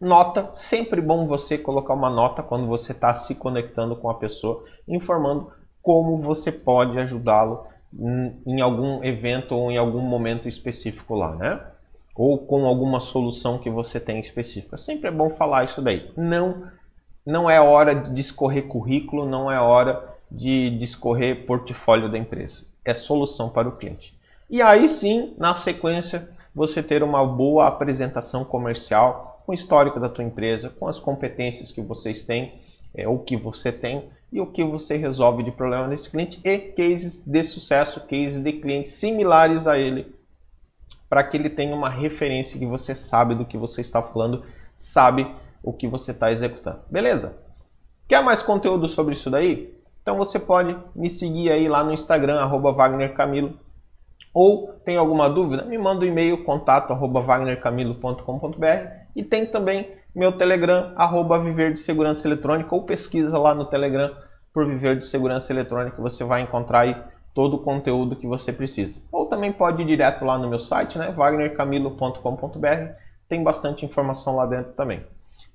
Nota, 0.02 0.52
sempre 0.56 1.00
bom 1.00 1.28
você 1.28 1.58
colocar 1.58 1.94
uma 1.94 2.10
nota 2.10 2.42
quando 2.42 2.66
você 2.66 2.92
está 2.92 3.16
se 3.20 3.36
conectando 3.36 3.96
com 3.96 4.10
a 4.10 4.16
pessoa, 4.16 4.64
informando 4.88 5.52
como 5.82 6.18
você 6.18 6.52
pode 6.52 6.98
ajudá-lo 6.98 7.68
em 8.48 8.62
algum 8.62 9.04
evento 9.04 9.54
ou 9.54 9.70
em 9.70 9.78
algum 9.78 10.02
momento 10.02 10.48
específico 10.48 11.16
lá, 11.16 11.36
né? 11.36 11.62
Ou 12.16 12.38
com 12.38 12.66
alguma 12.66 13.00
solução 13.00 13.60
que 13.60 13.70
você 13.70 14.00
tem 14.00 14.20
específica. 14.20 14.78
Sempre 14.78 15.10
é 15.10 15.12
bom 15.12 15.30
falar 15.32 15.66
isso 15.66 15.82
daí. 15.82 16.12
Não 16.18 16.68
não 17.30 17.50
é 17.50 17.62
hora 17.62 17.94
de 17.94 18.14
discorrer 18.14 18.68
currículo, 18.68 19.26
não 19.26 19.52
é 19.52 19.62
hora 19.62 20.18
de 20.32 20.72
discorrer 20.78 21.46
portfólio 21.46 22.10
da 22.12 22.18
empresa. 22.18 22.66
É 22.84 22.96
solução 22.96 23.50
para 23.50 23.70
o 23.70 23.78
cliente. 23.78 24.18
E 24.50 24.62
aí 24.62 24.90
sim, 24.90 25.36
na 25.38 25.54
sequência, 25.54 26.28
você 26.56 26.82
ter 26.82 27.04
uma 27.04 27.24
boa 27.24 27.68
apresentação 27.68 28.44
comercial 28.44 29.44
com 29.46 29.52
o 29.52 29.56
histórico 29.56 30.00
da 30.00 30.10
tua 30.10 30.24
empresa, 30.24 30.70
com 30.70 30.88
as 30.88 31.00
competências 31.00 31.72
que 31.72 31.82
vocês 31.82 32.24
têm, 32.26 32.54
é, 32.96 33.08
o 33.08 33.20
que 33.20 33.38
você 33.38 33.72
tem 33.72 34.10
e 34.32 34.42
o 34.42 34.48
que 34.48 34.64
você 34.64 34.98
resolve 34.98 35.44
de 35.44 35.52
problema 35.52 35.88
nesse 35.88 36.10
cliente 36.10 36.40
e 36.44 36.58
cases 36.58 37.24
de 37.26 37.44
sucesso, 37.44 38.02
cases 38.02 38.42
de 38.42 38.54
clientes 38.54 38.94
similares 38.94 39.68
a 39.68 39.78
ele, 39.78 40.16
para 41.08 41.24
que 41.24 41.38
ele 41.38 41.50
tenha 41.50 41.76
uma 41.76 41.90
referência 41.90 42.58
que 42.58 42.66
você 42.66 42.96
sabe 42.96 43.36
do 43.36 43.46
que 43.46 43.58
você 43.58 43.82
está 43.82 44.02
falando, 44.02 44.44
sabe 44.76 45.28
o 45.64 45.74
que 45.74 45.88
você 45.88 46.12
está 46.12 46.32
executando. 46.32 46.80
Beleza? 46.90 47.38
Quer 48.08 48.24
mais 48.24 48.42
conteúdo 48.42 48.88
sobre 48.88 49.14
isso 49.14 49.30
daí? 49.30 49.74
Então 50.02 50.18
você 50.18 50.40
pode 50.40 50.76
me 50.96 51.10
seguir 51.10 51.52
aí 51.52 51.68
lá 51.68 51.84
no 51.84 51.94
Instagram, 51.94 52.46
wagnercamilo. 52.48 53.54
Ou 54.34 54.74
tem 54.86 54.98
alguma 54.98 55.30
dúvida? 55.30 55.66
Me 55.66 55.78
manda 55.78 56.06
um 56.06 56.08
e-mail, 56.08 56.44
contato 56.44 56.94
wagnercamilo.com.br 56.94 58.66
e 59.16 59.24
tem 59.24 59.46
também 59.46 60.00
meu 60.16 60.32
Telegram, 60.32 60.92
arroba 60.96 61.40
Viver 61.40 61.74
de 61.74 61.80
Segurança 61.80 62.28
Eletrônica, 62.28 62.74
ou 62.74 62.84
pesquisa 62.84 63.38
lá 63.38 63.54
no 63.54 63.66
Telegram 63.66 64.12
por 64.54 64.66
Viver 64.66 64.98
de 64.98 65.06
Segurança 65.06 65.54
Eletrônica, 65.54 66.02
você 66.02 66.24
vai 66.24 66.42
encontrar 66.42 66.82
aí 66.82 66.98
todo 67.34 67.56
o 67.56 67.60
conteúdo 67.60 68.16
que 68.16 68.28
você 68.28 68.52
precisa. 68.52 69.00
Ou 69.12 69.28
também 69.28 69.54
pode 69.54 69.82
ir 69.84 69.86
direto 69.86 70.26
lá 70.26 70.38
no 70.38 70.50
meu 70.50 70.60
site, 70.60 70.98
né, 70.98 71.12
wagnercamilo.com.br, 71.12 72.94
tem 73.28 73.44
bastante 73.44 73.86
informação 73.86 74.36
lá 74.36 74.46
dentro 74.48 74.74
também. 74.74 75.04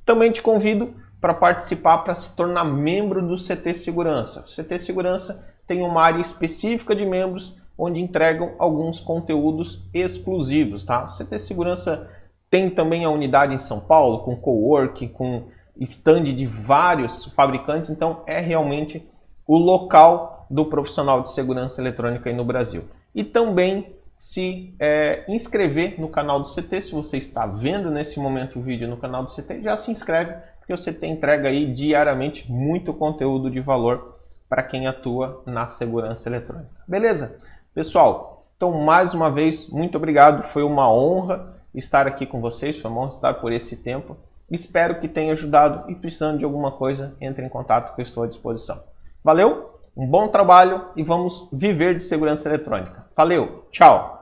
Também 0.05 0.31
te 0.31 0.43
convido 0.43 0.95
para 1.21 1.33
participar, 1.33 1.99
para 1.99 2.15
se 2.15 2.37
tornar 2.37 2.65
membro 2.65 3.27
do 3.27 3.37
CT 3.37 3.75
Segurança. 3.75 4.41
O 4.47 4.63
CT 4.63 4.79
Segurança 4.79 5.43
tem 5.67 5.83
uma 5.83 6.03
área 6.03 6.21
específica 6.21 6.95
de 6.95 7.07
membros 7.07 7.57
onde 7.79 8.01
entregam 8.01 8.55
alguns 8.59 9.01
conteúdos 9.01 9.83
exclusivos, 9.93 10.85
tá? 10.85 11.07
O 11.07 11.17
CT 11.17 11.41
Segurança 11.41 12.09
tem 12.51 12.71
também 12.71 13.05
a 13.05 13.11
unidade 13.11 13.55
em 13.55 13.59
São 13.59 13.81
Paulo 13.81 14.21
com 14.21 14.37
coworking, 14.37 15.09
com 15.09 15.45
stand 15.81 16.25
de 16.25 16.47
vários 16.47 17.25
fabricantes, 17.25 17.91
então 17.91 18.23
é 18.27 18.39
realmente 18.39 19.09
o 19.47 19.57
local 19.57 20.47
do 20.51 20.67
profissional 20.67 21.23
de 21.23 21.33
segurança 21.33 21.81
eletrônica 21.81 22.29
aí 22.29 22.37
no 22.37 22.45
Brasil. 22.45 22.85
E 23.15 23.25
também 23.25 23.94
se 24.25 24.75
é, 24.81 25.23
inscrever 25.29 26.01
no 26.01 26.09
canal 26.09 26.41
do 26.41 26.49
CT. 26.49 26.81
Se 26.81 26.93
você 26.93 27.19
está 27.19 27.45
vendo 27.45 27.91
nesse 27.91 28.19
momento 28.19 28.59
o 28.59 28.63
vídeo 28.63 28.89
no 28.89 28.97
canal 28.97 29.23
do 29.23 29.31
CT, 29.31 29.61
já 29.61 29.77
se 29.77 29.91
inscreve, 29.93 30.33
porque 30.59 30.73
o 30.73 30.79
CT 30.79 31.07
entrega 31.07 31.51
aí 31.51 31.71
diariamente 31.71 32.51
muito 32.51 32.95
conteúdo 32.95 33.51
de 33.51 33.61
valor 33.61 34.17
para 34.49 34.63
quem 34.63 34.87
atua 34.87 35.43
na 35.45 35.67
segurança 35.67 36.27
eletrônica. 36.27 36.71
Beleza? 36.89 37.39
Pessoal, 37.75 38.47
então 38.57 38.73
mais 38.73 39.13
uma 39.13 39.31
vez, 39.31 39.69
muito 39.69 39.99
obrigado. 39.99 40.51
Foi 40.55 40.63
uma 40.63 40.91
honra 40.91 41.55
estar 41.75 42.07
aqui 42.07 42.25
com 42.25 42.41
vocês, 42.41 42.79
foi 42.79 42.91
uma 42.91 43.03
honra 43.03 43.11
estar 43.11 43.35
por 43.35 43.53
esse 43.53 43.77
tempo. 43.77 44.17
Espero 44.51 45.01
que 45.01 45.07
tenha 45.07 45.35
ajudado 45.35 45.91
e 45.91 45.95
precisando 45.95 46.39
de 46.39 46.47
alguma 46.47 46.73
coisa, 46.73 47.15
entre 47.21 47.45
em 47.45 47.49
contato 47.51 47.95
que 47.95 48.01
eu 48.01 48.05
estou 48.05 48.25
à 48.25 48.27
disposição. 48.27 48.81
Valeu, 49.23 49.79
um 49.95 50.07
bom 50.07 50.29
trabalho 50.29 50.87
e 50.97 51.03
vamos 51.03 51.47
viver 51.53 51.99
de 51.99 52.05
segurança 52.05 52.49
eletrônica. 52.49 53.05
Valeu, 53.15 53.67
tchau! 53.71 54.14